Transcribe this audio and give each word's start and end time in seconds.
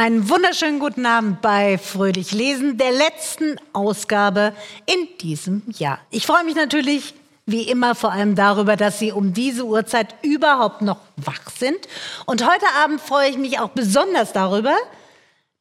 Einen 0.00 0.30
wunderschönen 0.30 0.78
guten 0.78 1.04
Abend 1.04 1.42
bei 1.42 1.76
Fröhlich 1.76 2.32
Lesen, 2.32 2.78
der 2.78 2.90
letzten 2.90 3.56
Ausgabe 3.74 4.54
in 4.86 5.08
diesem 5.18 5.62
Jahr. 5.76 5.98
Ich 6.08 6.24
freue 6.24 6.42
mich 6.42 6.54
natürlich 6.54 7.12
wie 7.44 7.64
immer 7.64 7.94
vor 7.94 8.10
allem 8.10 8.34
darüber, 8.34 8.76
dass 8.76 8.98
Sie 8.98 9.12
um 9.12 9.34
diese 9.34 9.66
Uhrzeit 9.66 10.14
überhaupt 10.22 10.80
noch 10.80 11.00
wach 11.16 11.50
sind. 11.54 11.76
Und 12.24 12.50
heute 12.50 12.64
Abend 12.82 13.02
freue 13.02 13.28
ich 13.28 13.36
mich 13.36 13.58
auch 13.58 13.68
besonders 13.68 14.32
darüber, 14.32 14.74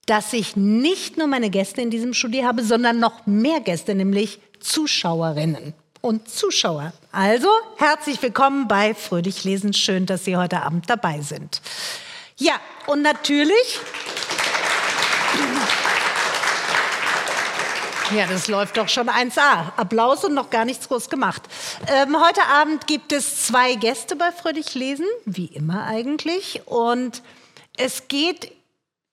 dass 0.05 0.31
ich 0.31 0.55
nicht 0.55 1.17
nur 1.17 1.27
meine 1.27 1.49
Gäste 1.49 1.81
in 1.81 1.91
diesem 1.91 2.13
Studio 2.13 2.45
habe, 2.45 2.63
sondern 2.63 2.97
noch 2.97 3.25
mehr 3.25 3.59
Gäste, 3.59 3.93
nämlich 3.93 4.39
Zuschauerinnen 4.61 5.73
und 5.99 6.29
Zuschauer. 6.29 6.93
Also 7.11 7.49
herzlich 7.75 8.21
willkommen 8.21 8.69
bei 8.69 8.95
Fröhlich 8.95 9.43
Lesen. 9.43 9.73
Schön, 9.73 10.05
dass 10.05 10.23
Sie 10.23 10.37
heute 10.37 10.61
Abend 10.61 10.89
dabei 10.89 11.19
sind. 11.19 11.61
Ja, 12.39 12.53
und 12.87 13.01
natürlich. 13.01 13.81
Ja, 18.15 18.25
das 18.25 18.47
läuft 18.47 18.77
doch 18.77 18.89
schon 18.89 19.07
1A. 19.07 19.73
Applaus 19.77 20.25
und 20.25 20.33
noch 20.33 20.49
gar 20.49 20.65
nichts 20.65 20.87
groß 20.87 21.11
gemacht. 21.11 21.43
Ähm, 21.87 22.19
heute 22.19 22.41
Abend 22.47 22.87
gibt 22.87 23.11
es 23.11 23.45
zwei 23.45 23.75
Gäste 23.75 24.15
bei 24.15 24.31
Fröhlich 24.31 24.73
Lesen, 24.73 25.05
wie 25.25 25.45
immer 25.45 25.85
eigentlich. 25.85 26.61
Und 26.65 27.21
es 27.77 28.07
geht 28.07 28.51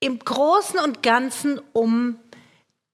im 0.01 0.19
Großen 0.19 0.79
und 0.81 1.03
Ganzen 1.03 1.61
um 1.75 2.17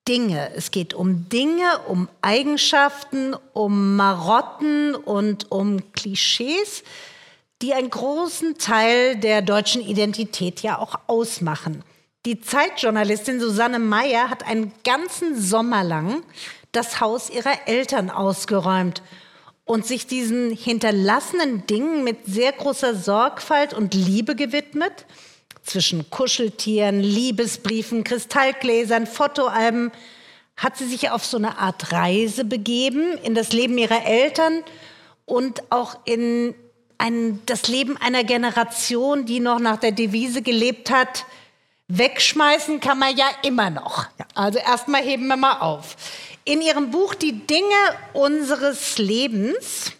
Dinge. 0.09 0.51
Es 0.57 0.73
geht 0.73 0.93
um 0.93 1.29
Dinge, 1.29 1.79
um 1.87 2.09
Eigenschaften, 2.21 3.37
um 3.53 3.95
Marotten 3.95 4.97
und 4.97 5.53
um 5.53 5.93
Klischees, 5.93 6.83
die 7.63 7.75
einen 7.75 7.91
großen 7.91 8.59
Teil 8.59 9.17
der 9.17 9.41
deutschen 9.41 9.83
Identität 9.83 10.63
ja 10.63 10.79
auch 10.79 10.97
ausmachen. 11.07 11.85
Die 12.25 12.41
Zeitjournalistin 12.41 13.41
Susanne 13.41 13.81
Meyer 13.81 14.31
hat 14.31 14.47
einen 14.47 14.73
ganzen 14.85 15.41
Sommer 15.41 15.83
lang 15.83 16.23
das 16.71 17.01
Haus 17.01 17.29
ihrer 17.29 17.67
Eltern 17.67 18.11
ausgeräumt 18.11 19.03
und 19.65 19.87
sich 19.87 20.07
diesen 20.07 20.53
hinterlassenen 20.53 21.67
Dingen 21.67 22.05
mit 22.05 22.27
sehr 22.27 22.53
großer 22.53 22.95
Sorgfalt 22.95 23.75
und 23.75 23.95
Liebe 23.95 24.37
gewidmet. 24.37 25.05
Zwischen 25.65 26.11
Kuscheltieren, 26.11 27.01
Liebesbriefen, 27.01 28.05
Kristallgläsern, 28.05 29.09
Fotoalben 29.09 29.91
hat 30.57 30.77
sie 30.77 30.87
sich 30.87 31.11
auf 31.11 31.25
so 31.25 31.39
eine 31.39 31.59
Art 31.59 31.91
Reise 31.91 32.45
begeben 32.45 33.19
in 33.25 33.35
das 33.35 33.53
Leben 33.53 33.79
ihrer 33.79 34.07
Eltern 34.07 34.63
und 35.25 35.73
auch 35.73 35.99
in 36.05 36.55
ein, 36.99 37.41
das 37.47 37.67
Leben 37.67 37.97
einer 37.97 38.23
Generation, 38.23 39.27
die 39.27 39.41
noch 39.41 39.59
nach 39.59 39.79
der 39.79 39.91
Devise 39.91 40.41
gelebt 40.43 40.93
hat, 40.93 41.25
wegschmeißen 41.89 42.81
kann 42.81 42.99
man 42.99 43.17
ja 43.17 43.27
immer 43.43 43.71
noch. 43.71 44.07
Also 44.35 44.59
erstmal 44.59 45.03
heben 45.03 45.27
wir 45.27 45.37
mal 45.37 45.61
auf. 45.61 45.97
In 46.45 46.61
ihrem 46.61 46.91
Buch 46.91 47.15
Die 47.15 47.47
Dinge 47.47 47.77
unseres 48.13 48.99
Lebens 48.99 49.93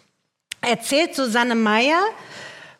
erzählt 0.61 1.15
Susanne 1.15 1.55
Meyer 1.55 2.01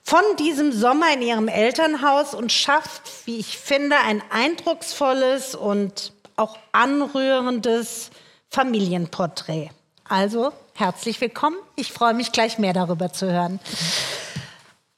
von 0.03 0.23
diesem 0.37 0.71
Sommer 0.71 1.13
in 1.13 1.21
ihrem 1.21 1.47
Elternhaus 1.47 2.33
und 2.33 2.51
schafft, 2.51 3.01
wie 3.25 3.37
ich 3.37 3.57
finde, 3.57 3.97
ein 3.97 4.21
eindrucksvolles 4.31 5.55
und 5.55 6.11
auch 6.35 6.57
anrührendes 6.71 8.09
Familienporträt. 8.49 9.69
Also 10.07 10.51
herzlich 10.73 11.21
willkommen. 11.21 11.55
Ich 11.75 11.93
freue 11.93 12.13
mich 12.13 12.31
gleich 12.31 12.59
mehr 12.59 12.73
darüber 12.73 13.13
zu 13.13 13.31
hören. 13.31 13.59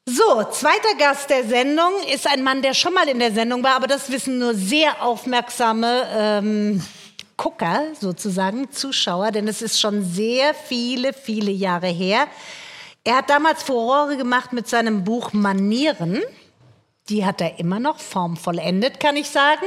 So, 0.08 0.44
zweiter 0.52 0.94
Gast 1.00 1.32
der 1.32 1.46
Sendung 1.46 1.92
ist 2.14 2.28
ein 2.28 2.44
Mann, 2.44 2.62
der 2.62 2.76
schon 2.76 2.94
mal 2.94 3.10
in 3.10 3.18
der 3.18 3.32
Sendung 3.32 3.64
war, 3.64 3.76
aber 3.76 3.88
das 3.88 4.12
wissen 4.12 4.38
nur 4.38 4.54
sehr 4.54 5.02
aufmerksame 5.02 6.08
ähm, 6.16 6.84
Gucker, 7.38 7.86
sozusagen, 8.00 8.72
Zuschauer, 8.72 9.32
denn 9.32 9.48
es 9.48 9.64
ist 9.64 9.80
schon 9.80 10.04
sehr 10.04 10.54
viele, 10.54 11.12
viele 11.12 11.50
Jahre 11.50 11.88
her. 11.88 12.28
Er 13.04 13.18
hat 13.18 13.32
damals 13.32 13.64
Furore 13.64 14.16
gemacht 14.16 14.54
mit 14.54 14.68
seinem 14.68 15.04
Buch 15.04 15.34
Manieren. 15.34 16.22
Die 17.10 17.26
hat 17.26 17.42
er 17.42 17.58
immer 17.58 17.80
noch 17.80 18.00
formvollendet, 18.00 19.00
kann 19.00 19.18
ich 19.18 19.32
sagen. 19.32 19.66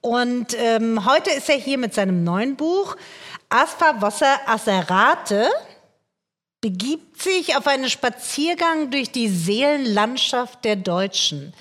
Und 0.00 0.56
ähm, 0.58 1.06
heute 1.06 1.30
ist 1.30 1.48
er 1.48 1.56
hier 1.56 1.78
mit 1.78 1.94
seinem 1.94 2.24
neuen 2.24 2.56
Buch 2.56 2.96
Aspa 3.48 4.00
Wasser 4.00 4.40
Aserate 4.44 5.48
begibt 6.62 7.20
sich 7.20 7.56
auf 7.56 7.66
einen 7.66 7.90
Spaziergang 7.90 8.90
durch 8.90 9.10
die 9.10 9.28
Seelenlandschaft 9.28 10.64
der 10.64 10.76
Deutschen. 10.76 11.52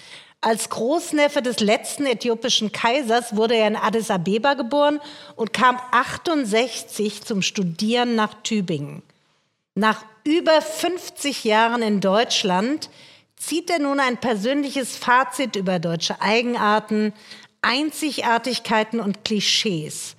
Als 0.41 0.69
Großneffe 0.69 1.41
des 1.41 1.59
letzten 1.59 2.05
äthiopischen 2.05 2.71
Kaisers 2.71 3.35
wurde 3.35 3.55
er 3.55 3.67
in 3.67 3.75
Addis 3.75 4.11
Abeba 4.11 4.53
geboren 4.53 4.99
und 5.35 5.53
kam 5.53 5.77
68 5.91 7.23
zum 7.23 7.41
Studieren 7.41 8.15
nach 8.15 8.35
Tübingen. 8.43 9.01
Nach 9.73 10.05
über 10.23 10.61
50 10.61 11.43
Jahren 11.45 11.81
in 11.81 11.99
Deutschland 11.99 12.89
zieht 13.35 13.71
er 13.71 13.79
nun 13.79 13.99
ein 13.99 14.17
persönliches 14.17 14.97
Fazit 14.97 15.55
über 15.55 15.79
deutsche 15.79 16.21
Eigenarten, 16.21 17.13
Einzigartigkeiten 17.63 18.99
und 18.99 19.25
Klischees. 19.25 20.15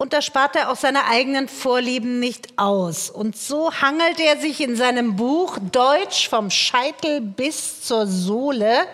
Und 0.00 0.14
da 0.14 0.22
spart 0.22 0.56
er 0.56 0.70
auch 0.70 0.76
seine 0.76 1.04
eigenen 1.08 1.46
Vorlieben 1.46 2.20
nicht 2.20 2.58
aus. 2.58 3.10
Und 3.10 3.36
so 3.36 3.70
hangelt 3.70 4.18
er 4.18 4.38
sich 4.38 4.62
in 4.62 4.74
seinem 4.74 5.14
Buch 5.14 5.58
Deutsch 5.72 6.26
vom 6.30 6.48
Scheitel 6.50 7.20
bis 7.20 7.82
zur 7.82 8.06
Sohle 8.06 8.86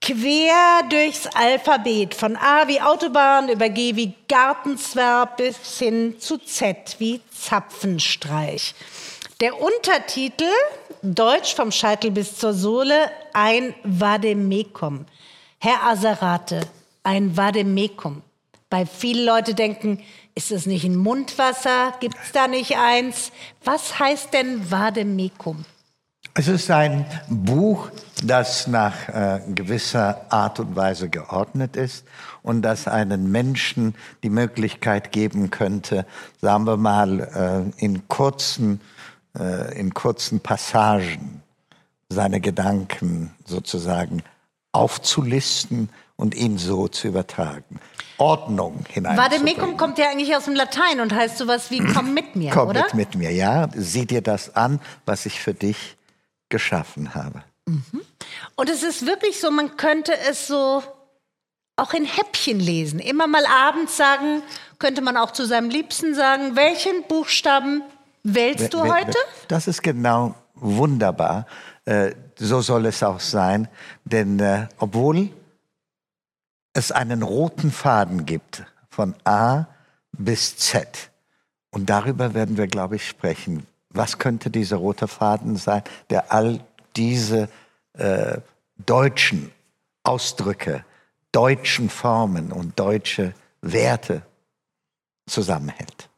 quer 0.00 0.84
durchs 0.88 1.26
Alphabet, 1.26 2.14
von 2.14 2.34
A 2.38 2.66
wie 2.66 2.80
Autobahn 2.80 3.50
über 3.50 3.68
G 3.68 3.94
wie 3.94 4.14
Gartenzwerg 4.26 5.36
bis 5.36 5.78
hin 5.78 6.18
zu 6.18 6.38
Z 6.38 6.96
wie 6.98 7.20
Zapfenstreich. 7.30 8.74
Der 9.42 9.60
Untertitel 9.60 10.50
Deutsch 11.02 11.54
vom 11.54 11.70
Scheitel 11.70 12.10
bis 12.10 12.38
zur 12.38 12.54
Sohle, 12.54 13.10
ein 13.34 13.74
Vademekum. 13.82 15.04
Herr 15.58 15.82
Aserate, 15.84 16.62
ein 17.02 17.36
Vademekum. 17.36 18.22
Weil 18.74 18.86
viele 18.86 19.24
Leute 19.24 19.54
denken, 19.54 20.00
ist 20.34 20.50
es 20.50 20.66
nicht 20.66 20.84
ein 20.84 20.96
Mundwasser? 20.96 21.94
Gibt 22.00 22.16
es 22.20 22.32
da 22.32 22.48
nicht 22.48 22.76
eins? 22.76 23.30
Was 23.62 24.00
heißt 24.00 24.34
denn 24.34 24.68
Vademecum? 24.68 25.64
Es 26.34 26.48
ist 26.48 26.68
ein 26.72 27.06
Buch, 27.28 27.90
das 28.24 28.66
nach 28.66 29.08
äh, 29.08 29.42
gewisser 29.54 30.26
Art 30.28 30.58
und 30.58 30.74
Weise 30.74 31.08
geordnet 31.08 31.76
ist 31.76 32.04
und 32.42 32.62
das 32.62 32.88
einen 32.88 33.30
Menschen 33.30 33.94
die 34.24 34.30
Möglichkeit 34.30 35.12
geben 35.12 35.52
könnte, 35.52 36.04
sagen 36.40 36.66
wir 36.66 36.76
mal, 36.76 37.72
äh, 37.78 37.84
in, 37.84 38.08
kurzen, 38.08 38.80
äh, 39.38 39.78
in 39.78 39.94
kurzen 39.94 40.40
Passagen 40.40 41.42
seine 42.08 42.40
Gedanken 42.40 43.36
sozusagen 43.44 44.24
aufzulisten 44.72 45.90
und 46.16 46.34
ihn 46.34 46.58
so 46.58 46.88
zu 46.88 47.06
übertragen. 47.06 47.78
Ordnung 48.18 48.84
hinein. 48.88 49.16
Vademecum 49.16 49.76
kommt 49.76 49.98
ja 49.98 50.08
eigentlich 50.10 50.36
aus 50.36 50.44
dem 50.44 50.54
Latein 50.54 51.00
und 51.00 51.14
heißt 51.14 51.38
sowas 51.38 51.70
wie 51.70 51.84
komm 51.84 52.14
mit 52.14 52.36
mir, 52.36 52.50
komm 52.50 52.68
oder? 52.68 52.86
Komm 52.88 52.98
mit, 52.98 53.14
mit 53.14 53.16
mir, 53.16 53.30
ja. 53.32 53.68
Sieh 53.74 54.06
dir 54.06 54.22
das 54.22 54.54
an, 54.54 54.80
was 55.06 55.26
ich 55.26 55.40
für 55.40 55.54
dich 55.54 55.96
geschaffen 56.48 57.14
habe. 57.14 57.42
Mhm. 57.66 58.02
Und 58.56 58.70
es 58.70 58.82
ist 58.82 59.06
wirklich 59.06 59.40
so, 59.40 59.50
man 59.50 59.76
könnte 59.76 60.12
es 60.30 60.46
so 60.46 60.82
auch 61.76 61.92
in 61.92 62.04
Häppchen 62.04 62.60
lesen. 62.60 63.00
Immer 63.00 63.26
mal 63.26 63.44
abends 63.46 63.96
sagen, 63.96 64.42
könnte 64.78 65.02
man 65.02 65.16
auch 65.16 65.32
zu 65.32 65.44
seinem 65.46 65.70
Liebsten 65.70 66.14
sagen, 66.14 66.56
welchen 66.56 67.02
Buchstaben 67.08 67.82
wählst 68.22 68.72
du 68.72 68.82
heute? 68.82 69.16
Das 69.48 69.66
ist 69.66 69.82
genau 69.82 70.34
wunderbar. 70.54 71.46
Äh, 71.84 72.12
so 72.36 72.60
soll 72.60 72.86
es 72.86 73.02
auch 73.02 73.20
sein. 73.20 73.68
Denn 74.04 74.38
äh, 74.38 74.68
obwohl 74.78 75.30
es 76.74 76.92
einen 76.92 77.22
roten 77.22 77.70
Faden 77.70 78.26
gibt 78.26 78.64
von 78.90 79.14
A 79.24 79.66
bis 80.12 80.56
Z. 80.56 81.10
Und 81.70 81.88
darüber 81.88 82.34
werden 82.34 82.56
wir, 82.56 82.66
glaube 82.66 82.96
ich, 82.96 83.08
sprechen. 83.08 83.66
Was 83.90 84.18
könnte 84.18 84.50
dieser 84.50 84.76
rote 84.76 85.08
Faden 85.08 85.56
sein, 85.56 85.82
der 86.10 86.32
all 86.32 86.60
diese 86.96 87.48
äh, 87.94 88.38
deutschen 88.84 89.52
Ausdrücke, 90.02 90.84
deutschen 91.32 91.88
Formen 91.88 92.52
und 92.52 92.78
deutsche 92.78 93.34
Werte 93.62 94.22
zusammenhält? 95.26 96.08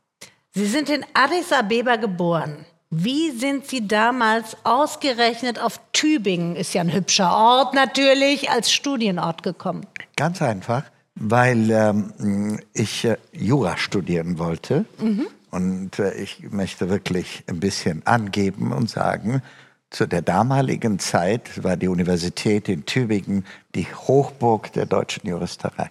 Sie 0.52 0.66
sind 0.66 0.88
in 0.88 1.04
Addis 1.12 1.52
Abeba 1.52 1.96
geboren. 1.96 2.64
Wie 2.90 3.32
sind 3.32 3.66
Sie 3.66 3.86
damals 3.86 4.56
ausgerechnet 4.62 5.58
auf 5.58 5.80
Tübingen, 5.92 6.54
ist 6.54 6.72
ja 6.72 6.82
ein 6.82 6.92
hübscher 6.92 7.36
Ort 7.36 7.74
natürlich, 7.74 8.50
als 8.50 8.72
Studienort 8.72 9.42
gekommen? 9.42 9.86
Ganz 10.16 10.40
einfach, 10.40 10.84
weil 11.16 11.70
ähm, 11.70 12.60
ich 12.72 13.04
äh, 13.04 13.16
Jura 13.32 13.76
studieren 13.76 14.38
wollte. 14.38 14.84
Mhm. 14.98 15.26
Und 15.50 15.98
äh, 15.98 16.14
ich 16.14 16.42
möchte 16.50 16.88
wirklich 16.88 17.42
ein 17.48 17.58
bisschen 17.58 18.06
angeben 18.06 18.72
und 18.72 18.88
sagen, 18.88 19.42
zu 19.90 20.06
der 20.06 20.22
damaligen 20.22 20.98
Zeit 20.98 21.62
war 21.64 21.76
die 21.76 21.88
Universität 21.88 22.68
in 22.68 22.84
Tübingen 22.86 23.44
die 23.74 23.86
Hochburg 23.86 24.72
der 24.72 24.86
deutschen 24.86 25.28
Juristerei. 25.28 25.90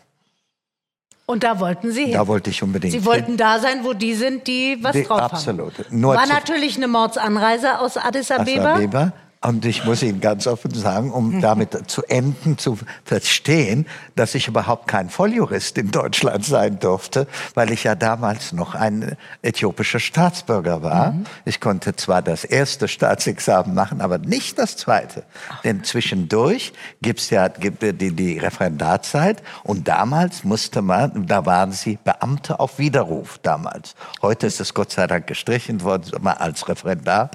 Und 1.28 1.44
da 1.44 1.60
wollten 1.60 1.92
Sie 1.92 2.06
hin. 2.06 2.14
Da 2.14 2.28
wollte 2.28 2.52
ich 2.52 2.62
unbedingt 2.62 2.94
Sie 2.94 3.04
wollten 3.06 3.36
da 3.36 3.60
sein, 3.60 3.84
wo 3.84 3.94
die 3.94 4.14
sind, 4.14 4.46
die 4.48 4.78
was 4.82 4.94
die, 4.94 5.04
drauf 5.04 5.22
absolut. 5.22 5.74
haben. 5.80 5.86
Absolut. 5.86 6.16
War 6.18 6.28
natürlich 6.28 6.78
eine 6.78 6.88
Mordsanreise 6.88 7.80
aus 7.80 7.98
Addis 7.98 8.30
Abeba. 8.30 8.76
Addis 8.76 8.86
Abeba. 8.86 9.14
Und 9.46 9.64
ich 9.66 9.86
muss 9.86 10.02
Ihnen 10.02 10.22
ganz 10.22 10.48
offen 10.48 10.74
sagen, 10.74 11.12
um 11.12 11.40
damit 11.40 11.88
zu 11.88 12.02
enden, 12.04 12.58
zu 12.58 12.80
verstehen, 13.04 13.86
dass 14.16 14.34
ich 14.34 14.48
überhaupt 14.48 14.88
kein 14.88 15.12
Volljurist 15.12 15.78
in 15.78 15.92
Deutschland 15.92 16.44
sein 16.44 16.80
durfte, 16.80 17.28
weil 17.54 17.72
ich 17.72 17.84
ja 17.84 17.94
damals 17.94 18.54
noch 18.54 18.74
ein 18.74 19.16
äthiopischer 19.44 20.00
Staatsbürger 20.00 20.82
war. 20.82 21.12
Mhm. 21.12 21.26
Ich 21.46 21.60
konnte 21.60 21.96
zwar 21.96 22.24
das 22.24 22.44
erste 22.44 22.88
Staatsexamen 22.88 23.76
machen, 23.76 24.02
aber 24.02 24.18
nicht 24.18 24.58
das 24.58 24.78
zweite. 24.78 25.24
Ach. 25.50 25.62
Denn 25.62 25.84
zwischendurch 25.84 26.74
gibt's 27.04 27.30
ja 27.30 27.48
gibt 27.48 27.84
die, 27.84 28.16
die 28.16 28.40
Referendarzeit 28.40 29.44
und 29.64 29.88
damals 29.88 30.44
musste 30.44 30.82
man, 30.82 31.28
da 31.28 31.46
waren 31.46 31.72
sie 31.72 32.00
Beamte 32.04 32.60
auf 32.60 32.80
Widerruf 32.80 33.38
damals. 33.44 33.94
Heute 34.24 34.48
ist 34.48 34.60
es 34.60 34.74
Gott 34.74 34.92
sei 34.92 35.06
Dank 35.06 35.28
gestrichen 35.28 35.84
worden, 35.84 36.26
als 36.26 36.68
Referendar. 36.68 37.30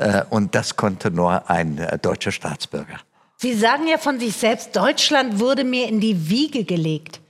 Äh, 0.00 0.24
und 0.30 0.54
das 0.54 0.76
konnte 0.76 1.10
nur 1.10 1.50
ein 1.50 1.76
äh, 1.78 1.98
deutscher 1.98 2.32
Staatsbürger. 2.32 2.98
Sie 3.36 3.54
sagen 3.54 3.86
ja 3.86 3.98
von 3.98 4.18
sich 4.18 4.34
selbst, 4.34 4.74
Deutschland 4.74 5.38
wurde 5.38 5.62
mir 5.62 5.88
in 5.88 6.00
die 6.00 6.30
Wiege 6.30 6.64
gelegt. 6.64 7.20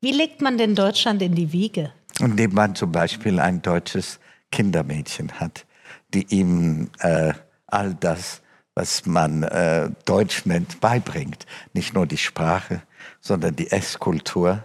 Wie 0.00 0.12
legt 0.12 0.42
man 0.42 0.58
denn 0.58 0.74
Deutschland 0.74 1.22
in 1.22 1.34
die 1.34 1.52
Wiege? 1.52 1.92
Indem 2.18 2.54
man 2.54 2.74
zum 2.74 2.90
Beispiel 2.90 3.38
ein 3.38 3.62
deutsches 3.62 4.18
Kindermädchen 4.50 5.38
hat, 5.38 5.66
die 6.14 6.26
ihm 6.34 6.90
äh, 6.98 7.32
all 7.66 7.94
das, 7.94 8.42
was 8.74 9.06
man 9.06 9.44
äh, 9.44 9.90
Deutsch 10.04 10.46
nennt, 10.46 10.80
beibringt. 10.80 11.46
Nicht 11.74 11.94
nur 11.94 12.06
die 12.06 12.18
Sprache, 12.18 12.82
sondern 13.20 13.54
die 13.54 13.70
Esskultur 13.70 14.64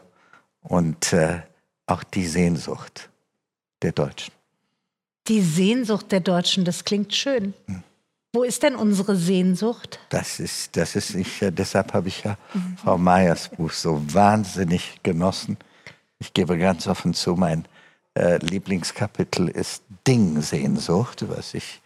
und 0.62 1.14
äh, 1.14 1.42
auch 1.86 2.04
die 2.04 2.26
Sehnsucht 2.26 3.10
der 3.82 3.92
Deutschen. 3.92 4.34
Die 5.28 5.42
Sehnsucht 5.42 6.12
der 6.12 6.20
Deutschen, 6.20 6.66
das 6.66 6.84
klingt 6.84 7.14
schön. 7.14 7.54
Hm. 7.68 7.84
Wo 8.34 8.44
ist 8.44 8.64
denn 8.64 8.76
unsere 8.76 9.18
Sehnsucht? 9.18 10.00
Das 10.10 10.40
ist, 10.40 10.78
das 10.78 10.96
ist 10.96 11.14
ich, 11.16 11.44
deshalb 11.50 11.94
habe 11.94 12.08
ich 12.08 12.24
ja 12.24 12.38
mhm. 12.54 12.78
Frau 12.78 12.98
Meyers 12.98 13.50
Buch 13.50 13.72
so 13.72 14.02
wahnsinnig 14.14 15.00
genossen. 15.04 15.58
Ich 16.18 16.34
gebe 16.34 16.58
ganz 16.58 16.88
offen 16.88 17.14
zu, 17.14 17.36
mein 17.36 17.66
äh, 18.14 18.38
Lieblingskapitel 18.38 19.50
ist 19.50 19.84
Ding-Sehnsucht, 20.08 21.28
was 21.28 21.54
ich 21.54 21.82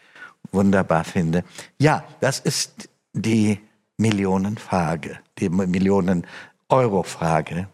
wunderbar 0.52 1.04
finde. 1.04 1.44
Ja, 1.80 2.04
das 2.20 2.42
ist 2.42 2.90
die 3.14 3.60
Millionenfrage, 3.98 5.18
die 5.40 5.50
Millionen-Euro-Frage. 5.50 7.70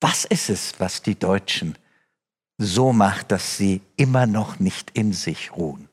Was 0.00 0.26
ist 0.26 0.50
es, 0.50 0.74
was 0.78 1.00
die 1.00 1.18
Deutschen 1.18 1.78
so 2.58 2.92
macht, 2.92 3.30
dass 3.30 3.56
sie 3.56 3.80
immer 3.96 4.26
noch 4.26 4.58
nicht 4.58 4.90
in 4.94 5.12
sich 5.12 5.56
ruhen. 5.56 5.88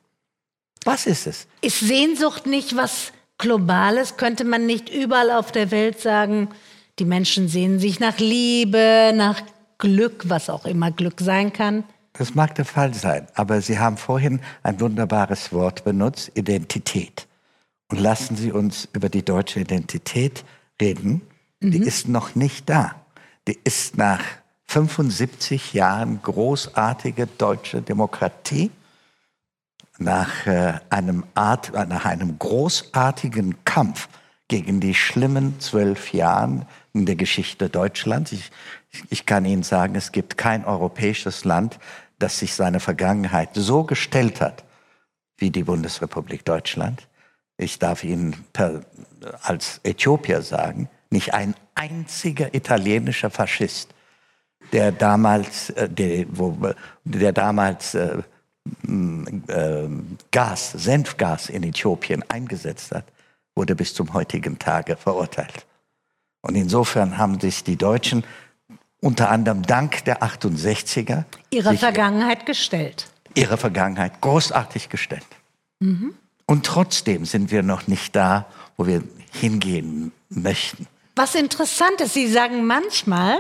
Was 0.83 1.06
ist 1.06 1.27
es? 1.27 1.47
Ist 1.62 1.79
Sehnsucht 1.79 2.45
nicht 2.47 2.75
was 2.75 3.13
Globales? 3.38 4.17
Könnte 4.17 4.44
man 4.44 4.65
nicht 4.65 4.89
überall 4.89 5.31
auf 5.31 5.51
der 5.51 5.71
Welt 5.71 6.00
sagen, 6.00 6.50
die 7.00 7.06
Menschen 7.06 7.47
sehnen 7.47 7.79
sich 7.79 8.00
nach 8.00 8.17
Liebe, 8.17 9.12
nach 9.15 9.41
Glück, 9.77 10.23
was 10.27 10.50
auch 10.50 10.65
immer 10.65 10.91
Glück 10.91 11.21
sein 11.21 11.53
kann? 11.53 11.83
Das 12.13 12.33
mag 12.33 12.56
der 12.56 12.65
Fall 12.65 12.94
sein, 12.94 13.27
aber 13.35 13.61
Sie 13.61 13.77
haben 13.77 13.97
vorhin 13.97 14.39
ein 14.63 14.79
wunderbares 14.79 15.51
Wort 15.51 15.83
benutzt, 15.83 16.31
Identität. 16.35 17.27
Und 17.89 18.00
lassen 18.00 18.38
Sie 18.38 18.51
uns 18.51 18.88
über 18.94 19.09
die 19.09 19.23
deutsche 19.23 19.59
Identität 19.59 20.45
reden. 20.81 21.21
Mhm. 21.59 21.71
Die 21.71 21.79
ist 21.79 22.07
noch 22.07 22.35
nicht 22.35 22.69
da. 22.69 22.95
Die 23.47 23.59
ist 23.63 23.97
nach 23.97 24.23
75 24.67 25.73
Jahren 25.73 26.21
großartige 26.21 27.27
deutsche 27.27 27.81
Demokratie, 27.81 28.71
nach, 29.97 30.45
äh, 30.45 30.73
einem, 30.89 31.23
Art, 31.35 31.71
nach 31.73 32.06
einem 32.06 32.38
großartigen 32.38 33.63
Kampf 33.63 34.09
gegen 34.47 34.79
die 34.79 34.94
schlimmen 34.94 35.59
zwölf 35.59 36.13
Jahren 36.13 36.65
in 36.94 37.06
der 37.06 37.15
Geschichte 37.15 37.69
Deutschlands. 37.69 38.31
Ich, 38.31 38.51
ich 39.09 39.25
kann 39.25 39.45
Ihnen 39.45 39.63
sagen, 39.63 39.95
es 39.95 40.12
gibt 40.12 40.38
kein 40.38 40.65
europäisches 40.65 41.45
Land, 41.45 41.79
das 42.19 42.39
sich 42.39 42.53
seine 42.53 42.79
Vergangenheit 42.79 43.50
so 43.53 43.83
gestellt 43.83 44.41
hat 44.41 44.63
wie 45.38 45.50
die 45.50 45.63
Bundesrepublik 45.63 46.45
Deutschland. 46.45 47.07
Ich 47.57 47.79
darf 47.79 48.03
Ihnen 48.03 48.45
per, 48.53 48.81
als 49.41 49.79
Äthiopier 49.83 50.41
sagen, 50.41 50.89
nicht 51.09 51.33
ein 51.33 51.56
einziger 51.73 52.53
italienischer 52.53 53.29
Faschist 53.29 53.94
der 54.71 54.91
damals, 54.91 55.69
äh, 55.71 55.89
der, 55.89 56.25
wo, 56.29 56.57
der 57.03 57.31
damals 57.31 57.95
äh, 57.95 58.21
äh, 58.88 59.89
Gas, 60.31 60.71
Senfgas 60.71 61.50
in 61.50 61.63
Äthiopien 61.63 62.23
eingesetzt 62.29 62.91
hat, 62.91 63.06
wurde 63.56 63.75
bis 63.75 63.94
zum 63.94 64.13
heutigen 64.13 64.59
Tage 64.59 64.95
verurteilt. 64.95 65.65
Und 66.41 66.56
insofern 66.56 67.17
haben 67.17 67.39
sich 67.39 67.63
die 67.63 67.77
Deutschen 67.77 68.23
unter 69.01 69.29
anderem 69.29 69.63
dank 69.63 70.03
der 70.06 70.23
68er 70.23 71.25
ihrer 71.51 71.75
Vergangenheit 71.75 72.45
gestellt. 72.45 73.07
Ihre 73.35 73.57
Vergangenheit 73.57 74.21
großartig 74.21 74.89
gestellt. 74.89 75.25
Mhm. 75.79 76.15
Und 76.47 76.65
trotzdem 76.65 77.25
sind 77.25 77.51
wir 77.51 77.63
noch 77.63 77.88
nicht 77.88 78.15
da, 78.15 78.45
wo 78.77 78.88
wir 78.88 79.03
hingehen 79.31 80.11
möchten. 80.29 80.88
Was 81.15 81.35
interessant 81.35 82.01
ist, 82.01 82.13
Sie 82.13 82.27
sagen 82.27 82.65
manchmal, 82.65 83.39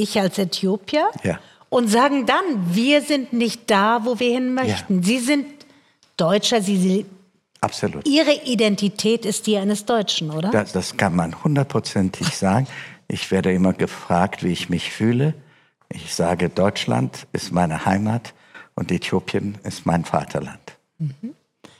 ich 0.00 0.20
als 0.20 0.38
Äthiopier, 0.38 1.08
ja. 1.22 1.38
und 1.68 1.88
sagen 1.88 2.26
dann, 2.26 2.74
wir 2.74 3.02
sind 3.02 3.32
nicht 3.32 3.70
da, 3.70 4.04
wo 4.04 4.18
wir 4.18 4.32
hin 4.32 4.54
möchten. 4.54 5.00
Ja. 5.00 5.02
Sie 5.02 5.18
sind 5.18 5.46
Deutscher, 6.16 6.60
Sie, 6.62 7.06
Absolut. 7.60 8.06
Ihre 8.06 8.32
Identität 8.44 9.24
ist 9.24 9.46
die 9.46 9.56
eines 9.56 9.84
Deutschen, 9.84 10.30
oder? 10.30 10.50
Das, 10.50 10.72
das 10.72 10.96
kann 10.96 11.14
man 11.16 11.42
hundertprozentig 11.42 12.28
sagen. 12.36 12.66
Ich 13.08 13.30
werde 13.30 13.52
immer 13.52 13.72
gefragt, 13.72 14.44
wie 14.44 14.52
ich 14.52 14.68
mich 14.68 14.92
fühle. 14.92 15.34
Ich 15.88 16.14
sage, 16.14 16.50
Deutschland 16.50 17.26
ist 17.32 17.52
meine 17.52 17.84
Heimat 17.86 18.34
und 18.74 18.92
Äthiopien 18.92 19.58
ist 19.64 19.86
mein 19.86 20.04
Vaterland. 20.04 20.60
Mhm. 20.98 21.34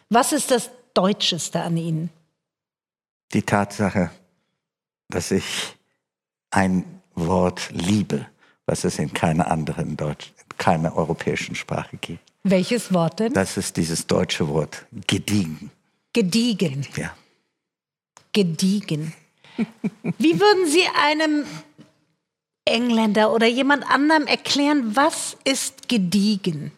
Was 0.08 0.32
ist 0.32 0.50
das 0.50 0.70
Deutscheste 0.94 1.60
an 1.60 1.76
Ihnen? 1.76 2.10
Die 3.34 3.42
Tatsache, 3.42 4.10
dass 5.08 5.30
ich 5.30 5.76
ein 6.50 6.97
Wort 7.26 7.70
Liebe, 7.72 8.26
was 8.66 8.84
es 8.84 8.98
in 8.98 9.12
keiner 9.12 9.50
anderen 9.50 9.96
Deutsch, 9.96 10.32
keiner 10.56 10.96
europäischen 10.96 11.54
Sprache 11.54 11.96
gibt. 11.96 12.20
Welches 12.44 12.92
Wort 12.92 13.20
denn? 13.20 13.32
Das 13.32 13.56
ist 13.56 13.76
dieses 13.76 14.06
deutsche 14.06 14.48
Wort 14.48 14.86
gediegen. 15.06 15.70
Gediegen. 16.12 16.86
Ja. 16.96 17.14
Gediegen. 18.32 19.12
Wie 20.18 20.38
würden 20.40 20.66
Sie 20.66 20.84
einem 20.96 21.44
Engländer 22.64 23.32
oder 23.32 23.46
jemand 23.46 23.90
anderem 23.90 24.26
erklären, 24.26 24.94
was 24.94 25.36
ist 25.44 25.88
gediegen? 25.88 26.72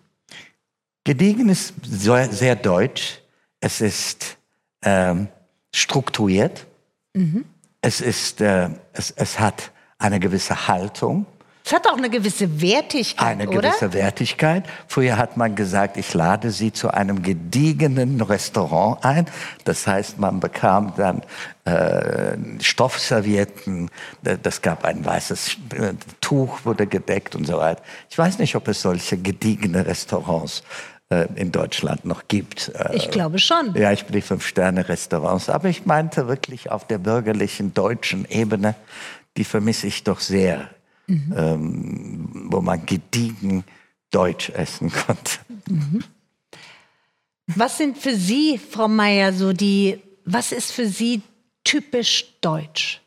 Gediegen 1.05 1.49
ist 1.49 1.75
sehr, 1.83 2.31
sehr 2.33 2.57
deutsch. 2.57 3.21
Es 3.61 3.81
ist 3.81 4.39
ähm, 4.83 5.29
strukturiert. 5.75 6.67
Mhm. 7.15 7.45
Es, 7.81 8.01
ist, 8.01 8.41
äh, 8.41 8.71
es, 8.93 9.11
es 9.11 9.39
hat 9.39 9.73
eine 10.01 10.19
gewisse 10.19 10.69
Haltung. 10.69 11.27
Es 11.65 11.75
hat 11.75 11.87
auch 11.87 11.97
eine 11.97 12.09
gewisse 12.09 12.61
Wertigkeit, 12.63 13.27
Eine 13.27 13.47
gewisse 13.47 13.85
oder? 13.85 13.93
Wertigkeit. 13.93 14.65
Früher 14.89 15.19
hat 15.19 15.37
man 15.37 15.55
gesagt, 15.55 15.99
ich 15.99 16.13
lade 16.15 16.51
Sie 16.51 16.73
zu 16.73 16.93
einem 16.93 17.23
gediegenen 17.23 18.21
Restaurant 18.21 19.05
ein. 19.05 19.27
Das 19.65 19.87
heißt, 19.87 20.19
man 20.19 20.41
bekam 20.41 20.95
dann 20.97 21.23
äh, 21.67 22.37
Stoffservietten, 22.61 23.91
das 24.23 24.63
gab 24.63 24.85
ein 24.85 25.05
weißes 25.05 25.59
äh, 25.77 25.93
Tuch, 26.21 26.65
wurde 26.65 26.87
gedeckt 26.87 27.37
und 27.37 27.47
so 27.47 27.59
weiter. 27.59 27.83
Ich 28.09 28.17
weiß 28.17 28.39
nicht, 28.39 28.57
ob 28.57 28.67
es 28.67 28.81
solche 28.81 29.19
gediegene 29.19 29.87
Restaurants 29.87 30.63
äh, 31.11 31.27
in 31.35 31.53
Deutschland 31.53 32.05
noch 32.05 32.29
gibt. 32.29 32.73
Äh, 32.75 32.97
ich 32.97 33.11
glaube 33.11 33.39
schon. 33.39 33.75
Ja, 33.75 33.93
ich 33.93 34.05
bin 34.05 34.15
die 34.15 34.23
Fünf-Sterne-Restaurants. 34.23 35.51
Aber 35.51 35.69
ich 35.69 35.85
meinte 35.85 36.27
wirklich 36.27 36.71
auf 36.71 36.87
der 36.87 36.99
bürgerlichen 36.99 37.75
deutschen 37.75 38.25
Ebene, 38.31 38.77
die 39.41 39.45
vermisse 39.45 39.87
ich 39.87 40.05
doch 40.05 40.21
sehr, 40.21 40.69
mhm. 41.07 41.35
ähm, 41.35 42.29
wo 42.51 42.61
man 42.61 42.85
gediegen 42.85 43.65
Deutsch 44.11 44.51
essen 44.51 44.93
konnte. 45.07 45.39
Mhm. 45.67 46.05
Was 47.47 47.79
sind 47.79 47.97
für 47.97 48.15
Sie, 48.15 48.59
Frau 48.59 48.87
Meier, 48.87 49.33
so 49.33 49.55
die, 49.55 49.99
was 50.27 50.53
ist 50.53 50.73
für 50.73 50.87
Sie 50.87 51.23
typisch 51.65 52.27
deutsch? 52.43 53.01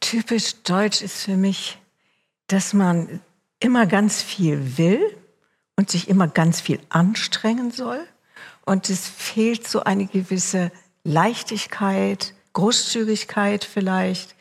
Typisch 0.00 0.54
deutsch 0.62 1.02
ist 1.02 1.24
für 1.24 1.36
mich, 1.36 1.76
dass 2.46 2.72
man 2.72 3.20
immer 3.60 3.86
ganz 3.86 4.22
viel 4.22 4.78
will 4.78 5.14
und 5.76 5.90
sich 5.90 6.08
immer 6.08 6.26
ganz 6.26 6.62
viel 6.62 6.80
anstrengen 6.88 7.70
soll 7.70 8.00
und 8.64 8.88
es 8.88 9.06
fehlt 9.06 9.68
so 9.68 9.84
eine 9.84 10.06
gewisse 10.06 10.72
Leichtigkeit, 11.04 12.32
Großzügigkeit 12.54 13.62
vielleicht. 13.62 14.37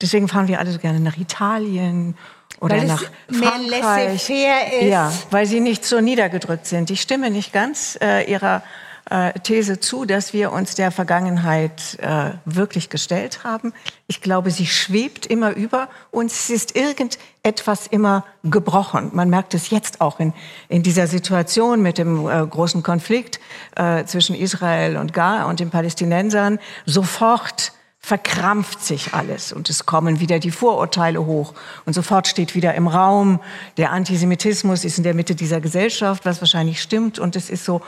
Deswegen 0.00 0.28
fahren 0.28 0.48
wir 0.48 0.58
alle 0.58 0.72
so 0.72 0.78
gerne 0.78 1.00
nach 1.00 1.16
Italien 1.16 2.16
oder 2.60 2.76
Weil 2.76 2.86
nach 2.86 3.02
es 3.28 3.38
mehr 3.38 3.50
Frankreich. 3.50 3.70
laissez-faire 4.06 4.80
ist. 4.80 4.88
Ja, 4.88 5.12
weil 5.30 5.46
sie 5.46 5.60
nicht 5.60 5.84
so 5.84 6.00
niedergedrückt 6.00 6.66
sind. 6.66 6.90
Ich 6.90 7.00
stimme 7.00 7.30
nicht 7.30 7.52
ganz 7.52 7.98
äh, 8.02 8.30
ihrer 8.30 8.62
äh, 9.10 9.32
These 9.40 9.78
zu, 9.80 10.04
dass 10.04 10.32
wir 10.32 10.52
uns 10.52 10.74
der 10.74 10.90
Vergangenheit 10.90 11.98
äh, 12.00 12.32
wirklich 12.44 12.90
gestellt 12.90 13.44
haben. 13.44 13.72
Ich 14.06 14.20
glaube, 14.20 14.50
sie 14.50 14.66
schwebt 14.66 15.26
immer 15.26 15.54
über 15.54 15.88
uns. 16.10 16.34
Es 16.34 16.50
ist 16.50 16.76
irgendetwas 16.76 17.86
immer 17.86 18.24
gebrochen. 18.42 19.10
Man 19.12 19.30
merkt 19.30 19.54
es 19.54 19.70
jetzt 19.70 20.00
auch 20.00 20.18
in, 20.18 20.32
in 20.68 20.82
dieser 20.82 21.06
Situation 21.06 21.82
mit 21.82 21.98
dem 21.98 22.28
äh, 22.28 22.46
großen 22.46 22.82
Konflikt 22.82 23.38
äh, 23.76 24.04
zwischen 24.04 24.34
Israel 24.34 24.96
und 24.96 25.12
Gaza 25.12 25.44
und 25.44 25.60
den 25.60 25.70
Palästinensern. 25.70 26.58
Sofort 26.84 27.72
verkrampft 28.06 28.84
sich 28.84 29.14
alles 29.14 29.52
und 29.52 29.68
es 29.68 29.84
kommen 29.84 30.20
wieder 30.20 30.38
die 30.38 30.52
Vorurteile 30.52 31.26
hoch 31.26 31.54
und 31.86 31.92
sofort 31.92 32.28
steht 32.28 32.54
wieder 32.54 32.72
im 32.76 32.86
Raum, 32.86 33.40
der 33.78 33.90
Antisemitismus 33.90 34.84
ist 34.84 34.98
in 34.98 35.02
der 35.02 35.12
Mitte 35.12 35.34
dieser 35.34 35.60
Gesellschaft, 35.60 36.24
was 36.24 36.40
wahrscheinlich 36.40 36.80
stimmt 36.80 37.18
und 37.18 37.34
es 37.34 37.50
ist 37.50 37.64
so 37.64 37.82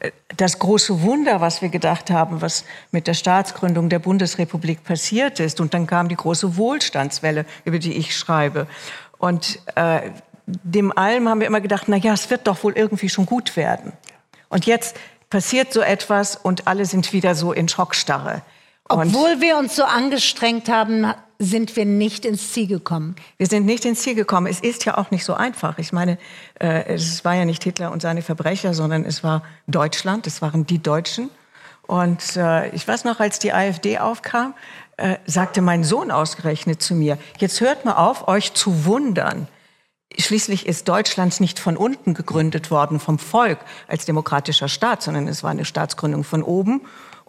äh, 0.00 0.10
das 0.36 0.58
große 0.58 1.02
Wunder, 1.02 1.40
was 1.40 1.62
wir 1.62 1.68
gedacht 1.68 2.10
haben, 2.10 2.42
was 2.42 2.64
mit 2.90 3.06
der 3.06 3.14
Staatsgründung 3.14 3.88
der 3.88 4.00
Bundesrepublik 4.00 4.82
passiert 4.82 5.38
ist 5.38 5.60
und 5.60 5.72
dann 5.72 5.86
kam 5.86 6.08
die 6.08 6.16
große 6.16 6.56
Wohlstandswelle, 6.56 7.46
über 7.64 7.78
die 7.78 7.92
ich 7.92 8.16
schreibe 8.16 8.66
und 9.18 9.60
äh, 9.76 10.00
dem 10.46 10.90
allem 10.98 11.28
haben 11.28 11.38
wir 11.38 11.46
immer 11.46 11.60
gedacht, 11.60 11.84
na 11.86 11.94
ja, 11.94 12.12
es 12.12 12.28
wird 12.28 12.48
doch 12.48 12.64
wohl 12.64 12.72
irgendwie 12.72 13.08
schon 13.08 13.24
gut 13.24 13.54
werden 13.54 13.92
und 14.48 14.66
jetzt 14.66 14.96
passiert 15.30 15.72
so 15.72 15.80
etwas 15.80 16.34
und 16.34 16.66
alle 16.66 16.86
sind 16.86 17.12
wieder 17.12 17.36
so 17.36 17.52
in 17.52 17.68
Schockstarre. 17.68 18.42
Und 18.90 19.14
Obwohl 19.14 19.40
wir 19.40 19.56
uns 19.56 19.76
so 19.76 19.84
angestrengt 19.84 20.68
haben, 20.68 21.06
sind 21.38 21.76
wir 21.76 21.84
nicht 21.86 22.24
ins 22.24 22.52
Ziel 22.52 22.66
gekommen. 22.66 23.16
wir 23.38 23.46
sind 23.46 23.64
nicht 23.64 23.84
ins 23.84 24.02
Ziel 24.02 24.14
gekommen. 24.14 24.46
Es 24.46 24.60
ist 24.60 24.84
ja 24.84 24.98
auch 24.98 25.10
nicht 25.10 25.24
so 25.24 25.32
einfach. 25.32 25.78
Ich 25.78 25.92
meine, 25.92 26.18
äh, 26.60 26.84
es 26.86 27.24
war 27.24 27.34
ja 27.34 27.44
nicht 27.44 27.62
Hitler 27.64 27.92
und 27.92 28.02
seine 28.02 28.20
Verbrecher, 28.20 28.74
sondern 28.74 29.04
es 29.04 29.24
war 29.24 29.42
Deutschland, 29.66 30.26
es 30.26 30.42
waren 30.42 30.66
die 30.66 30.82
Deutschen. 30.82 31.30
Und 31.86 32.36
äh, 32.36 32.68
ich 32.70 32.86
weiß 32.86 33.04
noch, 33.04 33.20
als 33.20 33.38
die 33.38 33.52
AfD 33.52 33.98
aufkam, 33.98 34.54
äh, 34.96 35.16
sagte 35.24 35.62
mein 35.62 35.82
Sohn 35.82 36.10
ausgerechnet 36.10 36.82
zu 36.82 36.94
mir, 36.94 37.16
jetzt 37.38 37.60
hört 37.60 37.84
mal 37.84 37.94
auf, 37.94 38.28
euch 38.28 38.52
zu 38.52 38.84
wundern. 38.84 39.48
Schließlich 40.18 40.66
ist 40.66 40.88
Deutschland 40.88 41.40
nicht 41.40 41.58
von 41.58 41.76
unten 41.76 42.14
gegründet 42.14 42.70
worden, 42.70 43.00
vom 43.00 43.18
Volk 43.18 43.60
als 43.88 44.04
demokratischer 44.04 44.68
Staat, 44.68 45.02
sondern 45.02 45.26
es 45.26 45.42
war 45.42 45.50
eine 45.50 45.64
Staatsgründung 45.64 46.24
von 46.24 46.42
oben. 46.42 46.82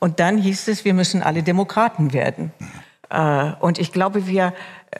Und 0.03 0.19
dann 0.19 0.39
hieß 0.39 0.67
es, 0.67 0.83
wir 0.83 0.95
müssen 0.95 1.21
alle 1.21 1.43
Demokraten 1.43 2.11
werden. 2.11 2.51
Äh, 3.11 3.51
Und 3.59 3.77
ich 3.77 3.91
glaube, 3.91 4.25
wir, 4.25 4.51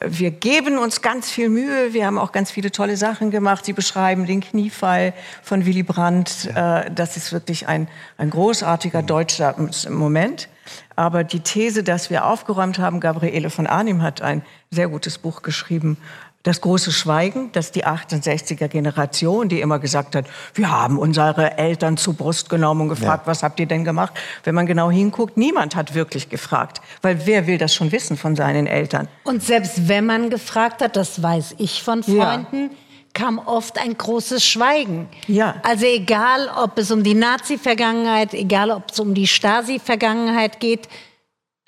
wir 0.06 0.30
geben 0.30 0.78
uns 0.78 1.02
ganz 1.02 1.28
viel 1.28 1.48
Mühe. 1.48 1.92
Wir 1.92 2.06
haben 2.06 2.18
auch 2.18 2.30
ganz 2.30 2.52
viele 2.52 2.70
tolle 2.70 2.96
Sachen 2.96 3.32
gemacht. 3.32 3.64
Sie 3.64 3.72
beschreiben 3.72 4.26
den 4.26 4.40
Kniefall 4.40 5.12
von 5.42 5.66
Willy 5.66 5.82
Brandt. 5.82 6.48
Äh, 6.54 6.88
Das 6.92 7.16
ist 7.16 7.32
wirklich 7.32 7.66
ein, 7.66 7.88
ein 8.16 8.30
großartiger 8.30 9.02
deutscher 9.02 9.56
Moment. 9.90 10.48
Aber 10.94 11.24
die 11.24 11.40
These, 11.40 11.82
dass 11.82 12.08
wir 12.08 12.24
aufgeräumt 12.24 12.78
haben, 12.78 13.00
Gabriele 13.00 13.50
von 13.50 13.66
Arnim 13.66 14.02
hat 14.02 14.22
ein 14.22 14.42
sehr 14.70 14.86
gutes 14.86 15.18
Buch 15.18 15.42
geschrieben, 15.42 15.96
das 16.44 16.60
große 16.60 16.90
Schweigen, 16.90 17.52
dass 17.52 17.70
die 17.70 17.84
68er 17.86 18.66
Generation, 18.68 19.48
die 19.48 19.60
immer 19.60 19.78
gesagt 19.78 20.16
hat, 20.16 20.26
wir 20.54 20.70
haben 20.70 20.98
unsere 20.98 21.56
Eltern 21.56 21.96
zur 21.96 22.14
Brust 22.14 22.50
genommen 22.50 22.80
und 22.82 22.88
gefragt, 22.88 23.26
Ja. 23.26 23.30
was 23.30 23.42
habt 23.44 23.60
ihr 23.60 23.66
denn 23.66 23.84
gemacht? 23.84 24.12
Wenn 24.42 24.54
man 24.56 24.66
genau 24.66 24.90
hinguckt, 24.90 25.36
niemand 25.36 25.76
hat 25.76 25.94
wirklich 25.94 26.28
gefragt, 26.30 26.80
weil 27.00 27.26
wer 27.26 27.46
will 27.46 27.58
das 27.58 27.74
schon 27.74 27.92
wissen 27.92 28.16
von 28.16 28.34
seinen 28.34 28.66
Eltern? 28.66 29.06
Und 29.22 29.42
selbst 29.44 29.86
wenn 29.88 30.04
man 30.06 30.30
gefragt 30.30 30.82
hat, 30.82 30.96
das 30.96 31.22
weiß 31.22 31.54
ich 31.58 31.82
von 31.82 32.02
Ja. 32.06 32.24
Freunden, 32.32 32.70
kam 33.14 33.38
oft 33.38 33.78
ein 33.78 33.96
großes 33.96 34.44
Schweigen. 34.44 35.06
Ja. 35.28 35.56
Also 35.62 35.84
egal, 35.86 36.50
ob 36.56 36.78
es 36.78 36.90
um 36.90 37.02
die 37.04 37.14
Nazi-Vergangenheit, 37.14 38.32
egal, 38.34 38.70
ob 38.70 38.90
es 38.90 38.98
um 38.98 39.12
die 39.14 39.26
Stasi-Vergangenheit 39.26 40.58
geht, 40.60 40.88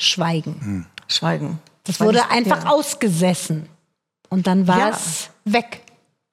Schweigen. 0.01 0.87
Schweigen. 1.07 1.59
Das 1.85 2.01
wurde 2.01 2.19
ich- 2.19 2.35
einfach 2.37 2.65
ja. 2.65 2.71
ausgesessen. 2.71 3.69
Und 4.35 4.49
dann 4.49 4.67
war 4.67 4.79
Ja. 4.79 4.89
es 4.89 5.31
weg. 5.45 5.83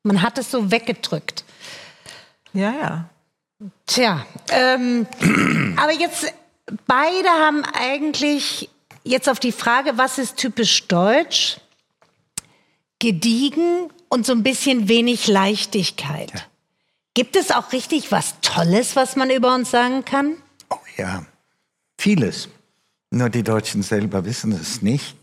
Man 0.02 0.24
hat 0.24 0.40
es 0.40 0.50
so 0.50 0.72
weggedrückt. 0.72 1.44
Ja, 2.52 2.72
ja. 2.72 3.10
Tja, 3.86 4.26
ähm, 4.50 5.06
aber 5.78 5.92
jetzt, 5.92 6.34
beide 6.88 7.30
haben 7.30 7.64
eigentlich 7.64 8.72
jetzt 9.04 9.30
auf 9.30 9.40
die 9.40 9.52
Frage, 9.52 10.00
was 10.00 10.18
ist 10.18 10.38
typisch 10.38 10.88
deutsch, 10.88 11.60
gediegen 12.98 13.92
und 14.10 14.26
so 14.26 14.34
ein 14.34 14.42
bisschen 14.42 14.88
wenig 14.88 15.28
Leichtigkeit. 15.28 16.50
Gibt 17.14 17.36
es 17.36 17.52
auch 17.52 17.72
richtig 17.72 18.12
was 18.12 18.34
Tolles, 18.42 18.96
was 18.96 19.16
man 19.16 19.30
über 19.30 19.54
uns 19.54 19.70
sagen 19.70 20.04
kann? 20.06 20.38
Oh 20.72 20.78
ja, 20.98 21.24
vieles. 22.00 22.50
Nur 23.12 23.30
die 23.30 23.44
Deutschen 23.44 23.84
selber 23.84 24.26
wissen 24.26 24.54
es 24.54 24.82
nicht. 24.82 25.16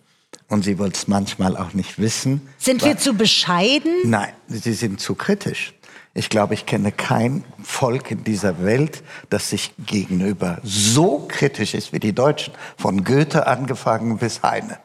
Und 0.48 0.64
sie 0.64 0.78
wollen 0.78 0.92
es 0.92 1.08
manchmal 1.08 1.56
auch 1.56 1.74
nicht 1.74 1.98
wissen. 1.98 2.48
Sind 2.58 2.84
wir 2.84 2.96
zu 2.96 3.14
bescheiden? 3.14 3.92
Nein, 4.04 4.32
sie 4.48 4.72
sind 4.72 5.00
zu 5.00 5.14
kritisch. 5.14 5.74
Ich 6.14 6.30
glaube, 6.30 6.54
ich 6.54 6.66
kenne 6.66 6.90
kein 6.90 7.44
Volk 7.62 8.10
in 8.10 8.24
dieser 8.24 8.64
Welt, 8.64 9.04
das 9.30 9.50
sich 9.50 9.72
gegenüber 9.78 10.58
so 10.64 11.26
kritisch 11.28 11.74
ist 11.74 11.92
wie 11.92 12.00
die 12.00 12.14
Deutschen. 12.14 12.54
Von 12.76 13.04
Goethe 13.04 13.46
angefangen 13.46 14.18
bis 14.18 14.42
Heine. 14.42 14.78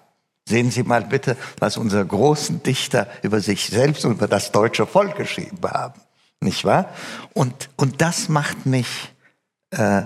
Sehen 0.48 0.70
Sie 0.70 0.84
mal 0.84 1.04
bitte, 1.06 1.38
was 1.60 1.78
unsere 1.78 2.06
großen 2.06 2.62
Dichter 2.64 3.08
über 3.22 3.40
sich 3.40 3.68
selbst 3.68 4.04
und 4.04 4.12
über 4.12 4.28
das 4.28 4.52
deutsche 4.52 4.86
Volk 4.86 5.16
geschrieben 5.16 5.58
haben. 5.64 6.00
Nicht 6.42 6.66
wahr? 6.66 6.90
Und, 7.34 7.70
und 7.78 8.02
das 8.02 8.28
macht 8.28 8.66
mich 8.66 8.88
äh, 9.72 10.04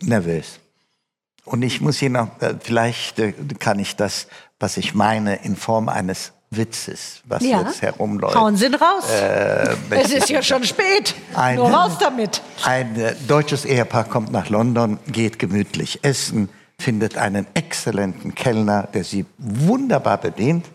nervös. 0.00 0.58
Und 1.44 1.62
ich 1.62 1.80
muss 1.80 2.00
Ihnen 2.00 2.16
auch, 2.16 2.40
äh, 2.40 2.54
vielleicht 2.58 3.18
äh, 3.18 3.32
kann 3.58 3.78
ich 3.78 3.96
das, 3.96 4.28
was 4.60 4.76
ich 4.76 4.94
meine, 4.94 5.36
in 5.36 5.56
Form 5.56 5.88
eines 5.88 6.32
Witzes, 6.50 7.22
was 7.24 7.42
jetzt 7.42 7.80
herumläuft. 7.82 8.34
Hauen 8.34 8.56
Sie 8.56 8.66
ihn 8.66 8.74
raus. 8.74 9.08
Äh, 9.10 9.76
es 9.90 10.12
ist 10.12 10.28
ja 10.30 10.42
schon 10.42 10.64
spät. 10.64 11.14
Ein- 11.34 11.56
Nur 11.56 11.70
raus 11.70 11.92
damit. 11.98 12.42
Ein 12.64 12.96
äh, 12.96 13.14
deutsches 13.28 13.64
Ehepaar 13.64 14.04
kommt 14.04 14.32
nach 14.32 14.48
London, 14.48 14.98
geht 15.06 15.38
gemütlich 15.38 16.00
essen, 16.04 16.48
findet 16.78 17.16
einen 17.16 17.46
exzellenten 17.54 18.34
Kellner, 18.34 18.88
der 18.92 19.04
sie 19.04 19.26
wunderbar 19.38 20.18
bedient. 20.18 20.66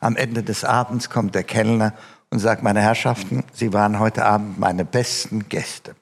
Am 0.00 0.16
Ende 0.16 0.42
des 0.42 0.64
Abends 0.64 1.08
kommt 1.10 1.34
der 1.34 1.44
Kellner 1.44 1.94
und 2.30 2.38
sagt, 2.40 2.62
meine 2.62 2.80
Herrschaften, 2.80 3.44
Sie 3.52 3.72
waren 3.72 3.98
heute 3.98 4.24
Abend 4.24 4.58
meine 4.58 4.84
besten 4.84 5.48
Gäste. 5.48 5.94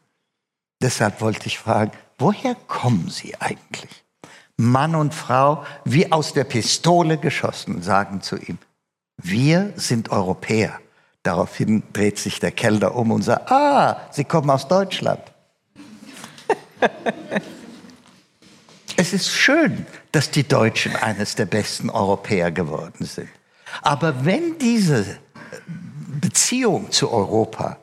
Deshalb 0.82 1.20
wollte 1.20 1.46
ich 1.46 1.58
fragen, 1.58 1.92
woher 2.18 2.54
kommen 2.66 3.08
Sie 3.10 3.34
eigentlich? 3.40 4.04
Mann 4.58 4.96
und 4.96 5.14
Frau, 5.14 5.64
wie 5.84 6.10
aus 6.10 6.34
der 6.34 6.44
Pistole 6.44 7.16
geschossen, 7.16 7.80
sagen 7.80 8.20
zu 8.20 8.36
ihm, 8.36 8.58
wir 9.16 9.72
sind 9.76 10.10
Europäer. 10.10 10.80
Daraufhin 11.22 11.84
dreht 11.92 12.18
sich 12.18 12.40
der 12.40 12.50
Kellner 12.50 12.94
um 12.94 13.12
und 13.12 13.22
sagt, 13.22 13.50
ah, 13.50 14.08
Sie 14.10 14.24
kommen 14.24 14.50
aus 14.50 14.66
Deutschland. 14.66 15.20
es 18.96 19.12
ist 19.12 19.30
schön, 19.30 19.86
dass 20.10 20.30
die 20.30 20.46
Deutschen 20.46 20.96
eines 20.96 21.36
der 21.36 21.46
besten 21.46 21.88
Europäer 21.88 22.50
geworden 22.50 23.04
sind. 23.04 23.28
Aber 23.82 24.24
wenn 24.24 24.58
diese 24.58 25.18
Beziehung 26.20 26.90
zu 26.90 27.12
Europa 27.12 27.76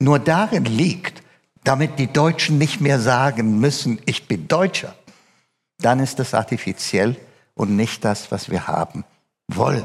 nur 0.00 0.18
darin 0.18 0.64
liegt, 0.64 1.22
damit 1.62 1.98
die 2.00 2.12
Deutschen 2.12 2.58
nicht 2.58 2.80
mehr 2.80 2.98
sagen 2.98 3.60
müssen, 3.60 4.00
ich 4.06 4.26
bin 4.26 4.48
Deutscher, 4.48 4.94
dann 5.78 6.00
ist 6.00 6.18
das 6.18 6.34
artifiziell 6.34 7.16
und 7.54 7.76
nicht 7.76 8.04
das, 8.04 8.30
was 8.30 8.50
wir 8.50 8.66
haben 8.66 9.04
wollen. 9.48 9.84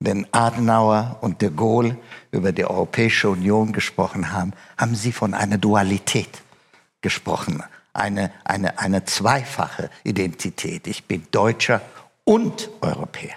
Wenn 0.00 0.26
Adenauer 0.32 1.18
und 1.22 1.42
de 1.42 1.50
Gaulle 1.50 1.96
über 2.30 2.52
die 2.52 2.64
Europäische 2.64 3.28
Union 3.28 3.72
gesprochen 3.72 4.32
haben, 4.32 4.52
haben 4.76 4.94
sie 4.94 5.12
von 5.12 5.34
einer 5.34 5.58
Dualität 5.58 6.42
gesprochen, 7.00 7.62
eine, 7.92 8.30
eine, 8.44 8.78
eine 8.78 9.04
zweifache 9.04 9.90
Identität. 10.04 10.86
Ich 10.86 11.04
bin 11.04 11.26
Deutscher 11.32 11.80
und 12.24 12.70
Europäer. 12.80 13.36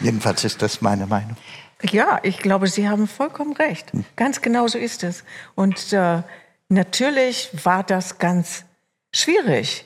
Jedenfalls 0.00 0.44
ist 0.44 0.60
das 0.60 0.82
meine 0.82 1.06
Meinung. 1.06 1.36
Ja, 1.82 2.20
ich 2.22 2.38
glaube, 2.38 2.66
Sie 2.66 2.88
haben 2.88 3.06
vollkommen 3.06 3.54
recht. 3.54 3.92
Ganz 4.16 4.42
genau 4.42 4.68
so 4.68 4.76
ist 4.76 5.02
es. 5.02 5.24
Und 5.54 5.94
äh, 5.94 6.22
natürlich 6.68 7.50
war 7.64 7.82
das 7.82 8.18
ganz 8.18 8.64
schwierig, 9.12 9.84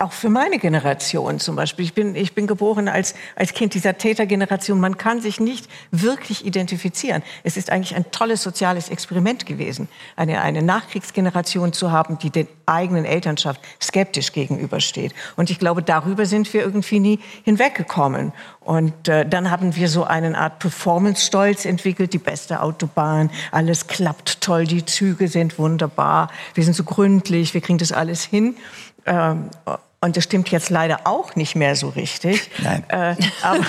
auch 0.00 0.12
für 0.12 0.28
meine 0.28 0.58
Generation 0.58 1.40
zum 1.40 1.56
Beispiel. 1.56 1.84
Ich 1.84 1.92
bin, 1.92 2.14
ich 2.14 2.32
bin 2.32 2.46
geboren 2.46 2.86
als, 2.86 3.14
als 3.34 3.52
Kind 3.52 3.74
dieser 3.74 3.98
Tätergeneration. 3.98 4.78
Man 4.78 4.96
kann 4.96 5.20
sich 5.20 5.40
nicht 5.40 5.68
wirklich 5.90 6.46
identifizieren. 6.46 7.22
Es 7.42 7.56
ist 7.56 7.70
eigentlich 7.70 7.96
ein 7.96 8.08
tolles 8.12 8.44
soziales 8.44 8.90
Experiment 8.90 9.44
gewesen, 9.44 9.88
eine, 10.14 10.40
eine 10.40 10.62
Nachkriegsgeneration 10.62 11.72
zu 11.72 11.90
haben, 11.90 12.16
die 12.18 12.30
den 12.30 12.46
eigenen 12.64 13.04
Elternschaft 13.04 13.60
skeptisch 13.82 14.32
gegenübersteht. 14.32 15.14
Und 15.36 15.50
ich 15.50 15.58
glaube, 15.58 15.82
darüber 15.82 16.26
sind 16.26 16.52
wir 16.54 16.62
irgendwie 16.62 17.00
nie 17.00 17.18
hinweggekommen. 17.42 18.32
Und 18.60 19.08
äh, 19.08 19.26
dann 19.26 19.50
haben 19.50 19.74
wir 19.74 19.88
so 19.88 20.04
eine 20.04 20.38
Art 20.38 20.60
Performance-Stolz 20.60 21.64
entwickelt, 21.64 22.12
die 22.12 22.18
beste 22.18 22.60
Autobahn, 22.60 23.30
alles 23.50 23.86
klappt 23.86 24.42
toll, 24.42 24.66
die 24.66 24.84
Züge 24.84 25.26
sind 25.26 25.58
wunderbar, 25.58 26.30
wir 26.54 26.62
sind 26.62 26.74
so 26.74 26.84
gründlich, 26.84 27.54
wir 27.54 27.62
kriegen 27.62 27.78
das 27.78 27.92
alles 27.92 28.22
hin. 28.22 28.56
Ähm, 29.08 29.50
und 30.00 30.16
das 30.16 30.22
stimmt 30.22 30.48
jetzt 30.50 30.70
leider 30.70 31.00
auch 31.04 31.34
nicht 31.34 31.56
mehr 31.56 31.74
so 31.74 31.88
richtig. 31.88 32.48
Nein. 32.62 32.84
Äh, 32.86 33.16
aber 33.42 33.66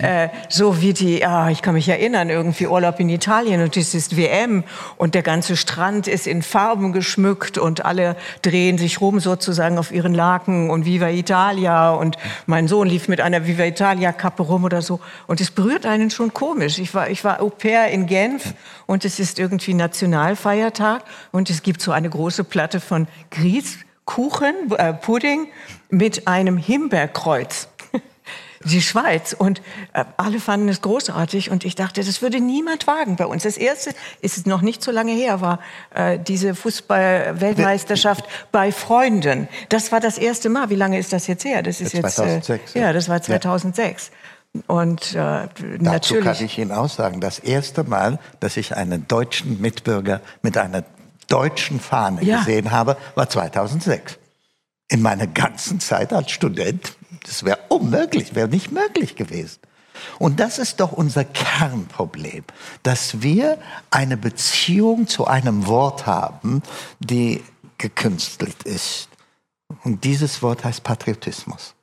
äh, 0.00 0.28
so 0.48 0.80
wie 0.80 0.92
die, 0.92 1.18
ja, 1.18 1.50
ich 1.50 1.62
kann 1.62 1.74
mich 1.74 1.88
erinnern, 1.88 2.30
irgendwie 2.30 2.68
Urlaub 2.68 3.00
in 3.00 3.08
Italien 3.08 3.60
und 3.60 3.76
es 3.76 3.92
ist 3.92 4.16
WM 4.16 4.62
und 4.98 5.16
der 5.16 5.24
ganze 5.24 5.56
Strand 5.56 6.06
ist 6.06 6.28
in 6.28 6.42
Farben 6.42 6.92
geschmückt 6.92 7.58
und 7.58 7.84
alle 7.84 8.14
drehen 8.42 8.78
sich 8.78 9.00
rum 9.00 9.18
sozusagen 9.18 9.78
auf 9.78 9.90
ihren 9.90 10.14
Laken 10.14 10.70
und 10.70 10.84
Viva 10.84 11.08
Italia 11.08 11.90
und 11.90 12.16
mein 12.46 12.68
Sohn 12.68 12.86
lief 12.86 13.08
mit 13.08 13.20
einer 13.20 13.48
Viva 13.48 13.64
Italia 13.64 14.12
Kappe 14.12 14.44
rum 14.44 14.62
oder 14.62 14.80
so 14.80 15.00
und 15.26 15.40
es 15.40 15.50
berührt 15.50 15.86
einen 15.86 16.10
schon 16.10 16.34
komisch. 16.34 16.78
Ich 16.78 16.94
war, 16.94 17.10
ich 17.10 17.24
war 17.24 17.42
Au 17.42 17.48
pair 17.48 17.88
in 17.88 18.06
Genf 18.06 18.54
und 18.86 19.04
es 19.04 19.18
ist 19.18 19.40
irgendwie 19.40 19.74
Nationalfeiertag 19.74 21.02
und 21.32 21.50
es 21.50 21.64
gibt 21.64 21.82
so 21.82 21.90
eine 21.90 22.08
große 22.08 22.44
Platte 22.44 22.78
von 22.78 23.08
Grieß 23.32 23.85
Kuchen, 24.06 24.54
äh, 24.78 24.94
Pudding 24.94 25.48
mit 25.90 26.26
einem 26.26 26.56
Himbeerkreuz. 26.56 27.68
Die 28.64 28.80
Schweiz. 28.80 29.34
Und 29.36 29.60
äh, 29.92 30.04
alle 30.16 30.40
fanden 30.40 30.68
es 30.68 30.80
großartig. 30.80 31.50
Und 31.50 31.64
ich 31.64 31.74
dachte, 31.74 32.02
das 32.02 32.22
würde 32.22 32.40
niemand 32.40 32.86
wagen 32.86 33.16
bei 33.16 33.26
uns. 33.26 33.42
Das 33.42 33.58
erste 33.58 33.90
ist 34.22 34.38
es 34.38 34.46
noch 34.46 34.62
nicht 34.62 34.82
so 34.82 34.90
lange 34.90 35.12
her, 35.12 35.40
war 35.40 35.60
äh, 35.94 36.18
diese 36.18 36.54
Fußball-Weltmeisterschaft 36.54 38.24
bei 38.50 38.72
Freunden. 38.72 39.48
Das 39.68 39.92
war 39.92 40.00
das 40.00 40.18
erste 40.18 40.48
Mal. 40.48 40.70
Wie 40.70 40.76
lange 40.76 40.98
ist 40.98 41.12
das 41.12 41.26
jetzt 41.26 41.44
her? 41.44 41.62
Das 41.62 41.80
ist 41.80 41.92
jetzt 41.92 42.16
2006. 42.16 42.74
Äh, 42.74 42.80
ja, 42.80 42.92
das 42.92 43.08
war 43.08 43.20
2006. 43.20 44.10
Und 44.66 45.14
äh, 45.14 45.14
Dazu 45.14 45.48
natürlich. 45.80 46.24
kann 46.24 46.44
ich 46.44 46.58
Ihnen 46.58 46.72
auch 46.72 46.88
sagen, 46.88 47.20
das 47.20 47.38
erste 47.38 47.84
Mal, 47.84 48.18
dass 48.40 48.56
ich 48.56 48.74
einen 48.74 49.06
deutschen 49.06 49.60
Mitbürger 49.60 50.20
mit 50.42 50.56
einer 50.56 50.84
deutschen 51.28 51.80
Fahne 51.80 52.22
Ja. 52.24 52.38
gesehen 52.38 52.70
habe, 52.70 52.96
war 53.14 53.28
2006. 53.28 54.18
In 54.88 55.02
meiner 55.02 55.26
ganzen 55.26 55.80
Zeit 55.80 56.12
als 56.12 56.30
Student, 56.30 56.96
das 57.24 57.44
wäre 57.44 57.58
unmöglich, 57.68 58.34
wäre 58.34 58.48
nicht 58.48 58.70
möglich 58.72 59.16
gewesen. 59.16 59.58
Und 60.18 60.38
das 60.40 60.58
ist 60.58 60.80
doch 60.80 60.92
unser 60.92 61.24
Kernproblem, 61.24 62.44
dass 62.82 63.22
wir 63.22 63.58
eine 63.90 64.16
Beziehung 64.16 65.08
zu 65.08 65.26
einem 65.26 65.66
Wort 65.66 66.06
haben, 66.06 66.62
die 67.00 67.42
gekünstelt 67.78 68.62
ist. 68.62 69.08
Und 69.84 70.04
dieses 70.04 70.42
Wort 70.42 70.64
heißt 70.64 70.84
Patriotismus. 70.84 71.74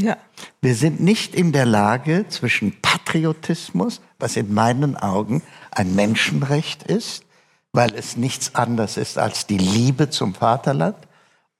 ja. 0.00 0.16
Wir 0.62 0.74
sind 0.74 1.00
nicht 1.00 1.34
in 1.34 1.52
der 1.52 1.66
Lage 1.66 2.24
zwischen 2.28 2.80
Patriotismus, 2.80 4.00
was 4.18 4.36
in 4.36 4.52
meinen 4.54 4.96
Augen 4.96 5.42
ein 5.70 5.94
Menschenrecht 5.94 6.82
ist, 6.84 7.24
weil 7.72 7.94
es 7.94 8.16
nichts 8.16 8.54
anderes 8.54 8.96
ist 8.96 9.18
als 9.18 9.46
die 9.46 9.58
Liebe 9.58 10.10
zum 10.10 10.34
Vaterland, 10.34 10.96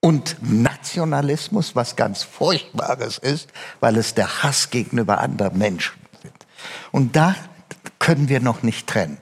und 0.01 0.37
Nationalismus, 0.41 1.75
was 1.75 1.95
ganz 1.95 2.23
Furchtbares 2.23 3.19
ist, 3.19 3.49
weil 3.79 3.95
es 3.97 4.15
der 4.15 4.43
Hass 4.43 4.71
gegenüber 4.71 5.19
anderen 5.19 5.57
Menschen 5.57 6.01
sind. 6.21 6.33
Und 6.91 7.15
da 7.15 7.35
können 7.99 8.27
wir 8.27 8.39
noch 8.41 8.63
nicht 8.63 8.87
trennen. 8.87 9.19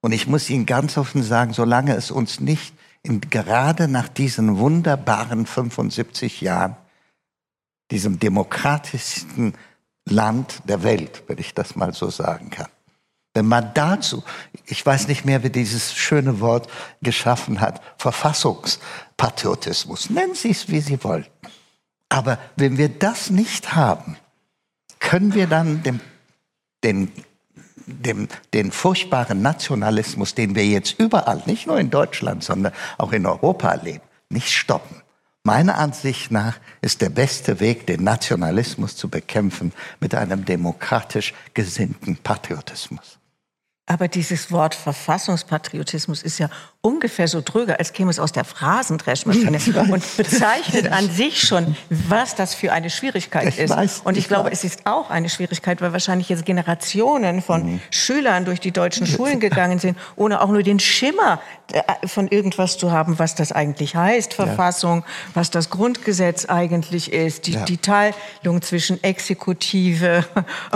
Und 0.00 0.12
ich 0.12 0.26
muss 0.26 0.48
Ihnen 0.48 0.66
ganz 0.66 0.96
offen 0.96 1.22
sagen, 1.22 1.52
solange 1.52 1.94
es 1.94 2.10
uns 2.10 2.40
nicht 2.40 2.74
in, 3.02 3.20
gerade 3.20 3.88
nach 3.88 4.08
diesen 4.08 4.58
wunderbaren 4.58 5.46
75 5.46 6.40
Jahren 6.40 6.76
diesem 7.90 8.18
demokratischsten 8.18 9.54
Land 10.08 10.62
der 10.64 10.82
Welt, 10.82 11.24
wenn 11.26 11.38
ich 11.38 11.54
das 11.54 11.76
mal 11.76 11.92
so 11.92 12.10
sagen 12.10 12.50
kann. 12.50 12.68
Wenn 13.36 13.46
man 13.46 13.72
dazu, 13.74 14.24
ich 14.64 14.86
weiß 14.86 15.08
nicht 15.08 15.26
mehr, 15.26 15.42
wer 15.42 15.50
dieses 15.50 15.92
schöne 15.92 16.40
Wort 16.40 16.70
geschaffen 17.02 17.60
hat, 17.60 17.82
Verfassungspatriotismus, 17.98 20.08
nennen 20.08 20.34
Sie 20.34 20.52
es, 20.52 20.70
wie 20.70 20.80
Sie 20.80 21.04
wollen. 21.04 21.26
Aber 22.08 22.38
wenn 22.56 22.78
wir 22.78 22.88
das 22.88 23.28
nicht 23.28 23.74
haben, 23.74 24.16
können 25.00 25.34
wir 25.34 25.48
dann 25.48 25.82
dem, 25.82 26.00
den, 26.82 27.12
dem, 27.84 28.28
den 28.54 28.72
furchtbaren 28.72 29.42
Nationalismus, 29.42 30.34
den 30.34 30.54
wir 30.54 30.64
jetzt 30.64 30.98
überall, 30.98 31.42
nicht 31.44 31.66
nur 31.66 31.78
in 31.78 31.90
Deutschland, 31.90 32.42
sondern 32.42 32.72
auch 32.96 33.12
in 33.12 33.26
Europa 33.26 33.70
erleben, 33.70 34.04
nicht 34.30 34.50
stoppen. 34.50 35.02
Meiner 35.42 35.76
Ansicht 35.76 36.30
nach 36.30 36.56
ist 36.80 37.02
der 37.02 37.10
beste 37.10 37.60
Weg, 37.60 37.86
den 37.86 38.02
Nationalismus 38.02 38.96
zu 38.96 39.10
bekämpfen, 39.10 39.74
mit 40.00 40.14
einem 40.14 40.46
demokratisch 40.46 41.34
gesinnten 41.52 42.16
Patriotismus. 42.16 43.18
Aber 43.86 44.08
dieses 44.08 44.50
Wort 44.50 44.74
Verfassungspatriotismus 44.74 46.22
ist 46.22 46.38
ja 46.38 46.50
ungefähr 46.86 47.26
so 47.26 47.40
dröge, 47.44 47.78
als 47.80 47.92
käme 47.92 48.10
es 48.10 48.20
aus 48.20 48.30
der 48.30 48.44
Phrasendreschmaschine 48.44 49.58
und 49.90 50.16
bezeichnet 50.16 50.92
an 50.92 51.10
sich 51.10 51.40
schon, 51.42 51.76
was 51.90 52.36
das 52.36 52.54
für 52.54 52.72
eine 52.72 52.90
Schwierigkeit 52.90 53.48
Ich 53.48 53.58
ist. 53.58 53.70
weiß, 53.70 54.02
und 54.04 54.12
ich, 54.16 54.20
ich 54.24 54.28
glaube, 54.28 54.50
weiß. 54.50 54.58
es 54.58 54.64
ist 54.64 54.86
auch 54.86 55.10
eine 55.10 55.28
Schwierigkeit, 55.28 55.80
weil 55.80 55.92
wahrscheinlich 55.92 56.28
jetzt 56.28 56.44
Generationen 56.44 57.42
von 57.42 57.80
Schülern 57.90 58.44
durch 58.44 58.60
die 58.60 58.70
deutschen 58.70 59.06
Schulen 59.06 59.40
gegangen 59.40 59.80
sind, 59.80 59.98
ohne 60.14 60.40
auch 60.40 60.48
nur 60.48 60.62
den 60.62 60.78
Schimmer 60.78 61.40
äh, 61.72 61.82
von 62.06 62.28
irgendwas 62.28 62.78
zu 62.78 62.92
haben, 62.92 63.18
was 63.18 63.34
das 63.34 63.50
eigentlich 63.50 63.96
heißt, 63.96 64.34
Verfassung, 64.34 65.04
was 65.34 65.50
das 65.50 65.70
Grundgesetz 65.70 66.44
eigentlich 66.44 67.12
ist, 67.12 67.46
die, 67.48 67.52
Ja. 67.54 67.64
die 67.64 67.78
Teilung 67.78 68.62
zwischen 68.62 69.02
Exekutive 69.02 70.24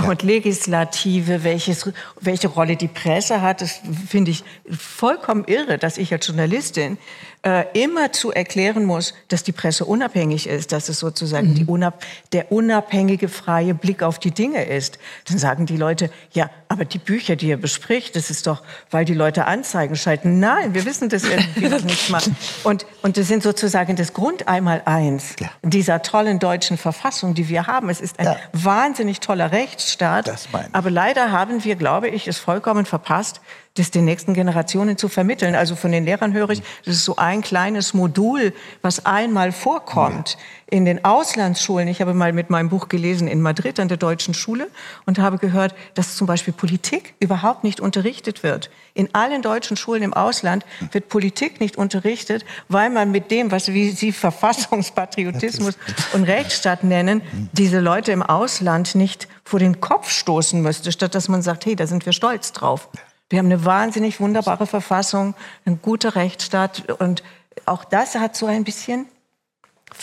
und 0.09 0.23
Legislative, 0.23 1.45
welches, 1.45 1.89
welche 2.21 2.49
Rolle 2.49 2.75
die 2.77 2.89
Presse 2.89 3.43
hat, 3.43 3.61
das 3.61 3.81
finde 4.09 4.33
ich 4.33 4.43
vollkommen 4.77 5.45
irre, 5.47 5.79
dass 5.79 5.99
ich 6.01 6.13
als 6.13 6.27
Journalistin 6.27 6.99
äh, 7.43 7.65
immer 7.73 8.13
zu 8.13 8.33
erklären 8.33 8.85
muss, 8.85 9.15
dass 9.29 9.43
die 9.43 9.53
Presse 9.53 9.85
unabhängig 9.85 10.47
ist, 10.47 10.73
dass 10.73 10.89
es 10.89 10.99
sozusagen 10.99 11.55
die 11.55 11.65
unab 11.65 12.03
der 12.33 12.53
unabhängige, 12.53 13.29
freie 13.29 13.75
Blick 13.75 14.03
auf 14.03 14.19
die 14.19 14.31
Dinge 14.31 14.65
ist. 14.65 14.99
Dann 15.29 15.39
sagen 15.39 15.65
die 15.67 15.77
Leute, 15.77 16.11
ja, 16.33 16.51
aber 16.69 16.85
die 16.85 16.99
Bücher, 16.99 17.37
die 17.37 17.49
ihr 17.49 17.57
bespricht, 17.57 18.15
das 18.17 18.31
ist 18.31 18.47
doch, 18.47 18.63
weil 18.91 19.05
die 19.05 19.15
Leute 19.15 19.47
Anzeigen 19.47 19.97
schalten. 19.97 20.39
Nein, 20.41 20.75
wir 20.75 20.85
wissen 20.85 21.09
das 21.09 21.25
irgendwie 21.25 21.69
noch 21.69 21.83
nicht 21.83 22.11
mal. 22.11 22.23
Und, 22.65 22.85
und 23.03 23.17
das 23.17 23.29
sind 23.29 23.43
sozusagen 23.43 23.97
das 23.97 24.13
Grundeinmaleins 24.13 25.37
Ja. 25.41 25.51
dieser 25.63 26.03
tollen 26.03 26.39
deutschen 26.39 26.77
Verfassung, 26.77 27.35
die 27.35 27.49
wir 27.49 27.67
haben. 27.67 27.89
Es 27.89 28.01
ist 28.01 28.19
ein 28.19 28.27
Ja. 28.27 28.37
wahnsinnig 28.53 29.21
toller 29.21 29.51
Rechtsstaat. 29.53 30.31
Aber 30.73 30.91
leider 30.91 31.33
haben 31.33 31.65
wir, 31.65 31.77
glaube 31.77 32.09
ich, 32.09 32.29
es 32.29 32.39
vollkommen 32.39 32.85
verpasst, 32.85 33.41
das 33.75 33.93
den 33.93 34.05
nächsten 34.05 34.35
Generationen 34.35 34.97
zu 34.97 35.09
vermitteln. 35.09 35.55
Also 35.55 35.77
von 35.77 35.93
den 35.93 36.05
Lehrern 36.05 36.33
höre 36.33 36.51
ich, 36.51 36.63
das 36.85 36.97
ist 36.97 37.05
so 37.05 37.17
ein 37.17 37.41
kleines 37.41 37.95
Modul, 37.95 38.53
was 38.83 39.07
einmal 39.07 39.53
vorkommt 39.53 40.37
in 40.67 40.85
den 40.85 41.05
Auslandsschulen. 41.05 41.87
Ich 41.87 42.01
habe 42.01 42.13
mal 42.13 42.33
mit 42.33 42.51
meinem 42.51 42.69
Buch 42.69 42.89
gelesen 42.89 43.29
in 43.29 43.41
Madrid 43.41 43.79
an 43.79 43.89
der 43.89 43.97
deutschen 43.97 44.35
Schule 44.35 44.69
und 45.07 45.19
habe 45.19 45.39
gehört, 45.39 45.75
dass 45.95 46.17
zum 46.17 46.27
Beispiel 46.27 46.53
Politik 46.53 47.15
überhaupt 47.21 47.63
nicht 47.63 47.81
unterrichtet 47.81 48.43
wird. 48.43 48.71
In 48.95 49.15
allen 49.15 49.41
deutschen 49.41 49.77
Schulen 49.77 50.03
im 50.03 50.15
Ausland 50.15 50.65
wird 50.91 51.09
Politik 51.09 51.61
nicht 51.61 51.77
unterrichtet, 51.77 52.45
weil 52.69 52.91
man 52.91 53.13
mit 53.13 53.31
dem, 53.31 53.53
was 53.53 53.69
wie 53.73 53.91
Sie 53.91 54.11
Verfassungspatriotismus 54.13 55.79
und 56.13 56.25
Rechtsstaat 56.25 56.83
nennen, 56.83 57.23
diese 57.53 57.79
Leute 57.79 58.11
im 58.11 58.23
Ausland 58.23 58.97
nicht 58.97 59.29
vor 59.45 59.61
den 59.61 59.81
Kopf 59.81 60.11
stoßen 60.11 60.61
müsste, 60.61 60.91
statt 60.91 61.15
dass 61.15 61.29
man 61.29 61.43
sagt, 61.43 61.67
hey, 61.67 61.77
da 61.77 61.87
sind 61.87 62.05
wir 62.05 62.13
stolz 62.13 62.53
drauf. 62.53 62.89
Wir 63.31 63.39
haben 63.39 63.47
eine 63.47 63.65
wahnsinnig 63.65 64.21
wunderbare 64.21 64.67
Verfassung, 64.67 65.35
ein 65.65 65.81
guter 65.81 66.17
Rechtsstaat 66.17 66.91
und 67.01 67.23
auch 67.65 67.85
das 67.85 68.17
hat 68.17 68.37
so 68.37 68.47
ein 68.47 68.65
bisschen, 68.65 69.07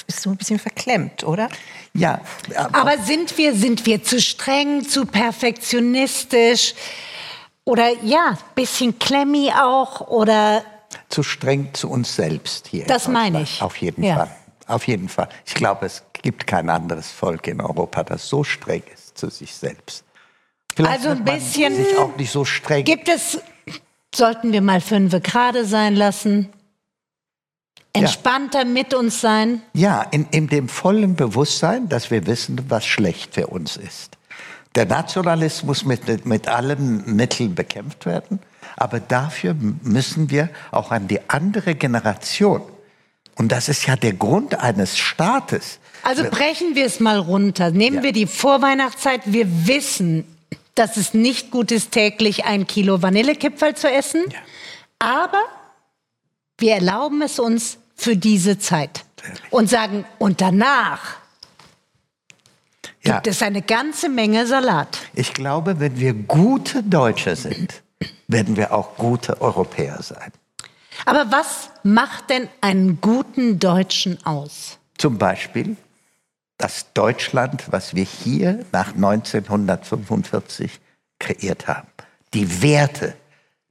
ist 0.08 0.22
so 0.22 0.30
ein 0.30 0.38
bisschen 0.38 0.60
verklemmt, 0.60 1.26
oder? 1.26 1.50
Ja, 1.94 2.22
Aber 2.72 2.98
sind 3.00 3.38
wir, 3.38 3.54
sind 3.54 3.86
wir 3.86 4.02
zu 4.02 4.22
streng, 4.22 4.88
zu 4.88 5.06
perfektionistisch 5.06 6.74
oder 7.66 7.90
ja, 8.02 8.38
bisschen 8.56 8.98
klemmy 8.98 9.52
auch 9.52 10.02
oder 10.08 10.63
zu 11.10 11.22
streng 11.22 11.74
zu 11.74 11.90
uns 11.90 12.16
selbst 12.16 12.68
hier. 12.68 12.84
in 12.84 12.88
Das 12.88 13.10
meine 13.10 13.42
ich. 13.42 13.62
Auf 13.62 13.76
jeden 13.78 14.04
Ja. 14.04 14.16
Fall. 14.16 14.36
Auf 14.68 14.88
jeden 14.88 15.08
Fall. 15.10 15.30
Ich 15.46 15.54
glaube, 15.54 15.86
es 15.86 16.04
gibt 16.13 16.46
kein 16.48 16.70
anderes 16.70 17.10
Volk 17.10 17.48
in 17.48 17.62
Europa, 17.62 18.04
das 18.04 18.28
so 18.28 18.44
streng 18.44 18.84
ist 18.94 19.18
zu 19.18 19.30
sich 19.30 19.54
selbst. 19.56 20.04
Vielleicht 20.78 20.98
Also 21.06 21.10
ein 21.10 21.24
bisschen- 21.26 21.76
sich 21.76 21.98
auch 21.98 22.16
nicht 22.18 22.32
so 22.32 22.46
streng. 22.46 22.84
gibt 22.86 23.10
es, 23.10 23.40
sollten 24.13 24.52
wir 24.54 24.62
mal 24.62 24.80
fünf 24.80 25.12
gerade 25.24 25.66
sein 25.66 25.96
lassen? 25.96 26.50
entspannter 27.94 28.63
mit 28.63 28.94
uns 28.94 29.22
sein. 29.22 29.63
Ja, 29.74 30.04
in, 30.12 30.28
in 30.30 30.48
dem 30.48 30.70
vollen 30.70 31.16
Bewusstsein, 31.16 31.90
dass 31.90 32.12
wir 32.12 32.28
wissen, 32.28 32.62
was 32.70 32.86
schlecht 32.86 33.34
für 33.34 33.48
uns 33.48 33.76
ist. 33.76 34.18
Der 34.76 34.86
Nationalismus 34.86 35.84
mit, 35.84 36.24
mit 36.28 36.48
allen 36.48 37.16
Mitteln 37.16 37.56
bekämpft 37.56 38.06
werden, 38.06 38.38
aber 38.76 39.00
dafür 39.00 39.56
müssen 39.82 40.30
wir 40.30 40.50
auch 40.70 40.92
an 40.92 41.08
die 41.08 41.28
andere 41.28 41.74
Generation, 41.74 42.62
und 43.36 43.52
das 43.52 43.68
ist 43.68 43.88
ja 43.88 43.96
der 43.96 44.13
Grund 44.13 44.60
eines 44.60 44.96
Staates. 45.00 45.80
Also 46.04 46.24
brechen 46.26 46.76
wir 46.76 46.86
es 46.86 47.00
mal 47.00 47.18
runter. 47.18 47.72
Nehmen 47.72 47.98
Ja. 47.98 48.04
wir 48.04 48.12
die 48.12 48.28
Vorweihnachtszeit. 48.28 49.22
Wir 49.26 49.48
wissen, 49.68 50.24
dass 50.80 50.98
es 50.98 51.13
nicht 51.13 51.52
gut 51.52 51.72
ist, 51.72 51.92
täglich 51.92 52.46
ein 52.46 52.68
Kilo 52.68 53.02
Vanillekipferl 53.02 53.76
zu 53.76 53.90
essen. 53.90 54.24
Aber 55.00 55.42
wir 56.58 56.74
erlauben 56.76 57.22
es 57.22 57.40
uns 57.40 57.78
für 57.96 58.16
diese 58.16 58.58
Zeit 58.60 59.06
und 59.50 59.70
sagen, 59.70 60.06
und 60.20 60.42
danach 60.42 61.18
Ja, 63.04 63.16
gibt 63.16 63.28
es 63.28 63.42
eine 63.42 63.62
ganze 63.62 64.10
Menge 64.10 64.46
Salat. 64.48 64.98
ich 65.13 65.34
glaube, 65.34 65.80
wenn 65.80 66.00
wir 66.00 66.13
gute 66.13 66.84
Deutsche 66.84 67.36
sind, 67.36 67.82
werden 68.28 68.56
wir 68.56 68.74
auch 68.74 68.96
gute 68.98 69.42
Europäer 69.42 70.02
sein. 70.02 70.32
Aber 71.06 71.32
was 71.32 71.70
macht 71.84 72.30
denn 72.30 72.50
einen 72.62 73.00
guten 73.02 73.60
Deutschen 73.60 74.24
aus? 74.26 74.78
Zum 74.98 75.18
Beispiel 75.18 75.78
das 76.58 76.88
Deutschland, 76.93 77.72
was 77.72 77.96
wir 77.96 78.04
hier 78.04 78.65
nach 78.72 78.96
1945 78.96 80.80
kreiert 81.20 81.67
haben. 81.67 81.88
Die 82.34 82.62
Werte, 82.62 83.15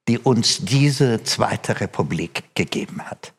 die 0.09 0.19
uns 0.19 0.65
diese 0.65 1.23
Zweite 1.25 1.81
Republik 1.81 2.45
gegeben 2.55 3.03
hat. 3.03 3.33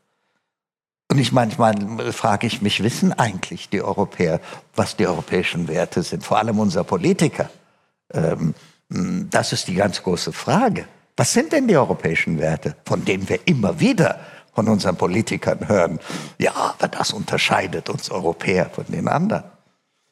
Und 1.10 1.20
ich 1.20 1.32
manchmal 1.32 2.12
frage 2.12 2.48
ich 2.48 2.62
mich, 2.62 2.84
wissen 2.84 3.14
eigentlich 3.14 3.70
die 3.70 3.82
Europäer, 3.82 4.42
was 4.76 4.98
die 4.98 5.08
europäischen 5.08 5.70
Werte 5.70 6.04
sind? 6.04 6.26
Vor 6.26 6.38
allem 6.38 6.60
unser 6.60 6.84
Politiker. 6.84 7.50
Ähm, 8.14 8.54
das 8.90 9.54
ist 9.54 9.68
die 9.68 9.76
ganz 9.76 10.04
große 10.04 10.34
Frage. 10.34 10.86
Was 11.16 11.34
sind 11.34 11.52
denn 11.54 11.68
die 11.68 11.78
europäischen 11.78 12.40
Werte, 12.40 12.76
von 12.86 13.04
denen 13.06 13.28
wir 13.28 13.40
immer 13.46 13.80
wieder 13.80 14.20
von 14.58 14.68
unseren 14.70 14.96
Politikern 14.96 15.68
hören? 15.70 16.00
Ja, 16.40 16.52
aber 16.56 16.88
das 16.88 17.14
unterscheidet 17.14 17.92
uns 17.92 18.10
Europäer 18.10 18.72
von 18.72 18.86
den 18.88 19.08
anderen. 19.08 19.44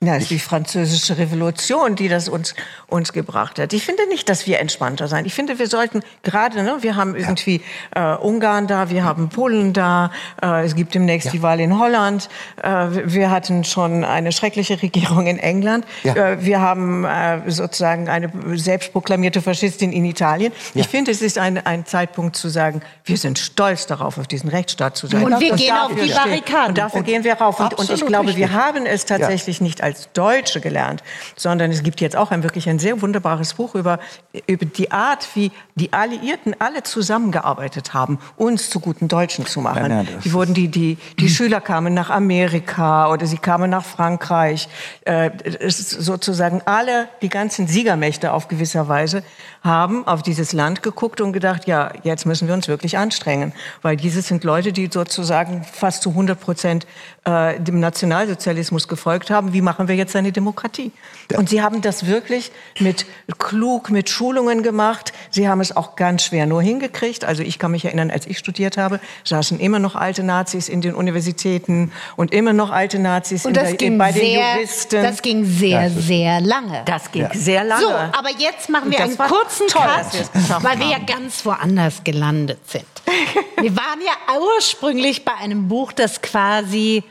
Ja, 0.05 0.13
das 0.13 0.23
ist 0.23 0.31
die 0.31 0.39
französische 0.39 1.17
Revolution, 1.17 1.95
die 1.95 2.07
das 2.07 2.29
uns, 2.29 2.55
uns 2.87 3.13
gebracht 3.13 3.59
hat. 3.59 3.73
Ich 3.73 3.85
finde 3.85 4.07
nicht, 4.07 4.29
dass 4.29 4.47
wir 4.47 4.59
entspannter 4.59 5.07
sein. 5.07 5.25
Ich 5.25 5.33
finde, 5.33 5.59
wir 5.59 5.67
sollten 5.67 6.01
gerade, 6.23 6.63
ne, 6.63 6.77
wir 6.81 6.95
haben 6.95 7.15
irgendwie 7.15 7.61
äh, 7.95 8.15
Ungarn 8.15 8.67
da, 8.67 8.89
wir 8.89 9.03
haben 9.03 9.29
Polen 9.29 9.73
da, 9.73 10.11
äh, 10.41 10.65
es 10.65 10.75
gibt 10.75 10.95
demnächst 10.95 11.33
die 11.33 11.41
Wahl 11.41 11.59
in 11.59 11.77
Holland, 11.77 12.29
äh, 12.61 12.87
wir 13.05 13.31
hatten 13.31 13.63
schon 13.63 14.03
eine 14.03 14.31
schreckliche 14.31 14.81
Regierung 14.81 15.27
in 15.27 15.37
England, 15.39 15.85
Ja. 16.03 16.15
äh, 16.15 16.45
wir 16.45 16.61
haben 16.61 17.05
äh, 17.05 17.49
sozusagen 17.49 18.09
eine 18.09 18.31
selbstproklamierte 18.55 19.41
Faschistin 19.41 19.91
in 19.91 20.05
Italien. 20.05 20.51
Ich 20.73 20.87
finde, 20.87 21.11
es 21.11 21.21
ist 21.21 21.37
ein, 21.37 21.65
ein 21.65 21.85
Zeitpunkt 21.85 22.35
zu 22.35 22.49
sagen, 22.49 22.81
wir 23.03 23.17
sind 23.17 23.39
stolz 23.39 23.87
darauf, 23.87 24.17
auf 24.17 24.27
diesen 24.27 24.49
Rechtsstaat 24.49 24.97
zu 24.97 25.07
sein. 25.07 25.23
Und 25.23 25.39
wir 25.39 25.55
gehen 25.55 25.75
auf 25.75 25.91
die. 25.93 26.11
Barrikaden. 26.25 26.69
Und 26.69 26.77
dafür 26.77 27.03
gehen 27.03 27.23
wir 27.23 27.33
rauf. 27.33 27.59
Und, 27.59 27.73
und 27.75 27.89
ich 27.89 28.05
glaube, 28.05 28.27
wir 28.35 28.45
richtig. 28.45 28.51
haben 28.51 28.85
es 28.85 29.05
tatsächlich 29.05 29.61
nicht 29.61 29.81
als 29.81 29.94
Deutsche 30.13 30.61
gelernt, 30.61 31.03
sondern 31.35 31.71
es 31.71 31.83
gibt 31.83 32.01
jetzt 32.01 32.15
auch 32.15 32.31
ein 32.31 32.43
wirklich 32.43 32.69
ein 32.69 32.79
sehr 32.79 33.01
wunderbares 33.01 33.53
Buch 33.55 33.75
über, 33.75 33.99
über 34.47 34.65
die 34.65 34.91
Art, 34.91 35.27
wie 35.35 35.51
die 35.75 35.93
Alliierten 35.93 36.55
alle 36.59 36.83
zusammengearbeitet 36.83 37.93
haben, 37.93 38.19
uns 38.37 38.69
zu 38.69 38.79
guten 38.79 39.07
Deutschen 39.07 39.45
zu 39.45 39.61
machen. 39.61 39.91
Ja, 39.91 40.03
die 40.03 40.33
wurden 40.33 40.53
die, 40.53 40.67
die, 40.67 40.97
die 41.19 41.29
Schüler 41.29 41.61
kamen 41.61 41.93
nach 41.93 42.09
Amerika 42.09 43.11
oder 43.11 43.25
sie 43.25 43.37
kamen 43.37 43.69
nach 43.69 43.85
Frankreich. 43.85 44.67
Äh, 45.01 45.31
sozusagen 45.69 46.61
alle, 46.65 47.07
die 47.21 47.29
ganzen 47.29 47.67
Siegermächte 47.67 48.31
auf 48.31 48.47
gewisser 48.47 48.87
Weise, 48.87 49.23
haben 49.63 50.07
auf 50.07 50.21
dieses 50.21 50.53
Land 50.53 50.83
geguckt 50.83 51.21
und 51.21 51.33
gedacht, 51.33 51.67
ja, 51.67 51.91
jetzt 52.03 52.25
müssen 52.25 52.47
wir 52.47 52.53
uns 52.53 52.67
wirklich 52.67 52.97
anstrengen. 52.97 53.51
Weil 53.81 53.97
dieses 53.97 54.27
sind 54.27 54.43
Leute, 54.43 54.71
die 54.71 54.89
sozusagen 54.91 55.63
fast 55.63 56.03
zu 56.03 56.11
100 56.11 56.39
Prozent 56.39 56.87
äh, 57.25 57.59
dem 57.59 57.79
Nationalsozialismus 57.79 58.87
gefolgt 58.87 59.31
haben. 59.31 59.53
Wie 59.53 59.61
machen 59.61 59.84
wir 59.87 59.95
jetzt 59.95 60.15
eine 60.15 60.31
Demokratie? 60.31 60.91
Und 61.35 61.49
sie 61.49 61.61
haben 61.61 61.81
das 61.81 62.05
wirklich 62.05 62.51
mit 62.79 63.05
klug, 63.39 63.89
mit 63.89 64.09
Schulungen 64.09 64.63
gemacht. 64.63 65.13
Sie 65.31 65.47
haben 65.47 65.61
es 65.61 65.75
auch 65.75 65.95
ganz 65.95 66.23
schwer 66.23 66.45
nur 66.45 66.61
hingekriegt. 66.61 67.25
Also 67.25 67.43
ich 67.43 67.59
kann 67.59 67.71
mich 67.71 67.85
erinnern, 67.85 68.11
als 68.11 68.27
ich 68.27 68.37
studiert 68.37 68.77
habe, 68.77 68.99
saßen 69.23 69.59
immer 69.59 69.79
noch 69.79 69.95
alte 69.95 70.23
Nazis 70.23 70.69
in 70.69 70.81
den 70.81 70.93
Universitäten 70.93 71.91
und 72.15 72.33
immer 72.33 72.53
noch 72.53 72.71
alte 72.71 72.99
Nazis 72.99 73.45
Und 73.45 73.51
in 73.51 73.55
das 73.55 73.69
der, 73.69 73.77
ging 73.77 73.97
bei 73.97 74.11
den 74.11 74.21
sehr, 74.21 74.55
Juristen. 74.55 75.03
das 75.03 75.21
ging 75.21 75.45
sehr, 75.45 75.89
sehr 75.89 76.41
lange. 76.41 76.83
Das 76.85 77.11
ging 77.11 77.27
sehr 77.33 77.63
lange. 77.63 77.81
So, 77.83 77.91
aber 77.91 78.29
jetzt 78.37 78.69
machen 78.69 78.91
wir 78.91 78.99
einen 78.99 79.17
das 79.17 79.27
kurzen 79.27 79.67
toll, 79.67 79.81
Cut, 79.81 80.63
weil 80.63 80.79
wir 80.79 80.87
ja 80.87 80.95
haben. 80.95 81.05
ganz 81.05 81.45
woanders 81.45 82.03
gelandet 82.03 82.59
sind. 82.69 82.85
wir 83.61 83.75
waren 83.75 83.99
ja 84.01 84.39
ursprünglich 84.57 85.25
bei 85.25 85.33
einem 85.35 85.67
Buch, 85.67 85.91
das 85.91 86.21
quasi 86.21 87.03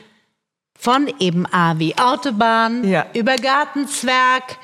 von 0.77 1.11
eben 1.19 1.45
A 1.51 1.79
wie 1.79 1.97
Autobahn 1.97 2.83
Ja. 2.83 3.05
über 3.13 3.35
Gartenzwerg, 3.35 4.57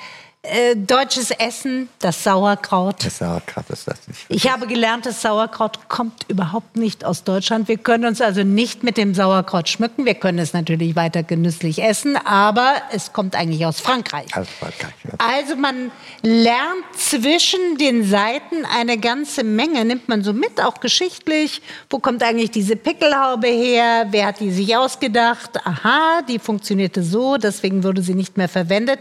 äh, 0.44 0.76
deutsches 0.76 1.30
Essen, 1.30 1.88
das 2.00 2.24
Sauerkraut. 2.24 3.06
Das 3.06 3.20
Sauerkraut 3.20 3.70
ist 3.70 3.88
das 3.88 4.08
nicht. 4.08 4.26
Ich 4.28 4.52
habe 4.52 4.66
gelernt, 4.66 5.06
das 5.06 5.22
Sauerkraut 5.22 5.88
kommt 5.88 6.26
überhaupt 6.30 6.78
nicht 6.78 7.06
aus 7.06 7.24
Deutschland. 7.24 7.68
Wir 7.68 7.78
können 7.78 8.06
uns 8.06 8.22
also 8.22 8.44
nicht 8.44 8.84
mit 8.84 8.98
dem 8.98 9.14
Sauerkraut 9.14 9.70
schmücken. 9.70 10.04
Wir 10.04 10.16
können 10.16 10.40
es 10.40 10.54
natürlich 10.54 10.96
weiter 10.96 11.22
genüsslich 11.22 11.84
essen, 11.84 12.18
aber 12.18 12.74
es 12.92 13.14
kommt 13.14 13.36
eigentlich 13.36 13.68
aus 13.68 13.82
Frankreich. 13.82 14.36
Aus 14.36 14.48
Frankreich, 14.50 14.96
ja. 15.04 15.12
Also 15.20 15.56
man 15.56 15.92
lernt 16.24 16.86
zwischen 16.98 17.78
den 17.78 18.04
Seiten 18.04 18.66
eine 18.66 18.98
ganze 18.98 19.44
Menge, 19.44 19.86
nimmt 19.86 20.10
man 20.10 20.24
so 20.24 20.34
mit, 20.34 20.60
auch 20.60 20.80
geschichtlich. 20.80 21.62
Wo 21.88 22.00
kommt 22.00 22.24
eigentlich 22.24 22.50
diese 22.50 22.76
Pickelhaube 22.76 23.48
her? 23.48 24.08
Wer 24.10 24.26
hat 24.26 24.40
die 24.40 24.50
sich 24.50 24.76
ausgedacht? 24.76 25.52
Aha, 25.64 26.24
die 26.28 26.40
funktionierte 26.40 27.04
so, 27.04 27.38
deswegen 27.38 27.84
wurde 27.84 28.02
sie 28.02 28.16
nicht 28.16 28.38
mehr 28.38 28.50
verwendet. 28.50 29.00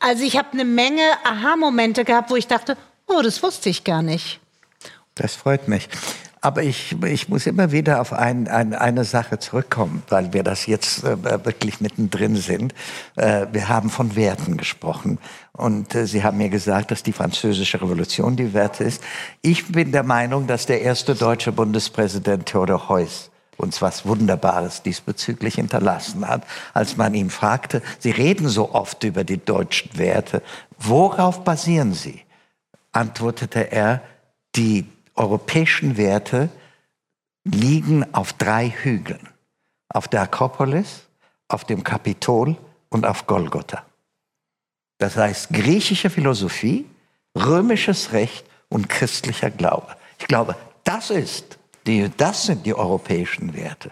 Also 0.00 0.24
ich 0.24 0.36
habe 0.36 0.52
eine 0.52 0.64
Menge 0.64 1.02
Aha-Momente 1.24 2.04
gehabt, 2.04 2.30
wo 2.30 2.36
ich 2.36 2.46
dachte, 2.46 2.76
oh, 3.06 3.20
das 3.22 3.42
wusste 3.42 3.68
ich 3.68 3.84
gar 3.84 4.02
nicht. 4.02 4.40
Das 5.14 5.34
freut 5.34 5.66
mich. 5.66 5.88
Aber 6.40 6.62
ich, 6.62 6.94
ich 7.04 7.28
muss 7.28 7.46
immer 7.46 7.72
wieder 7.72 8.00
auf 8.00 8.12
ein, 8.12 8.46
ein, 8.46 8.72
eine 8.72 9.04
Sache 9.04 9.40
zurückkommen, 9.40 10.04
weil 10.08 10.32
wir 10.32 10.44
das 10.44 10.66
jetzt 10.66 11.02
äh, 11.02 11.44
wirklich 11.44 11.80
mittendrin 11.80 12.36
sind. 12.36 12.74
Äh, 13.16 13.46
wir 13.50 13.68
haben 13.68 13.90
von 13.90 14.14
Werten 14.14 14.56
gesprochen. 14.56 15.18
Und 15.52 15.96
äh, 15.96 16.06
Sie 16.06 16.22
haben 16.22 16.38
mir 16.38 16.48
gesagt, 16.48 16.92
dass 16.92 17.02
die 17.02 17.12
französische 17.12 17.82
Revolution 17.82 18.36
die 18.36 18.54
Werte 18.54 18.84
ist. 18.84 19.02
Ich 19.42 19.66
bin 19.66 19.90
der 19.90 20.04
Meinung, 20.04 20.46
dass 20.46 20.66
der 20.66 20.82
erste 20.82 21.16
deutsche 21.16 21.50
Bundespräsident 21.50 22.46
Theodor 22.46 22.88
Heuss 22.88 23.30
uns 23.58 23.82
was 23.82 24.06
Wunderbares 24.06 24.82
diesbezüglich 24.82 25.56
hinterlassen 25.56 26.26
hat, 26.26 26.44
als 26.74 26.96
man 26.96 27.14
ihn 27.14 27.30
fragte, 27.30 27.82
Sie 27.98 28.10
reden 28.10 28.48
so 28.48 28.72
oft 28.72 29.04
über 29.04 29.24
die 29.24 29.44
deutschen 29.44 29.98
Werte, 29.98 30.42
worauf 30.78 31.44
basieren 31.44 31.92
sie? 31.92 32.22
Antwortete 32.92 33.70
er, 33.72 34.00
die 34.56 34.86
europäischen 35.14 35.96
Werte 35.96 36.48
liegen 37.44 38.14
auf 38.14 38.32
drei 38.32 38.70
Hügeln. 38.70 39.28
Auf 39.88 40.08
der 40.08 40.22
Akropolis, 40.22 41.06
auf 41.48 41.64
dem 41.64 41.82
Kapitol 41.82 42.56
und 42.90 43.06
auf 43.06 43.26
Golgotha. 43.26 43.84
Das 44.98 45.16
heißt 45.16 45.50
griechische 45.52 46.10
Philosophie, 46.10 46.86
römisches 47.34 48.12
Recht 48.12 48.44
und 48.68 48.88
christlicher 48.88 49.50
Glaube. 49.50 49.96
Ich 50.18 50.26
glaube, 50.26 50.56
das 50.84 51.10
ist 51.10 51.57
die, 51.88 52.08
das 52.16 52.44
sind 52.46 52.64
die 52.66 52.74
europäischen 52.74 53.54
Werte. 53.54 53.90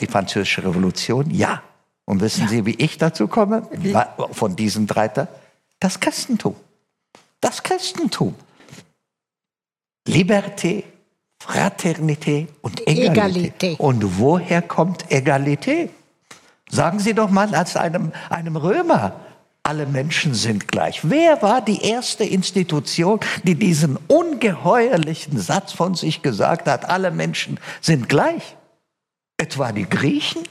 Die 0.00 0.06
französische 0.06 0.62
Revolution, 0.64 1.30
ja. 1.30 1.62
Und 2.04 2.20
wissen 2.20 2.46
Sie, 2.48 2.64
wie 2.64 2.76
ich 2.76 2.96
dazu 2.98 3.26
komme? 3.26 3.68
Von 4.30 4.54
diesen 4.54 4.86
drei, 4.86 5.08
da- 5.08 5.26
das 5.80 5.98
Christentum. 5.98 6.54
Das 7.40 7.62
Christentum. 7.62 8.34
Liberté, 10.08 10.84
Fraternité 11.42 12.46
und 12.62 12.80
Egalité. 12.86 13.10
Egalité. 13.10 13.76
Und 13.78 14.18
woher 14.20 14.62
kommt 14.62 15.10
Egalité? 15.10 15.88
Sagen 16.70 16.98
Sie 17.00 17.14
doch 17.14 17.30
mal 17.30 17.52
als 17.54 17.76
einem, 17.76 18.12
einem 18.30 18.56
Römer, 18.56 19.12
alle 19.66 19.86
Menschen 19.86 20.32
sind 20.32 20.68
gleich. 20.68 21.00
Wer 21.02 21.42
war 21.42 21.60
die 21.60 21.82
erste 21.82 22.22
Institution, 22.22 23.18
die 23.42 23.56
diesen 23.56 23.96
ungeheuerlichen 24.06 25.40
Satz 25.40 25.72
von 25.72 25.96
sich 25.96 26.22
gesagt 26.22 26.68
hat, 26.68 26.88
alle 26.88 27.10
Menschen 27.10 27.58
sind 27.80 28.08
gleich? 28.08 28.56
Etwa 29.36 29.72
die 29.72 29.88
Griechen? 29.88 30.44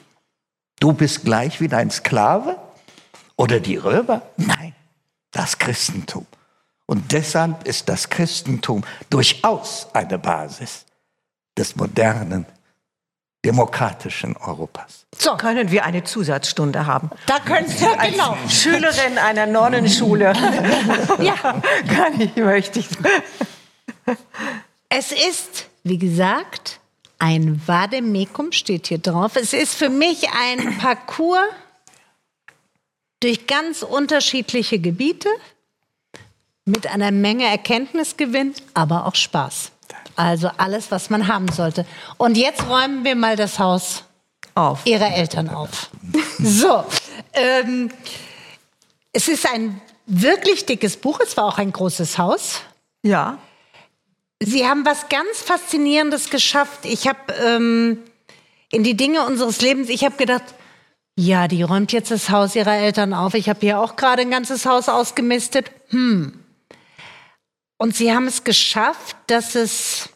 Du 0.82 0.92
bist 0.92 1.24
gleich 1.24 1.62
wie 1.62 1.70
dein 1.70 1.92
Sklave? 1.92 2.58
Oder 3.38 3.62
die 3.62 3.78
Römer? 3.78 4.22
Nein, 4.36 4.76
das 5.32 5.58
Christentum. 5.58 6.26
Und 6.86 7.14
deshalb 7.14 7.66
ist 7.66 7.88
das 7.88 8.10
Christentum 8.10 8.84
durchaus 9.10 9.88
eine 9.94 10.20
Basis 10.20 10.86
des 11.58 11.78
modernen 11.78 12.46
demokratischen 13.46 14.36
Europas. 14.38 15.06
So. 15.18 15.38
Können 15.38 15.72
wir 15.72 15.86
eine 15.86 16.04
Zusatzstunde 16.04 16.86
haben? 16.86 17.10
Da 17.28 17.40
können 17.40 17.68
Sie, 17.68 17.86
ja, 17.86 17.96
genau. 18.06 18.38
Schülerin 18.50 19.18
einer 19.18 19.46
Nonnenschule. 19.46 20.34
ja. 21.20 21.36
Kann 21.96 22.20
ich, 22.20 22.36
möchte 22.36 22.80
ich. 22.80 22.88
Es 24.90 25.12
ist, 25.12 25.68
wie 25.84 25.98
gesagt, 25.98 26.80
ein 27.20 27.62
Vademekum, 27.66 28.52
steht 28.52 28.88
hier 28.88 28.98
drauf. 28.98 29.36
Es 29.36 29.54
ist 29.54 29.76
für 29.76 29.90
mich 29.90 30.28
ein 30.32 30.78
Parcours 30.80 31.48
durch 33.20 33.48
ganz 33.48 33.84
unterschiedliche 33.84 34.80
Gebiete 34.80 35.30
mit 36.66 36.88
einer 36.88 37.12
Menge 37.12 37.46
Erkenntnisgewinn, 37.46 38.54
aber 38.74 39.06
auch 39.06 39.16
Spaß. 39.16 39.72
Also 40.16 40.50
alles, 40.58 40.92
was 40.92 41.10
man 41.10 41.28
haben 41.28 41.52
sollte. 41.52 41.86
Und 42.18 42.38
jetzt 42.38 42.68
räumen 42.68 43.04
wir 43.04 43.16
mal 43.16 43.36
das 43.36 43.60
Haus 43.60 44.04
auf. 44.56 44.86
ihrer 44.86 45.14
Eltern 45.14 45.50
auf. 45.50 45.90
so, 46.40 46.84
ähm, 47.34 47.90
es 49.12 49.28
ist 49.28 49.48
ein 49.52 49.82
wirklich 50.06 50.66
dickes 50.66 50.98
Buch. 50.98 51.20
Es 51.22 51.36
war 51.38 51.46
auch 51.46 51.58
ein 51.58 51.72
großes 51.72 52.18
Haus. 52.18 52.62
Ja. 53.04 53.38
Sie 54.42 54.68
haben 54.68 54.86
was 54.86 55.10
ganz 55.10 55.42
Faszinierendes 55.44 56.30
geschafft. 56.30 56.80
Ich 56.84 57.08
habe 57.08 57.34
ähm, 57.44 58.00
in 58.72 58.84
die 58.84 58.98
Dinge 58.98 59.26
unseres 59.26 59.62
Lebens, 59.62 59.90
ich 59.90 60.04
habe 60.04 60.18
gedacht, 60.18 60.44
ja, 61.18 61.48
die 61.48 61.64
räumt 61.64 61.94
jetzt 61.94 62.12
das 62.12 62.30
Haus 62.30 62.56
ihrer 62.56 62.76
Eltern 62.76 63.14
auf. 63.14 63.34
Ich 63.36 63.48
habe 63.48 63.60
hier 63.62 63.80
auch 63.80 63.96
gerade 63.96 64.22
ein 64.22 64.32
ganzes 64.32 64.66
Haus 64.66 64.90
ausgemistet. 64.90 65.72
Hm. 65.90 66.45
Und 67.78 67.96
sie 67.96 68.14
haben 68.14 68.28
es 68.28 68.44
geschafft, 68.44 69.18
dass 69.28 69.56
es 69.56 70.10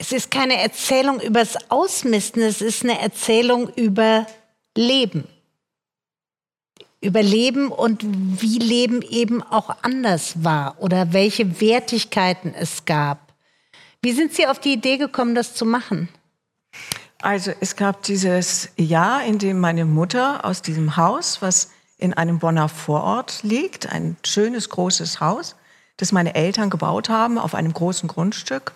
es 0.00 0.12
ist 0.12 0.30
keine 0.30 0.62
Erzählung 0.62 1.20
übers 1.20 1.70
Ausmisten, 1.70 2.40
es 2.40 2.62
ist 2.62 2.84
eine 2.84 3.00
Erzählung 3.00 3.68
über 3.74 4.26
Leben. 4.76 5.26
Über 7.00 7.20
Leben 7.20 7.68
und 7.68 8.04
wie 8.04 8.58
Leben 8.58 9.02
eben 9.02 9.42
auch 9.42 9.76
anders 9.82 10.44
war 10.44 10.76
oder 10.78 11.12
welche 11.12 11.60
Wertigkeiten 11.60 12.54
es 12.54 12.84
gab. 12.84 13.32
Wie 14.00 14.12
sind 14.12 14.32
Sie 14.32 14.46
auf 14.46 14.60
die 14.60 14.72
Idee 14.72 14.98
gekommen, 14.98 15.34
das 15.34 15.54
zu 15.54 15.64
machen? 15.64 16.08
Also 17.20 17.52
es 17.60 17.74
gab 17.74 18.02
dieses 18.04 18.68
Jahr, 18.76 19.24
in 19.24 19.38
dem 19.38 19.58
meine 19.58 19.84
Mutter 19.84 20.44
aus 20.44 20.62
diesem 20.62 20.96
Haus, 20.96 21.42
was 21.42 21.72
in 21.98 22.14
einem 22.14 22.38
Bonner 22.38 22.68
Vorort 22.68 23.42
liegt, 23.42 23.92
ein 23.92 24.16
schönes 24.24 24.70
großes 24.70 25.20
Haus, 25.20 25.56
das 25.96 26.12
meine 26.12 26.34
Eltern 26.34 26.70
gebaut 26.70 27.08
haben 27.08 27.38
auf 27.38 27.54
einem 27.54 27.72
großen 27.72 28.08
Grundstück. 28.08 28.72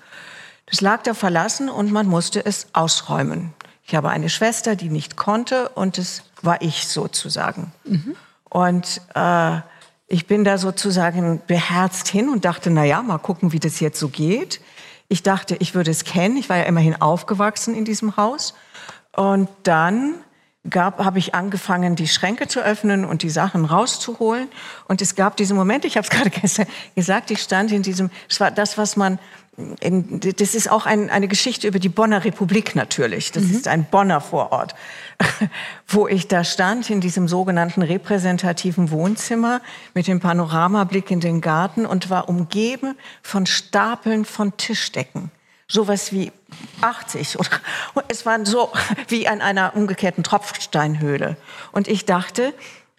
Das 0.67 0.81
lag 0.81 1.03
da 1.05 1.15
verlassen 1.15 1.69
und 1.69 1.93
man 1.93 2.07
musste 2.07 2.45
es 2.45 2.67
ausräumen. 2.73 3.55
Ich 3.85 3.95
habe 3.95 4.11
eine 4.11 4.29
Schwester, 4.29 4.77
die 4.77 4.89
nicht 4.89 5.17
konnte 5.17 5.69
und 5.71 5.99
es 5.99 6.25
war 6.43 6.63
ich 6.63 6.89
sozusagen. 6.89 7.73
Mhm. 7.85 8.17
Und 8.49 9.01
äh, 9.15 9.61
ich 10.07 10.27
bin 10.27 10.45
da 10.45 10.59
sozusagen 10.59 11.41
beherzt 11.47 12.09
hin 12.09 12.29
und 12.29 12.45
dachte, 12.45 12.71
na 12.71 12.85
ja, 12.85 13.03
mal 13.03 13.19
gucken, 13.19 13.53
wie 13.53 13.61
das 13.61 13.81
jetzt 13.81 13.99
so 13.99 14.09
geht. 14.09 14.61
Ich 15.09 15.23
dachte, 15.23 15.57
ich 15.59 15.75
würde 15.75 15.91
es 15.91 16.05
kennen. 16.05 16.37
Ich 16.37 16.49
war 16.49 16.59
ja 16.59 16.65
immerhin 16.65 17.01
aufgewachsen 17.01 17.75
in 17.75 17.85
diesem 17.85 18.17
Haus. 18.17 18.55
Und 19.15 19.49
dann 19.63 20.15
gab, 20.69 21.05
habe 21.05 21.19
ich 21.19 21.35
angefangen, 21.35 21.97
die 21.97 22.07
Schränke 22.07 22.47
zu 22.47 22.61
öffnen 22.61 23.05
und 23.05 23.23
die 23.23 23.31
Sachen 23.31 23.65
rauszuholen. 23.65 24.49
Und 24.87 25.03
es 25.03 25.17
gab 25.17 25.37
diesen 25.37 25.57
Moment, 25.57 25.85
ich 25.85 25.97
habe 25.97 26.05
es 26.05 26.11
gerade 26.11 26.31
gestern 26.41 26.67
gesagt, 26.95 27.31
ich 27.31 27.41
stand 27.41 27.73
in 27.73 27.83
diesem, 27.83 28.11
es 28.29 28.39
war 28.39 28.51
das, 28.51 28.79
was 28.79 28.97
man, 28.97 29.19
in, 29.81 30.21
das 30.21 30.55
ist 30.55 30.71
auch 30.71 30.87
ein, 30.87 31.11
eine 31.11 31.27
Geschichte 31.27 31.67
über 31.67 31.81
die 31.81 31.89
Bonner 31.89 32.25
Republik 32.25 32.77
natürlich. 32.77 33.33
Das 33.33 33.45
mhm. 33.45 33.55
ist 33.57 33.69
ein 33.69 33.85
Bonner 33.91 34.21
Vorort, 34.21 34.75
wo 35.89 36.07
ich 36.07 36.29
da 36.29 36.45
stand 36.45 36.89
in 36.91 37.01
diesem 37.01 37.27
sogenannten 37.27 37.83
repräsentativen 37.83 38.91
Wohnzimmer 38.93 39.61
mit 39.95 40.07
dem 40.07 40.21
Panoramablick 40.21 41.11
in 41.11 41.21
den 41.21 41.41
Garten 41.41 41.87
und 41.87 42.09
war 42.09 42.29
umgeben 42.29 42.97
von 43.23 43.47
Stapeln 43.47 44.25
von 44.25 44.57
Tischdecken 44.57 45.33
sowas 45.69 46.13
wie 46.13 46.33
80 46.81 47.39
oder 47.39 47.51
es 48.09 48.27
waren 48.27 48.45
so 48.45 48.71
wie 49.09 49.29
an 49.29 49.41
einer 49.41 49.75
umgekehrten 49.77 50.25
Tropfsteinhöhle. 50.25 51.37
Und 51.73 51.89
ich 51.89 52.05
dachte, 52.05 52.55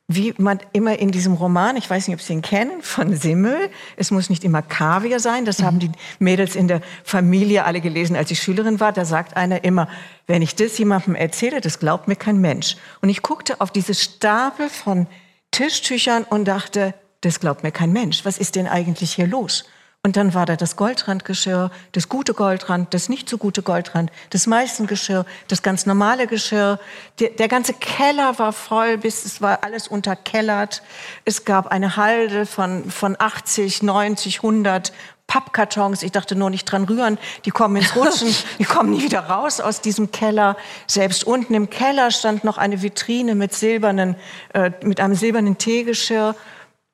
wie 0.07 0.33
man 0.37 0.59
immer 0.73 0.99
in 0.99 1.11
diesem 1.11 1.33
Roman, 1.33 1.77
ich 1.77 1.89
weiß 1.89 2.07
nicht, 2.07 2.15
ob 2.15 2.21
Sie 2.21 2.33
ihn 2.33 2.41
kennen, 2.41 2.81
von 2.81 3.15
Simmel, 3.15 3.69
es 3.95 4.11
muss 4.11 4.29
nicht 4.29 4.43
immer 4.43 4.61
Kaviar 4.61 5.19
sein, 5.19 5.45
das 5.45 5.63
haben 5.63 5.79
die 5.79 5.91
Mädels 6.19 6.55
in 6.55 6.67
der 6.67 6.81
Familie 7.03 7.63
alle 7.63 7.79
gelesen, 7.79 8.15
als 8.15 8.29
ich 8.29 8.41
Schülerin 8.41 8.79
war, 8.79 8.91
da 8.91 9.05
sagt 9.05 9.37
einer 9.37 9.63
immer, 9.63 9.87
wenn 10.27 10.41
ich 10.41 10.55
das 10.55 10.77
jemandem 10.77 11.15
erzähle, 11.15 11.61
das 11.61 11.79
glaubt 11.79 12.07
mir 12.07 12.17
kein 12.17 12.37
Mensch. 12.37 12.75
Und 13.01 13.09
ich 13.09 13.21
guckte 13.21 13.61
auf 13.61 13.71
diese 13.71 13.93
Stapel 13.93 14.69
von 14.69 15.07
Tischtüchern 15.51 16.25
und 16.25 16.45
dachte, 16.45 16.93
das 17.21 17.39
glaubt 17.39 17.63
mir 17.63 17.71
kein 17.71 17.93
Mensch. 17.93 18.25
Was 18.25 18.37
ist 18.37 18.55
denn 18.55 18.67
eigentlich 18.67 19.13
hier 19.13 19.27
los? 19.27 19.63
Und 20.05 20.17
dann 20.17 20.33
war 20.33 20.45
da 20.45 20.57
das 20.57 20.75
Goldrandgeschirr, 20.75 21.71
das 21.93 22.09
gute 22.09 22.33
Goldrand, 22.33 22.93
das 22.93 23.07
nicht 23.07 23.29
so 23.29 23.37
gute 23.37 23.63
Goldrand, 23.63 24.11
das 24.31 24.47
Meißengeschirr, 24.47 25.25
das 25.47 25.61
ganz 25.61 25.85
normale 25.85 26.27
Geschirr. 26.27 26.77
Der, 27.19 27.29
der, 27.29 27.47
ganze 27.47 27.73
Keller 27.73 28.37
war 28.37 28.51
voll, 28.51 28.97
bis 28.97 29.23
es 29.23 29.41
war 29.41 29.63
alles 29.63 29.87
unterkellert. 29.87 30.83
Es 31.23 31.45
gab 31.45 31.67
eine 31.67 31.95
Halde 31.95 32.45
von, 32.45 32.91
von 32.91 33.15
80, 33.17 33.81
90, 33.81 34.39
100 34.39 34.91
Pappkartons. 35.27 36.03
Ich 36.03 36.11
dachte 36.11 36.35
nur 36.35 36.49
nicht 36.49 36.65
dran 36.65 36.83
rühren. 36.83 37.17
Die 37.45 37.51
kommen 37.51 37.77
ins 37.77 37.95
Rutschen. 37.95 38.35
Die 38.59 38.65
kommen 38.65 38.89
nie 38.89 39.03
wieder 39.03 39.21
raus 39.21 39.61
aus 39.61 39.79
diesem 39.79 40.11
Keller. 40.11 40.57
Selbst 40.85 41.23
unten 41.23 41.53
im 41.53 41.69
Keller 41.69 42.11
stand 42.11 42.43
noch 42.43 42.57
eine 42.57 42.81
Vitrine 42.81 43.35
mit 43.35 43.53
silbernen, 43.53 44.17
äh, 44.53 44.71
mit 44.83 44.99
einem 44.99 45.15
silbernen 45.15 45.57
Teegeschirr. 45.57 46.35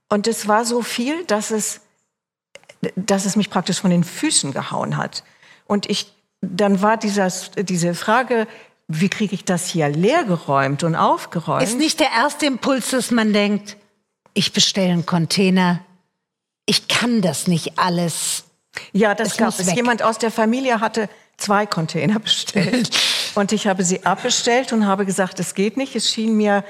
Und 0.10 0.28
es 0.28 0.48
war 0.48 0.64
so 0.64 0.84
viel, 0.84 1.26
dass 1.26 1.50
es 1.50 1.82
dass 2.96 3.26
es 3.26 3.36
mich 3.36 3.50
praktisch 3.50 3.82
von 3.82 3.90
den 3.90 4.04
Füßen 4.04 4.54
gehauen 4.54 4.98
hat. 4.98 5.24
Und 5.66 5.90
ich, 5.90 6.14
dann 6.42 6.82
war 6.82 6.98
dieses, 6.98 7.52
diese 7.58 7.94
Frage, 7.94 8.48
wie 8.88 9.10
kriege 9.10 9.36
ich 9.36 9.46
das 9.46 9.68
hier 9.68 9.88
leergeräumt 9.90 10.84
und 10.84 10.96
aufgeräumt? 10.96 11.64
Ist 11.64 11.78
nicht 11.78 12.00
der 12.00 12.12
erste 12.12 12.48
Impuls, 12.48 12.90
dass 12.90 13.12
man 13.12 13.34
denkt, 13.34 13.78
ich 14.34 14.54
bestelle 14.54 14.92
einen 14.92 15.06
Container, 15.06 15.82
ich 16.66 16.88
kann 16.88 17.22
das 17.22 17.48
nicht 17.48 17.78
alles. 17.78 18.46
Ja, 18.94 19.16
das 19.16 19.30
es 19.30 19.38
gab 19.38 19.60
es. 19.60 19.74
Jemand 19.74 20.04
aus 20.04 20.18
der 20.18 20.32
Familie 20.32 20.80
hatte 20.80 21.10
zwei 21.38 21.66
Container 21.66 22.20
bestellt. 22.20 22.90
und 23.36 23.52
ich 23.52 23.68
habe 23.68 23.84
sie 23.84 24.06
abbestellt 24.06 24.74
und 24.74 24.88
habe 24.88 25.06
gesagt, 25.06 25.40
es 25.40 25.54
geht 25.54 25.78
nicht. 25.78 25.96
Es 25.96 26.10
schien 26.10 26.36
mir 26.36 26.64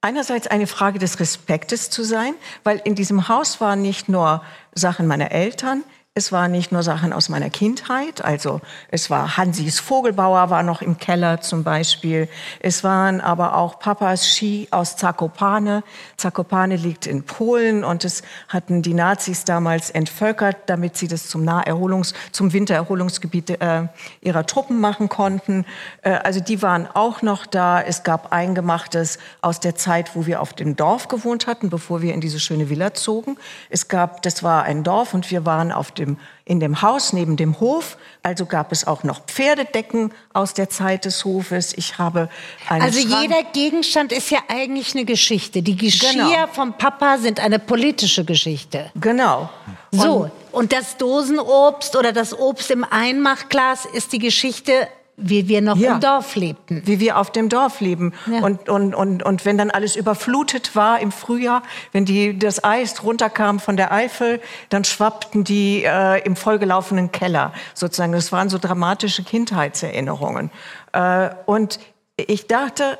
einerseits 0.00 0.46
eine 0.46 0.66
Frage 0.66 0.98
des 0.98 1.20
Respektes 1.20 1.90
zu 1.90 2.04
sein, 2.04 2.34
weil 2.64 2.80
in 2.84 2.94
diesem 2.94 3.28
Haus 3.28 3.60
waren 3.60 3.82
nicht 3.82 4.08
nur 4.08 4.42
Sachen 4.74 5.06
meiner 5.06 5.32
Eltern, 5.32 5.82
es 6.18 6.32
waren 6.32 6.50
nicht 6.50 6.72
nur 6.72 6.82
Sachen 6.82 7.12
aus 7.12 7.28
meiner 7.28 7.48
Kindheit, 7.48 8.24
also 8.24 8.60
es 8.90 9.08
war 9.08 9.36
Hansis 9.36 9.78
Vogelbauer 9.78 10.50
war 10.50 10.64
noch 10.64 10.82
im 10.82 10.98
Keller 10.98 11.40
zum 11.40 11.62
Beispiel. 11.62 12.28
Es 12.58 12.82
waren 12.82 13.20
aber 13.20 13.56
auch 13.56 13.78
Papas 13.78 14.28
Ski 14.28 14.66
aus 14.72 14.96
Zakopane. 14.96 15.84
Zakopane 16.16 16.74
liegt 16.74 17.06
in 17.06 17.22
Polen 17.22 17.84
und 17.84 18.04
es 18.04 18.22
hatten 18.48 18.82
die 18.82 18.94
Nazis 18.94 19.44
damals 19.44 19.90
entvölkert, 19.90 20.56
damit 20.66 20.96
sie 20.96 21.06
das 21.06 21.28
zum 21.28 21.44
Naherholungs-, 21.44 22.14
zum 22.32 22.52
Wintererholungsgebiet 22.52 23.50
äh, 23.50 23.86
ihrer 24.20 24.44
Truppen 24.44 24.80
machen 24.80 25.08
konnten. 25.08 25.64
Äh, 26.02 26.10
also 26.10 26.40
die 26.40 26.62
waren 26.62 26.88
auch 26.92 27.22
noch 27.22 27.46
da. 27.46 27.80
Es 27.80 28.02
gab 28.02 28.32
Eingemachtes 28.32 29.18
aus 29.40 29.60
der 29.60 29.76
Zeit, 29.76 30.16
wo 30.16 30.26
wir 30.26 30.42
auf 30.42 30.52
dem 30.52 30.74
Dorf 30.74 31.06
gewohnt 31.06 31.46
hatten, 31.46 31.70
bevor 31.70 32.02
wir 32.02 32.12
in 32.12 32.20
diese 32.20 32.40
schöne 32.40 32.68
Villa 32.68 32.92
zogen. 32.92 33.36
Es 33.70 33.86
gab, 33.86 34.22
das 34.22 34.42
war 34.42 34.64
ein 34.64 34.82
Dorf 34.82 35.14
und 35.14 35.30
wir 35.30 35.46
waren 35.46 35.70
auf 35.70 35.92
dem 35.92 36.07
dem, 36.08 36.18
in 36.44 36.60
dem 36.60 36.82
Haus 36.82 37.12
neben 37.12 37.36
dem 37.36 37.60
Hof. 37.60 37.96
Also 38.22 38.46
gab 38.46 38.72
es 38.72 38.86
auch 38.86 39.04
noch 39.04 39.24
Pferdedecken 39.26 40.12
aus 40.32 40.54
der 40.54 40.68
Zeit 40.70 41.04
des 41.04 41.24
Hofes. 41.24 41.72
Ich 41.76 41.98
habe 41.98 42.28
einen 42.68 42.82
Also 42.82 43.00
Schrank. 43.00 43.22
jeder 43.22 43.42
Gegenstand 43.52 44.12
ist 44.12 44.30
ja 44.30 44.38
eigentlich 44.48 44.94
eine 44.94 45.04
Geschichte. 45.04 45.62
Die 45.62 45.76
Geschirr 45.76 46.12
genau. 46.12 46.46
vom 46.52 46.72
Papa 46.74 47.18
sind 47.18 47.40
eine 47.40 47.58
politische 47.58 48.24
Geschichte. 48.24 48.90
Genau. 49.00 49.50
So, 49.90 50.12
und, 50.12 50.32
und 50.52 50.72
das 50.72 50.96
Dosenobst 50.96 51.96
oder 51.96 52.12
das 52.12 52.38
Obst 52.38 52.70
im 52.70 52.84
Einmachglas 52.84 53.86
ist 53.86 54.12
die 54.12 54.18
Geschichte 54.18 54.88
wie 55.20 55.48
wir 55.48 55.60
noch 55.60 55.76
ja, 55.76 55.94
im 55.94 56.00
Dorf 56.00 56.36
lebten. 56.36 56.82
Wie 56.86 57.00
wir 57.00 57.18
auf 57.18 57.32
dem 57.32 57.48
Dorf 57.48 57.80
leben. 57.80 58.14
Ja. 58.30 58.38
Und, 58.38 58.68
und, 58.68 58.94
und, 58.94 59.22
und 59.24 59.44
wenn 59.44 59.58
dann 59.58 59.70
alles 59.70 59.96
überflutet 59.96 60.76
war 60.76 61.00
im 61.00 61.10
Frühjahr, 61.10 61.62
wenn 61.92 62.04
die, 62.04 62.38
das 62.38 62.62
Eis 62.62 63.02
runterkam 63.02 63.58
von 63.58 63.76
der 63.76 63.90
Eifel, 63.92 64.40
dann 64.68 64.84
schwappten 64.84 65.42
die 65.42 65.82
äh, 65.84 66.24
im 66.24 66.36
vollgelaufenen 66.36 67.10
Keller 67.10 67.52
sozusagen. 67.74 68.12
Das 68.12 68.30
waren 68.30 68.48
so 68.48 68.58
dramatische 68.58 69.24
Kindheitserinnerungen. 69.24 70.50
Äh, 70.92 71.30
und 71.46 71.80
ich 72.16 72.46
dachte, 72.46 72.98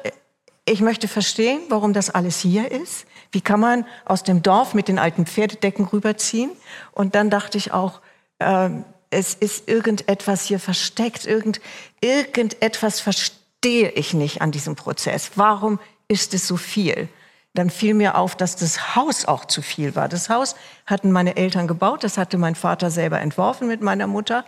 ich 0.64 0.80
möchte 0.80 1.06
verstehen, 1.06 1.60
warum 1.68 1.92
das 1.92 2.10
alles 2.10 2.40
hier 2.40 2.70
ist. 2.70 3.06
Wie 3.30 3.40
kann 3.40 3.60
man 3.60 3.86
aus 4.04 4.24
dem 4.24 4.42
Dorf 4.42 4.74
mit 4.74 4.88
den 4.88 4.98
alten 4.98 5.24
Pferdedecken 5.24 5.84
rüberziehen? 5.84 6.50
Und 6.92 7.14
dann 7.14 7.30
dachte 7.30 7.58
ich 7.58 7.72
auch, 7.72 8.00
äh, 8.40 8.70
es 9.10 9.34
ist 9.34 9.68
irgendetwas 9.68 10.44
hier 10.44 10.60
versteckt, 10.60 11.26
irgend, 11.26 11.60
irgendetwas 12.00 13.00
verstehe 13.00 13.90
ich 13.90 14.14
nicht 14.14 14.42
an 14.42 14.50
diesem 14.50 14.76
Prozess. 14.76 15.32
Warum 15.36 15.78
ist 16.08 16.34
es 16.34 16.46
so 16.46 16.56
viel? 16.56 17.08
Dann 17.54 17.70
fiel 17.70 17.94
mir 17.94 18.16
auf, 18.16 18.36
dass 18.36 18.56
das 18.56 18.94
Haus 18.94 19.24
auch 19.24 19.46
zu 19.46 19.62
viel 19.62 19.96
war. 19.96 20.08
Das 20.08 20.28
Haus 20.28 20.54
hatten 20.86 21.10
meine 21.10 21.36
Eltern 21.36 21.66
gebaut, 21.66 22.04
das 22.04 22.18
hatte 22.18 22.38
mein 22.38 22.54
Vater 22.54 22.90
selber 22.90 23.20
entworfen 23.20 23.66
mit 23.66 23.80
meiner 23.80 24.06
Mutter. 24.06 24.44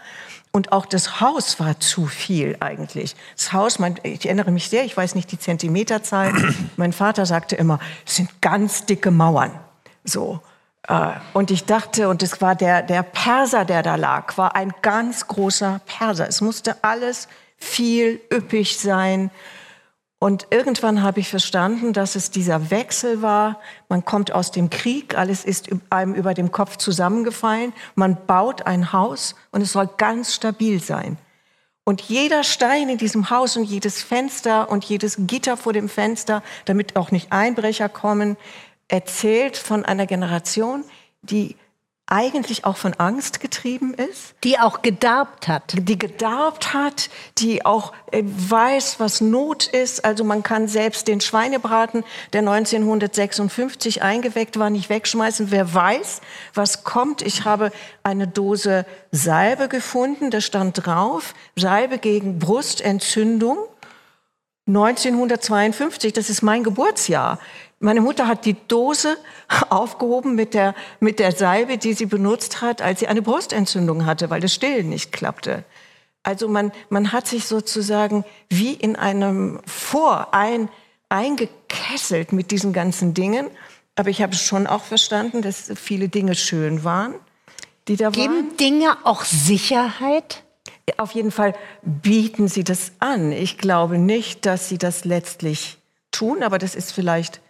Und 0.53 0.73
auch 0.73 0.85
das 0.85 1.20
Haus 1.20 1.59
war 1.59 1.81
zu 1.81 2.07
viel 2.07 2.57
eigentlich. 2.61 3.16
Das 3.37 3.53
Haus, 3.53 3.79
mein, 3.79 3.99
ich 4.03 4.27
erinnere 4.27 4.51
mich 4.51 4.68
sehr, 4.68 4.85
ich 4.85 4.96
weiß 4.96 5.14
nicht 5.14 5.33
die 5.33 5.38
Zentimeterzahl. 5.38 6.33
mein 6.77 6.92
Vater 6.92 7.25
sagte 7.25 7.57
immer, 7.57 7.81
es 8.07 8.16
sind 8.16 8.42
ganz 8.42 8.85
dicke 8.87 9.11
Mauern. 9.11 9.59
So. 10.05 10.40
Äh, 10.88 11.12
und 11.33 11.51
ich 11.51 11.64
dachte, 11.64 12.09
und 12.09 12.23
es 12.23 12.40
war 12.40 12.55
der, 12.55 12.83
der 12.83 13.03
Perser, 13.03 13.64
der 13.64 13.83
da 13.83 13.97
lag, 13.97 14.37
war 14.38 14.57
ein 14.57 14.73
ganz 14.83 15.27
großer 15.27 15.81
Perser. 15.87 16.29
Es 16.29 16.40
musste 16.40 16.83
alles 16.83 17.29
viel 17.57 18.21
üppig 18.33 18.79
sein. 18.79 19.31
Und 20.23 20.49
irgendwann 20.51 21.03
habe 21.03 21.21
ich 21.21 21.31
verstanden, 21.31 21.95
dass 21.95 22.14
es 22.14 22.31
dieser 22.31 22.71
Wechsel 22.71 23.23
war. 23.23 23.59
Man 23.88 24.05
kommt 24.05 24.33
aus 24.33 24.51
dem 24.51 24.69
Krieg, 24.69 25.16
alles 25.16 25.47
ist 25.47 25.71
einem 25.88 26.14
über 26.14 26.35
dem 26.35 26.53
Kopf 26.53 26.77
zusammengefallen. 26.77 27.73
Man 27.95 28.27
baut 28.27 28.66
ein 28.66 28.93
Haus 28.93 29.35
und 29.51 29.62
es 29.62 29.73
soll 29.73 29.88
ganz 29.97 30.35
stabil 30.35 30.79
sein. 30.79 31.16
Und 31.85 32.03
jeder 32.03 32.45
Stein 32.45 32.90
in 32.90 32.99
diesem 32.99 33.31
Haus 33.31 33.57
und 33.57 33.64
jedes 33.64 34.03
Fenster 34.03 34.71
und 34.71 34.85
jedes 34.85 35.16
Gitter 35.21 35.57
vor 35.57 35.73
dem 35.73 35.88
Fenster, 35.88 36.43
damit 36.66 36.97
auch 36.97 37.11
nicht 37.11 37.33
Einbrecher 37.33 37.88
kommen, 37.88 38.37
erzählt 38.90 39.57
von 39.57 39.85
einer 39.85 40.07
Generation, 40.07 40.85
die 41.22 41.57
eigentlich 42.11 42.64
auch 42.64 42.76
von 42.76 42.94
Angst 42.94 43.38
getrieben 43.38 43.94
ist. 43.94 44.35
Die 44.42 44.59
auch 44.59 44.83
gedarbt 44.83 45.46
hat. 45.46 45.74
Die 45.76 45.96
gedarbt 45.96 46.74
hat, 46.74 47.09
die 47.38 47.64
auch 47.64 47.92
äh, 48.11 48.24
weiß, 48.24 48.98
was 48.98 49.20
Not 49.20 49.68
ist. 49.68 50.05
Also 50.05 50.24
man 50.24 50.42
kann 50.42 50.66
selbst 50.66 51.07
den 51.07 51.20
Schweinebraten, 51.20 52.03
der 52.33 52.40
1956 52.40 54.03
eingeweckt 54.03 54.59
war, 54.59 54.70
nicht 54.70 54.90
wegschmeißen. 54.90 55.53
Wer 55.53 55.72
weiß, 55.72 56.20
was 56.53 56.83
kommt. 56.83 57.22
Ich 57.22 57.44
habe 57.44 57.70
eine 58.03 58.26
Dose 58.26 58.87
Salbe 59.12 59.68
gefunden, 59.68 60.33
da 60.33 60.40
stand 60.40 60.85
drauf, 60.85 61.35
Salbe 61.55 61.98
gegen 61.98 62.40
Brustentzündung. 62.40 63.59
1952, 64.66 66.12
das 66.12 66.29
ist 66.29 66.42
mein 66.42 66.62
Geburtsjahr. 66.64 67.38
Meine 67.83 68.03
Mutter 68.03 68.29
hat 68.29 68.45
die 68.45 68.57
Dose 68.69 69.16
aufgehoben 69.71 70.35
mit 70.35 70.55
der, 70.55 70.75
mit 71.01 71.19
der 71.19 71.33
Salbe, 71.33 71.79
die 71.79 71.95
sie 71.95 72.07
benutzt 72.07 72.61
hat, 72.61 72.83
als 72.83 73.01
sie 73.01 73.09
eine 73.09 73.23
Brustentzündung 73.23 74.07
hatte, 74.07 74.31
weil 74.31 74.40
das 74.40 74.55
Stillen 74.55 74.90
nicht 74.90 75.12
klappte. 75.12 75.64
Also 76.23 76.47
man, 76.47 76.73
man 76.90 77.12
hat 77.12 77.27
sich 77.27 77.47
sozusagen 77.47 78.25
wie 78.51 78.75
in 78.75 78.97
einem 78.97 79.61
Vor 79.66 80.35
ein, 80.35 80.69
eingekesselt 81.09 82.33
mit 82.33 82.51
diesen 82.51 82.75
ganzen 82.75 83.14
Dingen. 83.14 83.49
Aber 83.97 84.11
ich 84.11 84.21
habe 84.21 84.35
schon 84.35 84.66
auch 84.66 84.85
verstanden, 84.85 85.40
dass 85.40 85.73
viele 85.75 86.11
Dinge 86.11 86.35
schön 86.35 86.85
waren, 86.85 87.14
die 87.88 87.97
da 87.97 88.11
Geben 88.11 88.35
waren. 88.35 88.45
Geben 88.45 88.57
Dinge 88.59 88.97
auch 89.05 89.25
Sicherheit? 89.25 90.45
Auf 90.99 91.12
jeden 91.12 91.31
Fall 91.31 91.55
bieten 91.83 92.49
sie 92.49 92.64
das 92.64 92.93
an. 92.99 93.33
Ich 93.33 93.57
glaube 93.57 93.97
nicht, 93.97 94.45
dass 94.45 94.69
sie 94.69 94.77
das 94.77 95.07
letztlich 95.07 95.79
tun, 96.11 96.43
aber 96.43 96.59
das 96.59 96.75
ist 96.75 96.93
vielleicht 96.93 97.40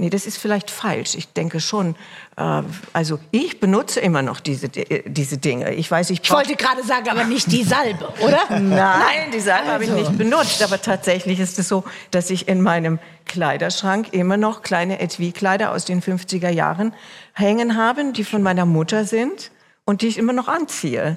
Nee, 0.00 0.10
das 0.10 0.26
ist 0.26 0.38
vielleicht 0.38 0.70
falsch. 0.70 1.16
Ich 1.16 1.32
denke 1.32 1.58
schon. 1.58 1.96
Äh, 2.36 2.62
also 2.92 3.18
ich 3.32 3.58
benutze 3.58 3.98
immer 3.98 4.22
noch 4.22 4.38
diese, 4.38 4.66
äh, 4.68 5.02
diese 5.04 5.38
Dinge. 5.38 5.74
Ich 5.74 5.90
weiß, 5.90 6.10
ich, 6.10 6.20
ich 6.22 6.30
wollte 6.30 6.54
gerade 6.54 6.84
sagen, 6.84 7.08
aber 7.08 7.24
nicht 7.24 7.50
die 7.50 7.64
Salbe, 7.64 8.08
oder? 8.20 8.60
Nein, 8.60 9.32
die 9.34 9.40
Salbe 9.40 9.72
also. 9.72 9.72
habe 9.72 9.84
ich 9.84 9.90
nicht 9.90 10.16
benutzt. 10.16 10.62
Aber 10.62 10.80
tatsächlich 10.80 11.40
ist 11.40 11.58
es 11.58 11.66
so, 11.66 11.82
dass 12.12 12.30
ich 12.30 12.46
in 12.46 12.62
meinem 12.62 13.00
Kleiderschrank 13.24 14.12
immer 14.12 14.36
noch 14.36 14.62
kleine 14.62 15.00
Etui-Kleider 15.00 15.72
aus 15.72 15.84
den 15.84 16.00
50er 16.00 16.48
Jahren 16.48 16.94
hängen 17.32 17.76
habe, 17.76 18.12
die 18.12 18.22
von 18.22 18.40
meiner 18.40 18.66
Mutter 18.66 19.04
sind 19.04 19.50
und 19.84 20.02
die 20.02 20.06
ich 20.06 20.16
immer 20.16 20.32
noch 20.32 20.46
anziehe, 20.46 21.16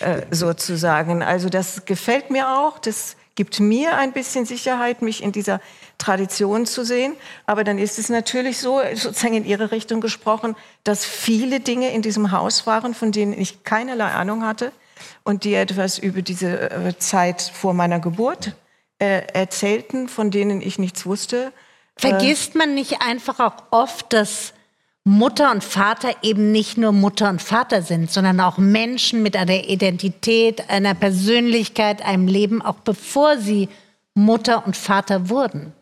äh, 0.00 0.26
sozusagen. 0.30 1.22
Also 1.22 1.48
das 1.48 1.86
gefällt 1.86 2.30
mir 2.30 2.58
auch. 2.58 2.78
Das 2.78 3.16
gibt 3.38 3.60
mir 3.60 3.96
ein 3.96 4.12
bisschen 4.12 4.46
Sicherheit, 4.46 5.00
mich 5.00 5.22
in 5.22 5.30
dieser 5.30 5.60
Tradition 5.96 6.66
zu 6.66 6.84
sehen. 6.84 7.14
Aber 7.46 7.62
dann 7.62 7.78
ist 7.78 7.96
es 7.96 8.08
natürlich 8.08 8.58
so, 8.58 8.80
sozusagen 8.94 9.34
in 9.34 9.44
Ihre 9.44 9.70
Richtung 9.70 10.00
gesprochen, 10.00 10.56
dass 10.82 11.04
viele 11.04 11.60
Dinge 11.60 11.92
in 11.92 12.02
diesem 12.02 12.32
Haus 12.32 12.66
waren, 12.66 12.94
von 12.94 13.12
denen 13.12 13.32
ich 13.32 13.62
keinerlei 13.62 14.10
Ahnung 14.10 14.44
hatte 14.44 14.72
und 15.22 15.44
die 15.44 15.54
etwas 15.54 16.00
über 16.00 16.20
diese 16.20 16.68
äh, 16.68 16.98
Zeit 16.98 17.40
vor 17.40 17.74
meiner 17.74 18.00
Geburt 18.00 18.56
äh, 18.98 19.22
erzählten, 19.32 20.08
von 20.08 20.32
denen 20.32 20.60
ich 20.60 20.80
nichts 20.80 21.06
wusste. 21.06 21.52
Vergisst 21.96 22.56
man 22.56 22.74
nicht 22.74 23.02
einfach 23.02 23.38
auch 23.38 23.62
oft, 23.70 24.12
dass 24.12 24.52
Mutter 25.08 25.50
und 25.52 25.64
Vater 25.64 26.10
eben 26.20 26.52
nicht 26.52 26.76
nur 26.76 26.92
Mutter 26.92 27.30
und 27.30 27.40
Vater 27.40 27.80
sind, 27.80 28.10
sondern 28.10 28.40
auch 28.40 28.58
Menschen 28.58 29.22
mit 29.22 29.38
einer 29.38 29.64
Identität, 29.64 30.68
einer 30.68 30.92
Persönlichkeit, 30.92 32.04
einem 32.04 32.28
Leben, 32.28 32.60
auch 32.60 32.80
bevor 32.80 33.38
sie 33.38 33.70
Mutter 34.12 34.66
und 34.66 34.76
Vater 34.76 35.30
wurden. 35.30 35.72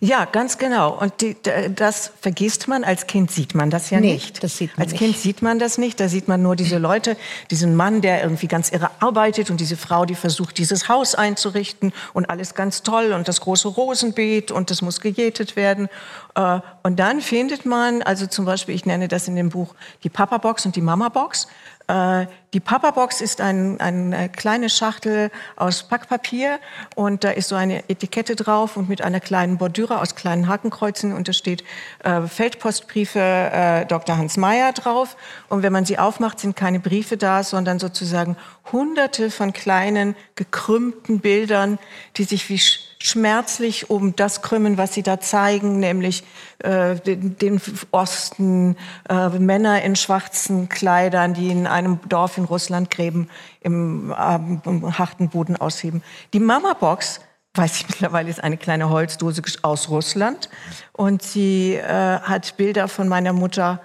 Ja, 0.00 0.24
ganz 0.24 0.58
genau. 0.58 0.98
Und 0.98 1.20
die, 1.20 1.36
das 1.74 2.12
vergisst 2.20 2.68
man. 2.68 2.84
Als 2.84 3.06
Kind 3.06 3.30
sieht 3.30 3.54
man 3.54 3.70
das 3.70 3.90
ja 3.90 4.00
nee, 4.00 4.14
nicht. 4.14 4.42
Das 4.42 4.56
sieht 4.56 4.76
man 4.76 4.86
Als 4.86 4.96
Kind 4.96 5.16
sieht 5.16 5.42
man 5.42 5.58
das 5.58 5.78
nicht. 5.78 6.00
Da 6.00 6.08
sieht 6.08 6.28
man 6.28 6.42
nur 6.42 6.56
diese 6.56 6.78
Leute, 6.78 7.16
diesen 7.50 7.76
Mann, 7.76 8.00
der 8.00 8.22
irgendwie 8.22 8.48
ganz 8.48 8.70
irre 8.70 8.90
arbeitet 9.00 9.50
und 9.50 9.60
diese 9.60 9.76
Frau, 9.76 10.04
die 10.04 10.14
versucht, 10.14 10.58
dieses 10.58 10.88
Haus 10.88 11.14
einzurichten 11.14 11.92
und 12.12 12.30
alles 12.30 12.54
ganz 12.54 12.82
toll 12.82 13.12
und 13.12 13.28
das 13.28 13.40
große 13.40 13.68
Rosenbeet 13.68 14.50
und 14.50 14.70
das 14.70 14.82
muss 14.82 15.00
gejätet 15.00 15.56
werden. 15.56 15.88
Äh, 16.34 16.60
und 16.82 16.98
dann 16.98 17.20
findet 17.20 17.66
man, 17.66 18.02
also 18.02 18.26
zum 18.26 18.44
Beispiel, 18.44 18.74
ich 18.74 18.86
nenne 18.86 19.08
das 19.08 19.28
in 19.28 19.36
dem 19.36 19.50
Buch 19.50 19.74
die 20.02 20.10
Papa-Box 20.10 20.66
und 20.66 20.76
die 20.76 20.80
Mama-Box. 20.80 21.46
Äh, 21.88 22.26
die 22.54 22.60
Papa-Box 22.60 23.22
ist 23.22 23.40
ein, 23.40 23.80
eine 23.80 24.28
kleine 24.28 24.68
Schachtel 24.68 25.30
aus 25.56 25.84
Packpapier 25.84 26.58
und 26.94 27.24
da 27.24 27.30
ist 27.30 27.48
so 27.48 27.54
eine 27.54 27.88
Etikette 27.88 28.36
drauf 28.36 28.76
und 28.76 28.88
mit 28.90 29.00
einer 29.02 29.20
kleinen 29.20 29.56
Bordüre 29.56 30.00
aus 30.00 30.14
kleinen 30.14 30.48
Hakenkreuzen 30.48 31.14
und 31.14 31.28
da 31.28 31.32
steht 31.32 31.64
äh, 32.04 32.22
Feldpostbriefe 32.22 33.18
äh, 33.18 33.86
Dr. 33.86 34.18
Hans 34.18 34.36
Meyer 34.36 34.72
drauf. 34.72 35.16
Und 35.48 35.62
wenn 35.62 35.72
man 35.72 35.86
sie 35.86 35.98
aufmacht, 35.98 36.40
sind 36.40 36.54
keine 36.54 36.78
Briefe 36.78 37.16
da, 37.16 37.42
sondern 37.42 37.78
sozusagen 37.78 38.36
hunderte 38.70 39.30
von 39.30 39.52
kleinen 39.52 40.14
gekrümmten 40.34 41.20
Bildern, 41.20 41.78
die 42.16 42.24
sich 42.24 42.48
wie 42.50 42.60
schmerzlich 43.02 43.90
um 43.90 44.14
das 44.14 44.42
krümmen, 44.42 44.78
was 44.78 44.94
sie 44.94 45.02
da 45.02 45.20
zeigen, 45.20 45.80
nämlich 45.80 46.22
äh, 46.60 46.96
den, 46.96 47.36
den 47.36 47.60
Osten, 47.90 48.76
äh, 49.08 49.28
Männer 49.28 49.82
in 49.82 49.96
schwarzen 49.96 50.68
Kleidern, 50.68 51.34
die 51.34 51.50
in 51.50 51.66
einem 51.66 51.98
Dorf 52.08 52.38
in 52.38 52.44
Russland 52.44 52.90
Gräben 52.90 53.28
im, 53.60 54.12
äh, 54.12 54.34
im 54.68 54.98
harten 54.98 55.28
Boden 55.28 55.56
ausheben. 55.56 56.02
Die 56.32 56.40
Mama-Box 56.40 57.20
weiß 57.54 57.80
ich 57.80 57.88
mittlerweile, 57.90 58.30
ist 58.30 58.42
eine 58.42 58.56
kleine 58.56 58.88
Holzdose 58.88 59.42
aus 59.62 59.88
Russland. 59.88 60.48
Und 60.92 61.22
sie 61.22 61.74
äh, 61.74 62.20
hat 62.20 62.56
Bilder 62.56 62.88
von 62.88 63.08
meiner 63.08 63.32
Mutter 63.32 63.82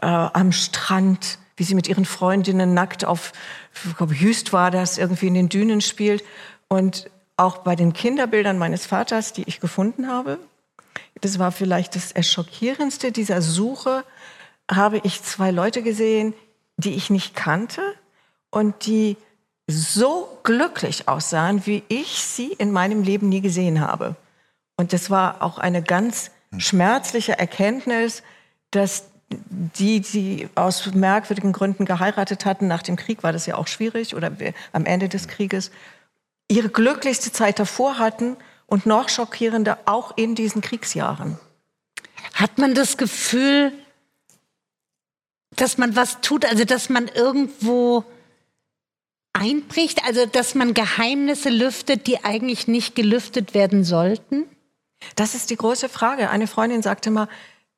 äh, 0.00 0.06
am 0.06 0.52
Strand, 0.52 1.38
wie 1.56 1.64
sie 1.64 1.74
mit 1.74 1.88
ihren 1.88 2.04
Freundinnen 2.04 2.74
nackt 2.74 3.04
auf, 3.04 3.32
ich 3.84 3.96
glaube, 3.96 4.18
Hüst 4.18 4.52
war 4.52 4.70
das, 4.70 4.98
irgendwie 4.98 5.26
in 5.28 5.34
den 5.34 5.48
Dünen 5.48 5.80
spielt. 5.80 6.22
Und 6.68 7.10
auch 7.38 7.58
bei 7.58 7.76
den 7.76 7.92
Kinderbildern 7.92 8.58
meines 8.58 8.84
Vaters, 8.84 9.32
die 9.32 9.44
ich 9.44 9.60
gefunden 9.60 10.08
habe, 10.08 10.38
das 11.20 11.38
war 11.38 11.52
vielleicht 11.52 11.94
das 11.94 12.12
Erschockierendste 12.12 13.12
dieser 13.12 13.40
Suche, 13.42 14.04
habe 14.70 15.00
ich 15.04 15.22
zwei 15.22 15.50
Leute 15.50 15.82
gesehen, 15.82 16.34
die 16.76 16.94
ich 16.94 17.10
nicht 17.10 17.34
kannte 17.34 17.80
und 18.50 18.86
die 18.86 19.16
so 19.66 20.38
glücklich 20.42 21.08
aussahen, 21.08 21.66
wie 21.66 21.82
ich 21.88 22.24
sie 22.24 22.52
in 22.52 22.72
meinem 22.72 23.02
Leben 23.02 23.28
nie 23.28 23.40
gesehen 23.40 23.80
habe. 23.80 24.16
Und 24.76 24.92
das 24.92 25.10
war 25.10 25.42
auch 25.42 25.58
eine 25.58 25.82
ganz 25.82 26.30
schmerzliche 26.56 27.38
Erkenntnis, 27.38 28.22
dass 28.70 29.04
die, 29.30 30.00
die 30.00 30.48
aus 30.54 30.86
merkwürdigen 30.94 31.52
Gründen 31.52 31.84
geheiratet 31.84 32.46
hatten, 32.46 32.66
nach 32.66 32.82
dem 32.82 32.96
Krieg 32.96 33.22
war 33.22 33.32
das 33.32 33.44
ja 33.44 33.56
auch 33.56 33.66
schwierig 33.66 34.14
oder 34.14 34.32
am 34.72 34.86
Ende 34.86 35.08
des 35.08 35.28
Krieges, 35.28 35.70
ihre 36.48 36.68
glücklichste 36.68 37.30
Zeit 37.32 37.58
davor 37.58 37.98
hatten 37.98 38.36
und 38.66 38.86
noch 38.86 39.08
schockierender 39.08 39.78
auch 39.86 40.16
in 40.16 40.34
diesen 40.34 40.62
Kriegsjahren. 40.62 41.38
Hat 42.34 42.58
man 42.58 42.74
das 42.74 42.96
Gefühl, 42.96 43.72
dass 45.56 45.78
man 45.78 45.96
was 45.96 46.20
tut, 46.20 46.44
also 46.44 46.64
dass 46.64 46.88
man 46.88 47.08
irgendwo 47.08 48.04
einbricht, 49.32 50.04
also 50.04 50.26
dass 50.26 50.54
man 50.54 50.74
Geheimnisse 50.74 51.50
lüftet, 51.50 52.06
die 52.06 52.24
eigentlich 52.24 52.68
nicht 52.68 52.94
gelüftet 52.94 53.54
werden 53.54 53.84
sollten? 53.84 54.44
Das 55.16 55.34
ist 55.34 55.50
die 55.50 55.56
große 55.56 55.88
Frage. 55.88 56.30
Eine 56.30 56.46
Freundin 56.46 56.82
sagte 56.82 57.10
mal, 57.10 57.28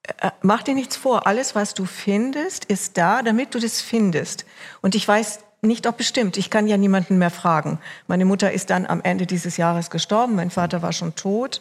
äh, 0.02 0.30
mach 0.42 0.62
dir 0.62 0.74
nichts 0.74 0.96
vor, 0.96 1.26
alles, 1.26 1.54
was 1.54 1.74
du 1.74 1.84
findest, 1.84 2.64
ist 2.64 2.96
da, 2.96 3.22
damit 3.22 3.54
du 3.54 3.58
das 3.58 3.80
findest. 3.80 4.46
Und 4.80 4.94
ich 4.94 5.06
weiß 5.06 5.40
nicht 5.62 5.86
auch 5.86 5.92
bestimmt. 5.92 6.36
Ich 6.36 6.50
kann 6.50 6.66
ja 6.66 6.76
niemanden 6.76 7.18
mehr 7.18 7.30
fragen. 7.30 7.78
Meine 8.06 8.24
Mutter 8.24 8.52
ist 8.52 8.70
dann 8.70 8.86
am 8.86 9.00
Ende 9.02 9.26
dieses 9.26 9.56
Jahres 9.56 9.90
gestorben. 9.90 10.34
Mein 10.36 10.50
Vater 10.50 10.82
war 10.82 10.92
schon 10.92 11.14
tot. 11.14 11.61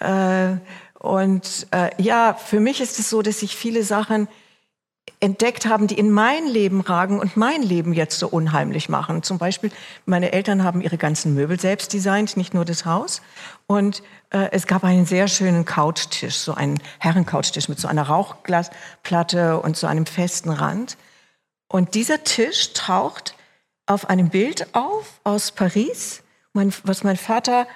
Äh, 0.00 0.56
und 0.98 1.66
äh, 1.70 1.90
ja, 2.02 2.34
für 2.34 2.60
mich 2.60 2.80
ist 2.80 2.98
es 2.98 3.10
so, 3.10 3.22
dass 3.22 3.42
ich 3.42 3.56
viele 3.56 3.82
Sachen 3.82 4.28
entdeckt 5.20 5.66
haben, 5.66 5.86
die 5.86 5.98
in 5.98 6.10
mein 6.10 6.46
Leben 6.46 6.80
ragen 6.80 7.18
und 7.18 7.36
mein 7.36 7.62
Leben 7.62 7.92
jetzt 7.92 8.18
so 8.18 8.28
unheimlich 8.28 8.88
machen. 8.88 9.22
Zum 9.22 9.38
Beispiel, 9.38 9.70
meine 10.06 10.32
Eltern 10.32 10.64
haben 10.64 10.80
ihre 10.80 10.98
ganzen 10.98 11.34
Möbel 11.34 11.58
selbst 11.58 11.92
designt, 11.92 12.36
nicht 12.36 12.54
nur 12.54 12.64
das 12.64 12.84
Haus. 12.84 13.22
Und 13.66 14.02
äh, 14.30 14.48
es 14.52 14.66
gab 14.66 14.84
einen 14.84 15.06
sehr 15.06 15.28
schönen 15.28 15.64
Couchtisch, 15.64 16.36
so 16.36 16.54
einen 16.54 16.78
Herrencouchtisch 16.98 17.68
mit 17.68 17.78
so 17.78 17.88
einer 17.88 18.02
Rauchglasplatte 18.02 19.60
und 19.60 19.76
so 19.76 19.86
einem 19.86 20.06
festen 20.06 20.50
Rand. 20.50 20.96
Und 21.74 21.96
dieser 21.96 22.22
Tisch 22.22 22.72
taucht 22.72 23.34
auf 23.86 24.08
einem 24.08 24.28
Bild 24.28 24.72
auf 24.76 25.18
aus 25.24 25.50
Paris, 25.50 26.22
mein, 26.52 26.72
was 26.84 27.02
mein 27.02 27.16
Vater 27.16 27.66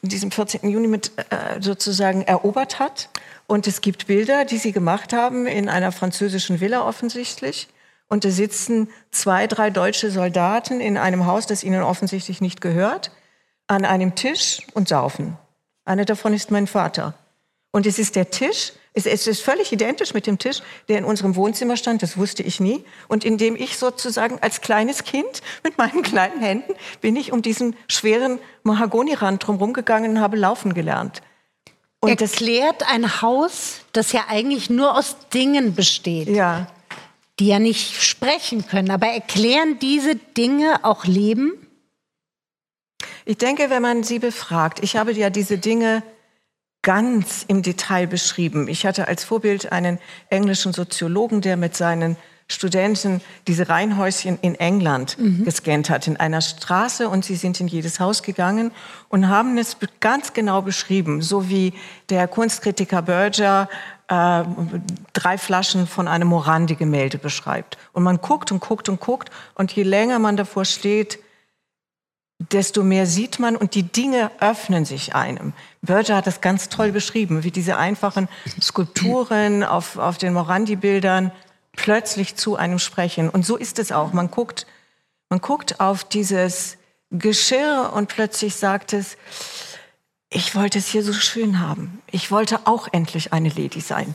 diesem 0.00 0.30
14. 0.30 0.66
Juni 0.70 0.88
mit 0.88 1.12
äh, 1.28 1.60
sozusagen 1.60 2.22
erobert 2.22 2.78
hat. 2.78 3.10
Und 3.46 3.66
es 3.66 3.82
gibt 3.82 4.06
Bilder, 4.06 4.46
die 4.46 4.56
sie 4.56 4.72
gemacht 4.72 5.12
haben 5.12 5.46
in 5.46 5.68
einer 5.68 5.92
französischen 5.92 6.62
Villa 6.62 6.88
offensichtlich. 6.88 7.68
Und 8.08 8.24
da 8.24 8.30
sitzen 8.30 8.88
zwei, 9.10 9.46
drei 9.46 9.68
deutsche 9.68 10.10
Soldaten 10.10 10.80
in 10.80 10.96
einem 10.96 11.26
Haus, 11.26 11.46
das 11.46 11.64
ihnen 11.64 11.82
offensichtlich 11.82 12.40
nicht 12.40 12.62
gehört, 12.62 13.10
an 13.66 13.84
einem 13.84 14.14
Tisch 14.14 14.62
und 14.72 14.88
saufen. 14.88 15.36
Einer 15.84 16.06
davon 16.06 16.32
ist 16.32 16.50
mein 16.50 16.66
Vater. 16.66 17.12
Und 17.72 17.84
es 17.84 17.98
ist 17.98 18.16
der 18.16 18.30
Tisch, 18.30 18.72
es, 19.06 19.26
ist 19.26 19.42
völlig 19.42 19.72
identisch 19.72 20.14
mit 20.14 20.26
dem 20.26 20.38
Tisch, 20.38 20.62
der 20.88 20.98
in 20.98 21.04
unserem 21.04 21.36
Wohnzimmer 21.36 21.76
stand, 21.76 22.02
das 22.02 22.16
wusste 22.16 22.42
ich 22.42 22.60
nie. 22.60 22.84
Und 23.08 23.24
in 23.24 23.38
dem 23.38 23.56
ich 23.56 23.78
sozusagen 23.78 24.38
als 24.40 24.60
kleines 24.60 25.04
Kind 25.04 25.42
mit 25.62 25.78
meinen 25.78 26.02
kleinen 26.02 26.40
Händen 26.40 26.74
bin 27.00 27.16
ich 27.16 27.32
um 27.32 27.42
diesen 27.42 27.76
schweren 27.88 28.38
Mahagonirand 28.62 29.46
drumherum 29.46 29.72
gegangen 29.72 30.12
und 30.12 30.20
habe 30.20 30.36
laufen 30.36 30.74
gelernt. 30.74 31.22
Und 32.00 32.20
Erklärt 32.20 32.88
ein 32.88 33.22
Haus, 33.22 33.80
das 33.92 34.12
ja 34.12 34.26
eigentlich 34.28 34.70
nur 34.70 34.96
aus 34.96 35.16
Dingen 35.34 35.74
besteht. 35.74 36.28
Ja. 36.28 36.68
Die 37.40 37.48
ja 37.48 37.58
nicht 37.58 38.02
sprechen 38.02 38.66
können. 38.66 38.90
Aber 38.90 39.08
erklären 39.08 39.78
diese 39.80 40.16
Dinge 40.16 40.84
auch 40.84 41.04
Leben? 41.04 41.52
Ich 43.24 43.38
denke, 43.38 43.70
wenn 43.70 43.82
man 43.82 44.04
sie 44.04 44.18
befragt, 44.18 44.82
ich 44.82 44.96
habe 44.96 45.12
ja 45.12 45.30
diese 45.30 45.58
Dinge 45.58 46.02
ganz 46.88 47.44
im 47.48 47.60
Detail 47.60 48.06
beschrieben. 48.06 48.66
Ich 48.66 48.86
hatte 48.86 49.08
als 49.08 49.22
Vorbild 49.22 49.72
einen 49.72 49.98
englischen 50.30 50.72
Soziologen, 50.72 51.42
der 51.42 51.58
mit 51.58 51.76
seinen 51.76 52.16
Studenten 52.50 53.20
diese 53.46 53.68
Reihenhäuschen 53.68 54.38
in 54.40 54.54
England 54.54 55.18
mhm. 55.18 55.44
gescannt 55.44 55.90
hat, 55.90 56.06
in 56.06 56.16
einer 56.16 56.40
Straße. 56.40 57.10
Und 57.10 57.26
sie 57.26 57.36
sind 57.36 57.60
in 57.60 57.68
jedes 57.68 58.00
Haus 58.00 58.22
gegangen 58.22 58.72
und 59.10 59.28
haben 59.28 59.58
es 59.58 59.76
ganz 60.00 60.32
genau 60.32 60.62
beschrieben, 60.62 61.20
so 61.20 61.50
wie 61.50 61.74
der 62.08 62.26
Kunstkritiker 62.26 63.02
Berger 63.02 63.68
äh, 64.08 64.44
drei 65.12 65.36
Flaschen 65.36 65.86
von 65.86 66.08
einem 66.08 66.28
Morandi-Gemälde 66.28 67.18
beschreibt. 67.18 67.76
Und 67.92 68.02
man 68.02 68.16
guckt 68.22 68.50
und 68.50 68.60
guckt 68.60 68.88
und 68.88 68.98
guckt. 68.98 69.28
Und 69.54 69.72
je 69.72 69.82
länger 69.82 70.18
man 70.18 70.38
davor 70.38 70.64
steht, 70.64 71.18
desto 72.38 72.82
mehr 72.82 73.06
sieht 73.06 73.38
man 73.38 73.56
und 73.56 73.74
die 73.74 73.82
Dinge 73.82 74.30
öffnen 74.40 74.84
sich 74.84 75.14
einem. 75.14 75.52
Berger 75.82 76.16
hat 76.16 76.26
das 76.26 76.40
ganz 76.40 76.68
toll 76.68 76.92
beschrieben, 76.92 77.44
wie 77.44 77.50
diese 77.50 77.76
einfachen 77.76 78.28
Skulpturen 78.60 79.62
auf, 79.62 79.96
auf 79.96 80.18
den 80.18 80.32
Morandi-Bildern 80.32 81.30
plötzlich 81.76 82.34
zu 82.36 82.56
einem 82.56 82.78
sprechen. 82.78 83.28
Und 83.28 83.46
so 83.46 83.56
ist 83.56 83.78
es 83.78 83.92
auch. 83.92 84.12
Man 84.12 84.30
guckt, 84.30 84.66
man 85.28 85.40
guckt 85.40 85.80
auf 85.80 86.04
dieses 86.04 86.78
Geschirr 87.10 87.92
und 87.94 88.08
plötzlich 88.08 88.56
sagt 88.56 88.92
es, 88.92 89.16
ich 90.30 90.54
wollte 90.54 90.78
es 90.78 90.88
hier 90.88 91.02
so 91.02 91.12
schön 91.12 91.60
haben. 91.60 92.02
Ich 92.10 92.30
wollte 92.30 92.60
auch 92.64 92.88
endlich 92.92 93.32
eine 93.32 93.48
Lady 93.48 93.80
sein. 93.80 94.14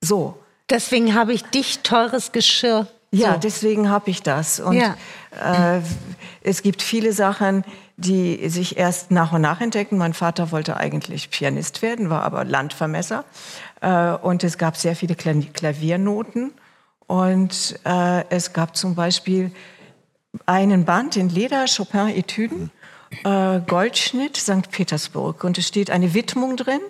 So. 0.00 0.38
Deswegen 0.70 1.14
habe 1.14 1.32
ich 1.32 1.42
dich 1.44 1.80
teures 1.80 2.30
Geschirr 2.30 2.86
ja, 3.10 3.34
so. 3.34 3.38
deswegen 3.38 3.88
habe 3.88 4.10
ich 4.10 4.22
das. 4.22 4.60
Und 4.60 4.74
ja. 4.76 4.96
äh, 5.42 5.80
es 6.42 6.62
gibt 6.62 6.82
viele 6.82 7.12
Sachen, 7.12 7.64
die 7.98 8.48
sich 8.48 8.78
erst 8.78 9.10
nach 9.10 9.32
und 9.32 9.42
nach 9.42 9.60
entdecken. 9.60 9.98
Mein 9.98 10.14
Vater 10.14 10.52
wollte 10.52 10.76
eigentlich 10.76 11.30
Pianist 11.30 11.82
werden, 11.82 12.10
war 12.10 12.22
aber 12.22 12.44
Landvermesser. 12.44 13.24
Äh, 13.80 14.12
und 14.12 14.44
es 14.44 14.56
gab 14.56 14.76
sehr 14.76 14.94
viele 14.94 15.16
Klaviernoten. 15.16 16.52
Und 17.08 17.80
äh, 17.84 18.24
es 18.30 18.52
gab 18.52 18.76
zum 18.76 18.94
Beispiel 18.94 19.50
einen 20.46 20.84
Band 20.84 21.16
in 21.16 21.28
Leder, 21.28 21.64
Chopin 21.64 22.08
Etüden, 22.08 22.70
äh, 23.24 23.60
Goldschnitt, 23.66 24.36
St. 24.36 24.70
Petersburg. 24.70 25.42
Und 25.42 25.58
es 25.58 25.66
steht 25.66 25.90
eine 25.90 26.14
Widmung 26.14 26.56
drin 26.56 26.80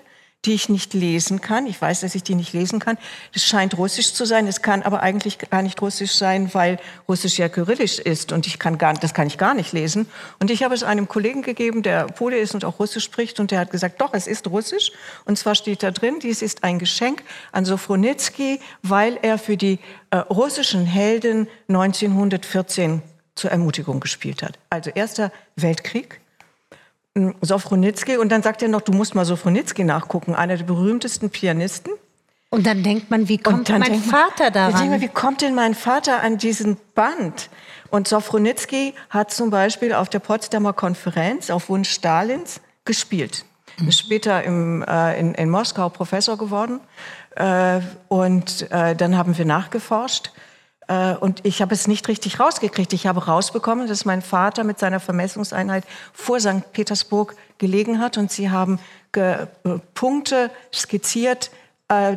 die 0.44 0.54
ich 0.54 0.68
nicht 0.68 0.94
lesen 0.94 1.40
kann. 1.40 1.66
Ich 1.66 1.80
weiß, 1.80 2.00
dass 2.00 2.14
ich 2.14 2.22
die 2.22 2.36
nicht 2.36 2.52
lesen 2.52 2.78
kann. 2.78 2.96
Das 3.34 3.44
scheint 3.44 3.76
Russisch 3.76 4.12
zu 4.12 4.24
sein. 4.24 4.46
Es 4.46 4.62
kann 4.62 4.82
aber 4.82 5.02
eigentlich 5.02 5.38
gar 5.38 5.62
nicht 5.62 5.82
Russisch 5.82 6.12
sein, 6.12 6.54
weil 6.54 6.78
Russisch 7.08 7.38
ja 7.38 7.48
kyrillisch 7.48 7.98
ist 7.98 8.30
und 8.30 8.46
ich 8.46 8.58
kann 8.60 8.78
gar, 8.78 8.94
das 8.94 9.14
kann 9.14 9.26
ich 9.26 9.36
gar 9.36 9.54
nicht 9.54 9.72
lesen. 9.72 10.06
Und 10.38 10.50
ich 10.50 10.62
habe 10.62 10.74
es 10.74 10.84
einem 10.84 11.08
Kollegen 11.08 11.42
gegeben, 11.42 11.82
der 11.82 12.04
Pole 12.06 12.38
ist 12.38 12.54
und 12.54 12.64
auch 12.64 12.78
Russisch 12.78 13.04
spricht 13.04 13.40
und 13.40 13.50
der 13.50 13.58
hat 13.58 13.70
gesagt, 13.70 14.00
doch, 14.00 14.14
es 14.14 14.28
ist 14.28 14.46
Russisch. 14.46 14.92
Und 15.24 15.38
zwar 15.38 15.56
steht 15.56 15.82
da 15.82 15.90
drin, 15.90 16.20
dies 16.22 16.40
ist 16.40 16.62
ein 16.62 16.78
Geschenk 16.78 17.24
an 17.50 17.64
Sofronitsky, 17.64 18.60
weil 18.82 19.18
er 19.22 19.38
für 19.38 19.56
die 19.56 19.80
äh, 20.10 20.18
russischen 20.18 20.86
Helden 20.86 21.48
1914 21.68 23.02
zur 23.34 23.50
Ermutigung 23.50 23.98
gespielt 23.98 24.42
hat. 24.42 24.58
Also 24.70 24.90
Erster 24.90 25.32
Weltkrieg. 25.56 26.20
Sofronitzky 27.40 28.16
und 28.16 28.30
dann 28.30 28.42
sagt 28.42 28.62
er 28.62 28.68
noch, 28.68 28.80
du 28.80 28.92
musst 28.92 29.14
mal 29.14 29.24
Sofronitzky 29.24 29.84
nachgucken, 29.84 30.34
einer 30.34 30.56
der 30.56 30.64
berühmtesten 30.64 31.30
Pianisten. 31.30 31.92
Und 32.50 32.66
dann 32.66 32.82
denkt 32.82 33.10
man, 33.10 33.28
wie 33.28 33.38
kommt 33.38 33.68
mein 33.68 33.80
man, 33.80 34.00
Vater 34.00 34.50
daran? 34.50 34.88
Man, 34.88 35.00
wie 35.00 35.08
kommt 35.08 35.42
denn 35.42 35.54
mein 35.54 35.74
Vater 35.74 36.22
an 36.22 36.38
diesen 36.38 36.78
Band? 36.94 37.50
Und 37.90 38.08
Sofronitzky 38.08 38.94
hat 39.10 39.32
zum 39.32 39.50
Beispiel 39.50 39.92
auf 39.92 40.08
der 40.08 40.20
Potsdamer 40.20 40.72
Konferenz 40.72 41.50
auf 41.50 41.68
Wunsch 41.68 41.90
Stalins 41.90 42.60
gespielt. 42.84 43.44
Mhm. 43.78 43.88
Ist 43.88 43.98
später 43.98 44.42
im, 44.44 44.82
äh, 44.82 45.18
in, 45.20 45.34
in, 45.34 45.50
Moskau 45.50 45.88
Professor 45.90 46.38
geworden. 46.38 46.80
Äh, 47.36 47.80
und 48.08 48.70
äh, 48.70 48.96
dann 48.96 49.16
haben 49.16 49.36
wir 49.36 49.44
nachgeforscht. 49.44 50.32
Äh, 50.88 51.14
und 51.14 51.44
ich 51.44 51.62
habe 51.62 51.74
es 51.74 51.86
nicht 51.86 52.08
richtig 52.08 52.40
rausgekriegt. 52.40 52.92
Ich 52.92 53.06
habe 53.06 53.26
rausbekommen, 53.26 53.86
dass 53.86 54.04
mein 54.04 54.22
Vater 54.22 54.64
mit 54.64 54.78
seiner 54.78 55.00
Vermessungseinheit 55.00 55.84
vor 56.12 56.40
St. 56.40 56.72
Petersburg 56.72 57.36
gelegen 57.58 58.00
hat 58.00 58.18
und 58.18 58.32
sie 58.32 58.50
haben 58.50 58.80
äh, 59.12 59.46
Punkte 59.94 60.50
skizziert, 60.72 61.50
äh, 61.88 62.16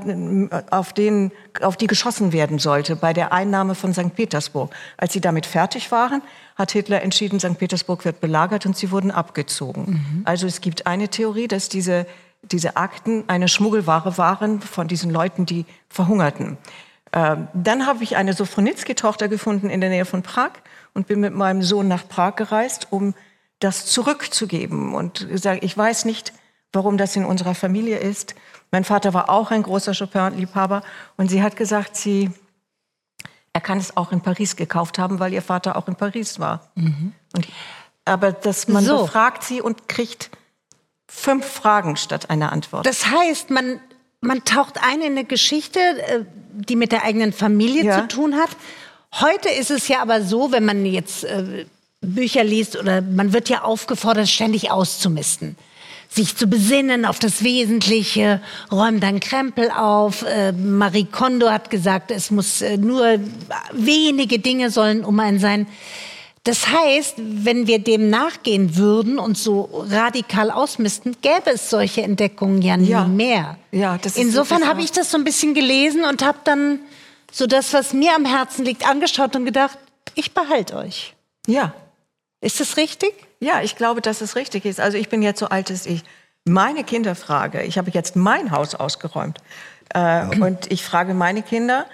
auf, 0.70 0.94
denen, 0.94 1.32
auf 1.62 1.78
die 1.78 1.88
geschossen 1.88 2.34
werden 2.34 2.60
sollte 2.60 2.96
bei 2.96 3.14
der 3.14 3.32
Einnahme 3.32 3.76
von 3.76 3.94
St. 3.94 4.16
Petersburg. 4.16 4.74
Als 4.98 5.14
sie 5.14 5.22
damit 5.22 5.46
fertig 5.46 5.92
waren, 5.92 6.22
hat 6.56 6.72
Hitler 6.72 7.02
entschieden, 7.02 7.40
St. 7.40 7.58
Petersburg 7.58 8.06
wird 8.06 8.22
belagert 8.22 8.66
und 8.66 8.78
sie 8.78 8.92
wurden 8.92 9.12
abgezogen. 9.12 9.84
Mhm. 9.92 10.22
Also 10.26 10.48
es 10.48 10.62
gibt 10.62 10.88
eine 10.88 11.08
Theorie, 11.08 11.48
dass 11.48 11.70
diese, 11.70 12.06
diese 12.44 12.76
Akten 12.76 13.24
eine 13.28 13.48
Schmuggelware 13.48 14.18
waren 14.18 14.62
von 14.62 14.88
diesen 14.88 15.10
Leuten, 15.10 15.46
die 15.46 15.66
verhungerten. 15.90 16.58
Ähm, 17.14 17.48
dann 17.54 17.86
habe 17.86 18.04
ich 18.04 18.16
eine 18.16 18.34
Sofronitzky-Tochter 18.34 19.28
gefunden 19.28 19.70
in 19.70 19.82
der 19.82 19.90
Nähe 19.90 20.06
von 20.06 20.24
Prag 20.24 20.52
und 20.94 21.08
bin 21.08 21.20
mit 21.20 21.34
meinem 21.34 21.62
Sohn 21.62 21.88
nach 21.88 22.08
Prag 22.08 22.36
gereist, 22.36 22.88
um 22.90 23.14
das 23.60 23.86
zurückzugeben 23.86 24.94
und 24.94 25.28
gesagt, 25.30 25.64
ich 25.64 25.78
weiß 25.78 26.06
nicht, 26.06 26.34
warum 26.74 26.98
das 26.98 27.16
in 27.16 27.26
unserer 27.26 27.54
Familie 27.54 27.98
ist. 27.98 28.36
Mein 28.72 28.84
Vater 28.84 29.14
war 29.14 29.30
auch 29.30 29.52
ein 29.52 29.64
großer 29.64 29.94
Chopin-Liebhaber 29.94 30.84
und 31.18 31.30
sie 31.30 31.44
hat 31.44 31.56
gesagt, 31.56 31.98
sie, 31.98 32.32
er 33.54 33.62
kann 33.62 33.78
es 33.78 33.98
auch 33.98 34.12
in 34.12 34.22
Paris 34.22 34.56
gekauft 34.56 34.98
haben, 34.98 35.20
weil 35.20 35.34
ihr 35.34 35.42
Vater 35.42 35.76
auch 35.76 35.88
in 35.88 35.96
Paris 35.96 36.40
war. 36.40 36.72
Mhm. 36.76 37.14
Und, 37.36 37.48
aber 38.06 38.32
dass 38.32 38.68
man 38.70 38.86
so. 38.86 39.04
befragt 39.04 39.44
sie 39.44 39.62
und 39.62 39.90
kriegt 39.90 40.32
fünf 41.08 41.46
Fragen 41.46 41.98
statt 41.98 42.30
einer 42.30 42.54
Antwort. 42.54 42.86
Das 42.86 43.08
heißt, 43.08 43.50
man, 43.50 43.82
man 44.22 44.46
taucht 44.46 44.76
ein 44.82 45.02
in 45.02 45.12
eine 45.12 45.26
Geschichte, 45.26 45.80
äh, 45.80 46.26
die 46.54 46.76
mit 46.76 46.92
der 46.92 47.04
eigenen 47.04 47.34
Familie 47.34 47.84
ja. 47.84 48.02
zu 48.02 48.08
tun 48.08 48.36
hat. 48.36 48.50
Heute 49.20 49.50
ist 49.50 49.72
es 49.72 49.88
ja 49.88 50.02
aber 50.02 50.22
so, 50.22 50.52
wenn 50.52 50.64
man 50.64 50.86
jetzt 50.86 51.24
äh, 51.24 51.66
Bücher 52.02 52.44
liest 52.44 52.78
oder 52.78 53.02
man 53.02 53.34
wird 53.34 53.50
ja 53.50 53.64
aufgefordert, 53.64 54.30
ständig 54.30 54.72
auszumisten 54.72 55.58
sich 56.14 56.36
zu 56.36 56.48
besinnen 56.48 57.06
auf 57.06 57.20
das 57.20 57.42
Wesentliche, 57.42 58.42
räum 58.70 59.00
deinen 59.00 59.22
Krempel 59.22 59.72
auf. 59.72 60.24
Äh, 60.24 60.52
Marie 60.52 61.06
Kondo 61.06 61.50
hat 61.50 61.70
gesagt, 61.70 62.12
es 62.12 62.32
muss 62.32 62.62
äh, 62.62 62.76
nur 62.76 63.18
wenige 63.72 64.40
Dinge 64.40 64.72
sollen 64.72 65.06
um 65.06 65.18
einen 65.22 65.40
sein. 65.40 65.68
Das 66.44 66.68
heißt, 66.68 67.16
wenn 67.18 67.68
wir 67.68 67.78
dem 67.78 68.10
nachgehen 68.10 68.76
würden 68.76 69.20
und 69.20 69.38
so 69.38 69.86
radikal 69.90 70.50
ausmisten, 70.50 71.16
gäbe 71.22 71.52
es 71.52 71.70
solche 71.70 72.02
Entdeckungen 72.02 72.64
ja 72.64 72.78
nie 72.78 72.90
ja. 72.90 73.06
mehr. 73.06 73.58
Ja, 73.72 74.00
das 74.00 74.14
ist 74.14 74.18
Insofern 74.18 74.68
habe 74.68 74.82
ich 74.82 74.92
das 74.92 75.12
so 75.12 75.18
ein 75.18 75.24
bisschen 75.24 75.54
gelesen 75.54 76.04
und 76.04 76.24
habe 76.24 76.40
dann 76.44 76.80
so 77.32 77.46
das, 77.46 77.74
was 77.74 77.94
mir 77.94 78.16
am 78.16 78.26
Herzen 78.26 78.66
liegt, 78.66 78.88
angeschaut 78.88 79.36
und 79.36 79.46
gedacht, 79.46 79.78
ich 80.16 80.34
behalte 80.34 80.78
euch. 80.78 81.14
Ja. 81.46 81.74
Ist 82.42 82.60
das 82.60 82.76
richtig? 82.76 83.14
Ja, 83.40 83.62
ich 83.62 83.76
glaube, 83.76 84.02
dass 84.02 84.22
es 84.22 84.36
richtig 84.36 84.66
ist. 84.66 84.80
Also 84.80 84.98
ich 84.98 85.10
bin 85.10 85.22
jetzt 85.22 85.40
so 85.40 85.48
alt, 85.48 85.70
dass 85.70 85.86
ich 85.86 86.04
meine 86.44 86.84
Kinder 86.84 87.14
frage. 87.14 87.62
Ich 87.62 87.78
habe 87.78 87.92
jetzt 87.92 88.16
mein 88.16 88.50
Haus 88.50 88.74
ausgeräumt. 88.74 89.38
Äh, 89.94 90.26
und 90.40 90.72
ich 90.72 90.84
frage 90.84 91.14
meine 91.14 91.44
Kinder, 91.44 91.86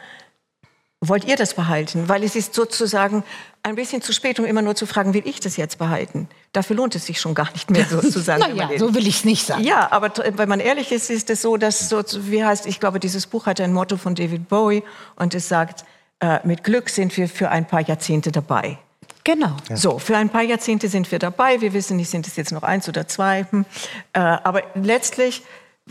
wollt 1.01 1.25
ihr 1.25 1.35
das 1.35 1.53
behalten? 1.53 2.07
Weil 2.09 2.23
es 2.23 2.35
ist 2.35 2.53
sozusagen 2.53 3.23
ein 3.67 3.75
bisschen 3.75 4.01
zu 4.01 4.13
spät, 4.13 4.39
um 4.39 4.45
immer 4.45 4.61
nur 4.61 4.75
zu 4.75 4.85
fragen, 4.85 5.13
will 5.13 5.23
ich 5.25 5.39
das 5.39 5.57
jetzt 5.57 5.77
behalten? 5.77 6.27
Dafür 6.53 6.75
lohnt 6.75 6.95
es 6.95 7.05
sich 7.05 7.19
schon 7.19 7.35
gar 7.35 7.51
nicht 7.51 7.69
mehr 7.69 7.85
sozusagen. 7.89 8.39
naja, 8.39 8.69
so 8.77 8.95
will 8.95 9.07
ich 9.07 9.17
es 9.17 9.25
nicht 9.25 9.45
sagen. 9.45 9.63
Ja, 9.63 9.91
aber 9.91 10.11
wenn 10.37 10.49
man 10.49 10.59
ehrlich 10.59 10.91
ist, 10.91 11.09
ist 11.09 11.29
es 11.29 11.41
so, 11.41 11.57
dass 11.57 11.89
so, 11.89 12.01
wie 12.29 12.43
heißt, 12.43 12.65
ich 12.65 12.79
glaube, 12.79 12.99
dieses 12.99 13.27
Buch 13.27 13.45
hat 13.45 13.61
ein 13.61 13.73
Motto 13.73 13.97
von 13.97 14.15
David 14.15 14.49
Bowie 14.49 14.83
und 15.15 15.35
es 15.35 15.47
sagt, 15.47 15.85
äh, 16.19 16.39
mit 16.43 16.63
Glück 16.63 16.89
sind 16.89 17.15
wir 17.17 17.29
für 17.29 17.49
ein 17.49 17.67
paar 17.67 17.81
Jahrzehnte 17.81 18.31
dabei. 18.31 18.77
Genau. 19.23 19.57
Ja. 19.69 19.75
So, 19.75 19.99
für 19.99 20.15
ein 20.15 20.29
paar 20.29 20.43
Jahrzehnte 20.43 20.87
sind 20.87 21.11
wir 21.11 21.19
dabei. 21.19 21.59
Wir 21.59 21.73
wissen 21.73 21.97
nicht, 21.97 22.09
sind 22.09 22.25
es 22.27 22.37
jetzt 22.37 22.51
noch 22.53 22.63
eins 22.63 22.87
oder 22.87 23.07
zwei. 23.07 23.45
Hm. 23.49 23.65
Äh, 24.13 24.19
aber 24.19 24.63
letztlich 24.75 25.43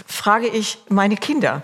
frage 0.06 0.46
ich 0.46 0.78
meine 0.88 1.16
Kinder, 1.16 1.62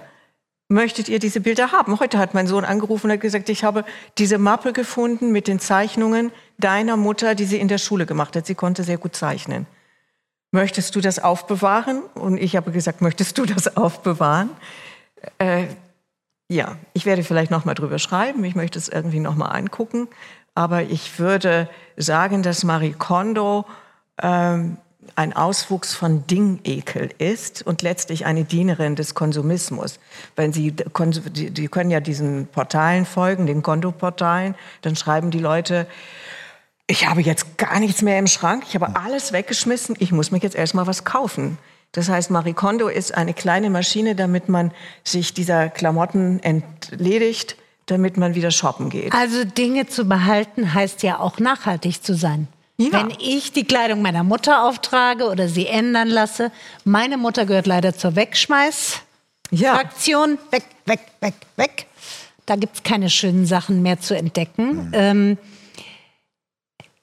möchtet 0.72 1.08
ihr 1.08 1.18
diese 1.18 1.40
Bilder 1.40 1.70
haben? 1.70 2.00
Heute 2.00 2.18
hat 2.18 2.34
mein 2.34 2.46
Sohn 2.46 2.64
angerufen 2.64 3.06
und 3.06 3.12
hat 3.12 3.20
gesagt, 3.20 3.48
ich 3.48 3.62
habe 3.62 3.84
diese 4.18 4.38
Mappe 4.38 4.72
gefunden 4.72 5.30
mit 5.30 5.46
den 5.46 5.60
Zeichnungen 5.60 6.32
deiner 6.58 6.96
Mutter, 6.96 7.34
die 7.34 7.44
sie 7.44 7.58
in 7.58 7.68
der 7.68 7.78
Schule 7.78 8.06
gemacht 8.06 8.34
hat. 8.34 8.46
Sie 8.46 8.54
konnte 8.54 8.82
sehr 8.82 8.98
gut 8.98 9.14
zeichnen. 9.14 9.66
Möchtest 10.50 10.94
du 10.96 11.00
das 11.00 11.18
aufbewahren? 11.18 12.02
Und 12.14 12.38
ich 12.38 12.56
habe 12.56 12.72
gesagt, 12.72 13.00
möchtest 13.00 13.38
du 13.38 13.46
das 13.46 13.76
aufbewahren? 13.76 14.50
Äh, 15.38 15.66
ja, 16.48 16.76
ich 16.92 17.06
werde 17.06 17.22
vielleicht 17.22 17.50
noch 17.50 17.64
mal 17.64 17.74
drüber 17.74 17.98
schreiben. 17.98 18.44
Ich 18.44 18.54
möchte 18.54 18.78
es 18.78 18.88
irgendwie 18.88 19.20
noch 19.20 19.36
mal 19.36 19.48
angucken. 19.48 20.08
Aber 20.54 20.82
ich 20.82 21.18
würde 21.18 21.68
sagen, 21.96 22.42
dass 22.42 22.64
Marie 22.64 22.92
Kondo 22.92 23.64
ähm, 24.20 24.76
ein 25.14 25.32
Auswuchs 25.32 25.94
von 25.94 26.26
Dingekel 26.26 27.10
ist 27.18 27.62
und 27.66 27.82
letztlich 27.82 28.24
eine 28.24 28.44
Dienerin 28.44 28.96
des 28.96 29.14
Konsumismus. 29.14 29.98
Wenn 30.36 30.52
Sie, 30.52 30.72
die 30.72 31.68
können 31.68 31.90
ja 31.90 32.00
diesen 32.00 32.46
Portalen 32.46 33.04
folgen, 33.04 33.46
den 33.46 33.62
Kontoportalen, 33.62 34.54
dann 34.80 34.96
schreiben 34.96 35.30
die 35.30 35.38
Leute, 35.38 35.86
ich 36.86 37.08
habe 37.08 37.22
jetzt 37.22 37.58
gar 37.58 37.78
nichts 37.80 38.02
mehr 38.02 38.18
im 38.18 38.26
Schrank, 38.26 38.64
ich 38.68 38.74
habe 38.74 38.96
alles 38.96 39.32
weggeschmissen, 39.32 39.96
ich 39.98 40.12
muss 40.12 40.30
mir 40.30 40.38
jetzt 40.38 40.56
erstmal 40.56 40.86
was 40.86 41.04
kaufen. 41.04 41.58
Das 41.92 42.08
heißt, 42.08 42.30
Marie 42.30 42.54
Kondo 42.54 42.88
ist 42.88 43.14
eine 43.14 43.34
kleine 43.34 43.68
Maschine, 43.68 44.14
damit 44.14 44.48
man 44.48 44.72
sich 45.04 45.34
dieser 45.34 45.68
Klamotten 45.68 46.42
entledigt, 46.42 47.56
damit 47.86 48.16
man 48.16 48.34
wieder 48.34 48.50
shoppen 48.50 48.88
geht. 48.88 49.12
Also 49.12 49.44
Dinge 49.44 49.86
zu 49.86 50.06
behalten 50.06 50.72
heißt 50.72 51.02
ja 51.02 51.18
auch 51.18 51.38
nachhaltig 51.38 52.02
zu 52.02 52.14
sein. 52.14 52.48
Ja. 52.78 52.92
Wenn 52.92 53.10
ich 53.20 53.52
die 53.52 53.64
Kleidung 53.64 54.00
meiner 54.02 54.24
Mutter 54.24 54.64
auftrage 54.64 55.28
oder 55.28 55.48
sie 55.48 55.66
ändern 55.66 56.08
lasse, 56.08 56.52
meine 56.84 57.16
Mutter 57.16 57.46
gehört 57.46 57.66
leider 57.66 57.96
zur 57.96 58.14
Wegschmeiß-Fraktion. 58.16 60.38
Ja. 60.38 60.52
Weg, 60.52 60.64
weg, 60.86 61.00
weg, 61.20 61.34
weg. 61.56 61.86
Da 62.46 62.56
gibt 62.56 62.76
es 62.76 62.82
keine 62.82 63.10
schönen 63.10 63.46
Sachen 63.46 63.82
mehr 63.82 64.00
zu 64.00 64.16
entdecken. 64.16 64.88
Mhm. 64.88 64.94
Ähm, 64.94 65.38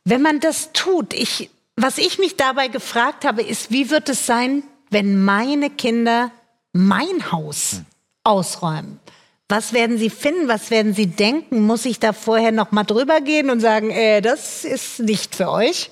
wenn 0.04 0.22
man 0.22 0.40
das 0.40 0.72
tut, 0.74 1.14
ich, 1.14 1.50
was 1.76 1.98
ich 1.98 2.20
mich 2.20 2.36
dabei 2.36 2.68
gefragt 2.68 3.26
habe, 3.26 3.42
ist, 3.42 3.72
wie 3.72 3.90
wird 3.90 4.10
es 4.10 4.26
sein, 4.26 4.64
wenn 4.90 5.24
meine 5.24 5.70
Kinder 5.70 6.32
mein 6.74 7.32
Haus 7.32 7.74
mhm. 7.74 7.86
ausräumen? 8.24 9.00
Was 9.50 9.74
werden 9.74 9.98
Sie 9.98 10.12
finden? 10.12 10.48
Was 10.48 10.70
werden 10.70 10.94
Sie 10.94 11.08
denken? 11.08 11.66
Muss 11.66 11.86
ich 11.86 12.00
da 12.00 12.14
vorher 12.14 12.52
noch 12.52 12.72
mal 12.72 12.84
drüber 12.84 13.20
gehen 13.20 13.50
und 13.50 13.60
sagen, 13.60 13.90
äh, 13.90 14.22
das 14.22 14.64
ist 14.64 15.00
nicht 15.00 15.36
für 15.36 15.50
euch? 15.50 15.90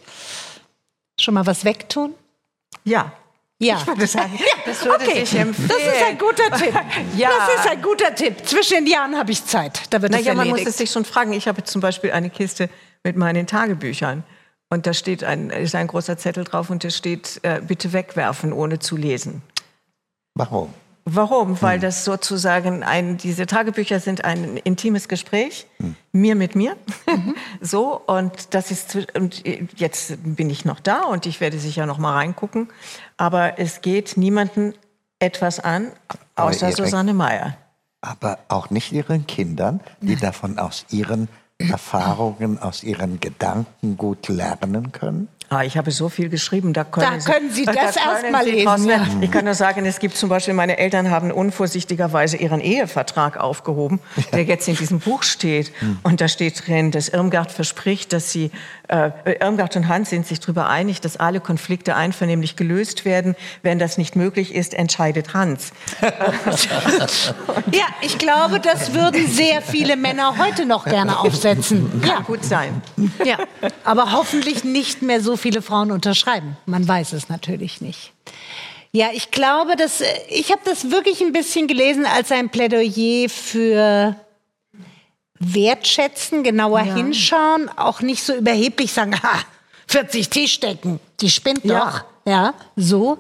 Schon 1.20 1.34
mal 1.34 1.46
was 1.48 1.66
wegtun? 1.66 2.14
Ja. 2.84 3.12
Ja. 3.60 3.80
Ich 3.82 3.88
würde 3.88 4.06
sagen, 4.06 4.40
das 4.66 4.86
würde 4.86 5.04
okay. 5.04 5.26
sich 5.26 5.40
empfehlen. 5.40 5.70
Das 5.70 5.96
ist 5.96 6.06
ein 6.06 6.18
guter 6.20 6.52
Tipp. 6.56 6.74
ja. 7.18 7.30
Das 7.48 7.66
ist 7.66 7.72
ein 7.72 7.82
guter 7.82 8.14
Tipp. 8.14 8.46
Zwischen 8.46 8.86
den 8.86 8.88
Jahren 8.88 9.18
habe 9.18 9.32
ich 9.32 9.44
Zeit. 9.44 9.82
Da 9.90 10.04
wird 10.04 10.12
naja, 10.12 10.36
man 10.36 10.50
muss 10.50 10.64
es 10.64 10.78
sich 10.78 10.92
schon 10.92 11.04
fragen. 11.04 11.34
Ich 11.34 11.48
habe 11.48 11.64
zum 11.64 11.82
Beispiel 11.82 12.12
eine 12.12 12.30
Kiste 12.30 12.70
mit 13.04 13.18
meinen 13.18 13.48
Tagebüchern. 13.48 14.24
Und 14.70 14.86
da 14.86 14.94
steht 14.94 15.24
ein, 15.24 15.50
ist 15.50 15.74
ein 15.74 15.88
großer 15.88 16.18
Zettel 16.20 16.44
drauf 16.44 16.70
und 16.70 16.84
da 16.84 16.92
steht, 16.92 17.40
äh, 17.42 17.62
bitte 17.66 17.92
wegwerfen, 17.94 18.54
ohne 18.54 18.78
zu 18.78 18.98
lesen. 18.98 19.42
Warum? 20.36 20.74
Warum? 21.10 21.62
Weil 21.62 21.76
hm. 21.76 21.82
das 21.84 22.04
sozusagen 22.04 22.84
ein, 22.84 23.16
diese 23.16 23.46
Tagebücher 23.46 24.02
sind 24.02 24.26
ein 24.26 24.58
intimes 24.58 25.08
Gespräch, 25.08 25.66
hm. 25.78 25.96
mir 26.12 26.36
mit 26.36 26.54
mir. 26.54 26.76
Mhm. 27.08 27.36
so, 27.62 28.02
und 28.06 28.54
das 28.54 28.72
ist, 28.72 28.98
und 29.16 29.42
jetzt 29.78 30.18
bin 30.36 30.50
ich 30.50 30.66
noch 30.66 30.82
da 30.82 31.04
und 31.04 31.26
ich 31.26 31.40
werde 31.40 31.60
sicher 31.60 31.86
noch 31.86 31.98
mal 31.98 32.12
reingucken. 32.12 32.68
Aber 33.16 33.58
es 33.58 33.80
geht 33.80 34.18
niemanden 34.18 34.74
etwas 35.20 35.62
an, 35.62 35.94
außer 36.36 36.74
Susanne 36.74 37.14
Meyer. 37.14 37.56
Aber 38.02 38.40
auch 38.50 38.70
nicht 38.70 38.92
ihren 38.92 39.26
Kindern, 39.28 39.80
die 40.02 40.08
Nein. 40.08 40.20
davon 40.20 40.60
aus 40.60 40.86
ihren 40.90 41.30
Erfahrungen, 41.58 42.60
aus 42.60 42.84
ihren 42.84 43.22
Gedanken 43.22 43.96
gut 43.96 44.28
lernen 44.28 44.92
können? 44.92 45.30
Ah, 45.50 45.64
ich 45.64 45.78
habe 45.78 45.92
so 45.92 46.10
viel 46.10 46.28
geschrieben, 46.28 46.74
da 46.74 46.84
können, 46.84 47.22
da 47.24 47.32
können 47.32 47.50
Sie, 47.52 47.62
Sie 47.66 47.66
das 47.66 47.96
erstmal 47.96 48.44
lesen. 48.44 48.90
Ja. 48.90 49.08
Ich 49.22 49.32
kann 49.32 49.46
nur 49.46 49.54
sagen, 49.54 49.86
es 49.86 50.00
gibt 50.00 50.18
zum 50.18 50.28
Beispiel, 50.28 50.54
meine 50.54 50.78
Eltern 50.78 51.10
haben 51.10 51.32
unvorsichtigerweise 51.32 52.36
ihren 52.36 52.60
Ehevertrag 52.60 53.38
aufgehoben, 53.38 54.02
der 54.34 54.44
jetzt 54.44 54.68
in 54.68 54.76
diesem 54.76 55.00
Buch 55.00 55.24
steht. 55.24 55.72
Hm. 55.80 56.00
Und 56.04 56.20
da 56.20 56.28
steht 56.28 56.68
drin, 56.68 56.92
dass 56.92 57.08
Irmgard 57.08 57.54
verspricht, 57.54 58.12
dass 58.12 58.30
sie, 58.30 58.52
äh, 58.90 59.12
Irmgard 59.40 59.78
und 59.78 59.88
Hans 59.88 60.10
sind 60.10 60.28
sich 60.28 60.42
darüber 60.42 60.68
einig, 60.68 61.00
dass 61.00 61.16
alle 61.16 61.40
Konflikte 61.40 61.96
einvernehmlich 61.96 62.58
gelöst 62.58 63.06
werden. 63.06 63.36
Wenn 63.64 63.80
das 63.80 63.98
nicht 63.98 64.18
möglich 64.18 64.54
ist, 64.54 64.74
entscheidet 64.74 65.34
Hans. 65.34 65.72
ja, 67.72 67.86
ich 68.02 68.18
glaube, 68.18 68.60
das 68.60 68.94
würden 68.94 69.26
sehr 69.28 69.62
viele 69.62 69.96
Männer 69.96 70.38
heute 70.38 70.66
noch 70.66 70.84
gerne 70.84 71.20
aufsetzen. 71.20 72.02
Kann 72.02 72.10
ja. 72.10 72.20
gut 72.20 72.44
sein. 72.44 72.82
Ja, 73.24 73.38
aber 73.86 74.12
hoffentlich 74.12 74.66
nicht 74.66 75.02
mehr 75.02 75.22
so 75.22 75.37
viele 75.38 75.62
Frauen 75.62 75.92
unterschreiben. 75.92 76.58
Man 76.66 76.88
weiß 76.88 77.14
es 77.14 77.30
natürlich 77.30 77.82
nicht. 77.82 78.12
Ja, 78.92 79.10
ich 79.14 79.32
glaube, 79.32 79.76
dass 79.76 80.02
ich 80.30 80.52
habe 80.52 80.62
das 80.66 80.92
wirklich 80.92 81.22
ein 81.22 81.32
bisschen 81.32 81.68
gelesen 81.68 82.06
als 82.06 82.32
ein 82.32 82.50
Plädoyer 82.50 83.30
für 83.30 84.16
wertschätzen, 85.40 86.44
genauer 86.44 86.82
ja. 86.82 86.96
hinschauen, 86.96 87.70
auch 87.78 88.02
nicht 88.02 88.24
so 88.24 88.34
überheblich 88.34 88.92
sagen, 88.92 89.16
ha, 89.24 89.40
40 89.88 90.30
Tischdecken, 90.30 91.00
die 91.20 91.30
spinnt 91.30 91.64
ja. 91.64 91.80
doch. 91.80 92.04
Ja, 92.26 92.54
so. 92.76 93.20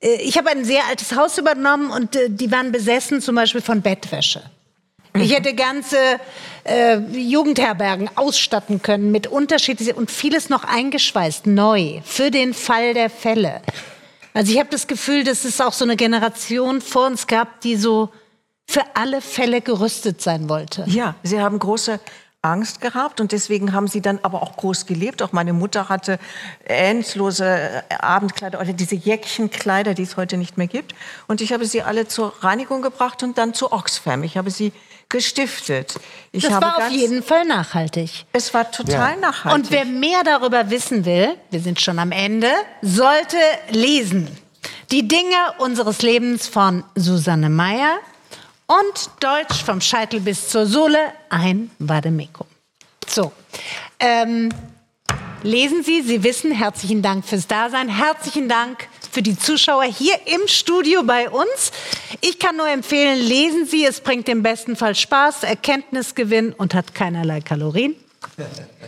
Äh, 0.00 0.22
ich 0.22 0.38
habe 0.38 0.50
ein 0.50 0.64
sehr 0.64 0.86
altes 0.86 1.14
Haus 1.14 1.38
übernommen 1.38 1.90
und 1.90 2.14
äh, 2.14 2.30
die 2.30 2.50
waren 2.52 2.72
besessen 2.72 3.20
zum 3.20 3.34
Beispiel 3.34 3.60
von 3.60 3.82
Bettwäsche. 3.82 4.42
Ich 5.20 5.34
hätte 5.34 5.54
ganze 5.54 5.96
äh, 6.64 6.98
Jugendherbergen 6.98 8.10
ausstatten 8.16 8.82
können 8.82 9.10
mit 9.10 9.26
unterschiedlichen 9.26 9.94
und 9.94 10.10
vieles 10.10 10.48
noch 10.48 10.64
eingeschweißt, 10.64 11.46
neu, 11.46 12.00
für 12.04 12.30
den 12.30 12.54
Fall 12.54 12.94
der 12.94 13.10
Fälle. 13.10 13.62
Also 14.34 14.52
ich 14.52 14.58
habe 14.58 14.68
das 14.70 14.86
Gefühl, 14.86 15.24
dass 15.24 15.44
es 15.44 15.60
auch 15.60 15.72
so 15.72 15.84
eine 15.84 15.96
Generation 15.96 16.80
vor 16.80 17.06
uns 17.06 17.26
gab, 17.26 17.60
die 17.62 17.76
so 17.76 18.10
für 18.68 18.82
alle 18.94 19.20
Fälle 19.20 19.60
gerüstet 19.60 20.20
sein 20.20 20.48
wollte. 20.48 20.84
Ja, 20.88 21.14
sie 21.22 21.40
haben 21.40 21.58
große 21.58 22.00
Angst 22.46 22.80
gehabt 22.80 23.20
und 23.20 23.32
deswegen 23.32 23.72
haben 23.72 23.88
sie 23.88 24.00
dann 24.00 24.18
aber 24.22 24.42
auch 24.42 24.56
groß 24.56 24.86
gelebt. 24.86 25.22
Auch 25.22 25.32
meine 25.32 25.52
Mutter 25.52 25.88
hatte 25.88 26.18
endlose 26.64 27.84
Abendkleider 27.98 28.60
oder 28.60 28.72
diese 28.72 28.94
Jäckchenkleider, 28.94 29.94
die 29.94 30.02
es 30.02 30.16
heute 30.16 30.36
nicht 30.36 30.56
mehr 30.56 30.66
gibt. 30.66 30.94
Und 31.26 31.40
ich 31.40 31.52
habe 31.52 31.66
sie 31.66 31.82
alle 31.82 32.08
zur 32.08 32.32
Reinigung 32.42 32.82
gebracht 32.82 33.22
und 33.22 33.38
dann 33.38 33.54
zu 33.54 33.72
Oxfam. 33.72 34.22
Ich 34.22 34.36
habe 34.36 34.50
sie 34.50 34.72
gestiftet. 35.08 35.94
Ich 36.32 36.42
das 36.44 36.60
war 36.60 36.78
auf 36.78 36.90
jeden 36.90 37.22
Fall 37.22 37.44
nachhaltig. 37.44 38.26
Es 38.32 38.52
war 38.54 38.70
total 38.70 39.14
ja. 39.14 39.20
nachhaltig. 39.20 39.64
Und 39.64 39.70
wer 39.70 39.84
mehr 39.84 40.24
darüber 40.24 40.70
wissen 40.70 41.04
will, 41.04 41.36
wir 41.50 41.60
sind 41.60 41.80
schon 41.80 41.98
am 41.98 42.12
Ende, 42.12 42.50
sollte 42.82 43.36
lesen. 43.70 44.28
Die 44.90 45.06
Dinge 45.08 45.36
unseres 45.58 46.02
Lebens 46.02 46.46
von 46.46 46.84
Susanne 46.94 47.50
Meyer 47.50 47.98
und 48.66 49.10
Deutsch 49.20 49.62
vom 49.64 49.80
Scheitel 49.80 50.20
bis 50.20 50.48
zur 50.48 50.66
Sohle, 50.66 50.98
ein 51.28 51.70
Vademecum. 51.78 52.46
So, 53.06 53.32
ähm, 54.00 54.48
lesen 55.42 55.82
Sie, 55.82 56.02
Sie 56.02 56.22
wissen, 56.22 56.50
herzlichen 56.50 57.02
Dank 57.02 57.24
fürs 57.24 57.46
Dasein, 57.46 57.88
herzlichen 57.88 58.48
Dank 58.48 58.88
für 59.10 59.22
die 59.22 59.38
Zuschauer 59.38 59.84
hier 59.84 60.14
im 60.26 60.46
Studio 60.46 61.02
bei 61.02 61.30
uns. 61.30 61.72
Ich 62.20 62.38
kann 62.38 62.56
nur 62.56 62.68
empfehlen, 62.68 63.18
lesen 63.18 63.66
Sie, 63.66 63.84
es 63.84 64.00
bringt 64.00 64.28
im 64.28 64.42
besten 64.42 64.76
Fall 64.76 64.94
Spaß, 64.94 65.44
Erkenntnisgewinn 65.44 66.52
und 66.52 66.74
hat 66.74 66.94
keinerlei 66.94 67.40
Kalorien. 67.40 67.94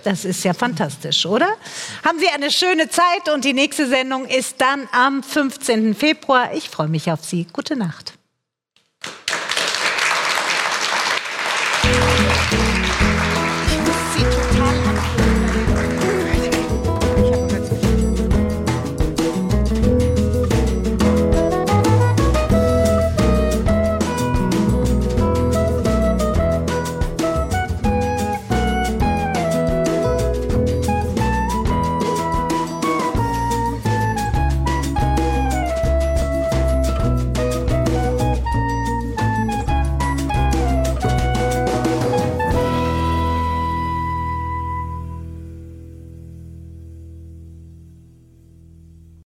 Das 0.04 0.24
ist 0.24 0.44
ja 0.44 0.52
fantastisch, 0.52 1.24
oder? 1.24 1.48
Haben 2.04 2.18
Sie 2.18 2.28
eine 2.28 2.50
schöne 2.50 2.88
Zeit 2.88 3.28
und 3.32 3.44
die 3.44 3.52
nächste 3.52 3.88
Sendung 3.88 4.26
ist 4.26 4.60
dann 4.60 4.88
am 4.92 5.22
15. 5.22 5.94
Februar. 5.94 6.52
Ich 6.54 6.68
freue 6.68 6.88
mich 6.88 7.10
auf 7.10 7.24
Sie. 7.24 7.46
Gute 7.52 7.76
Nacht. 7.76 8.17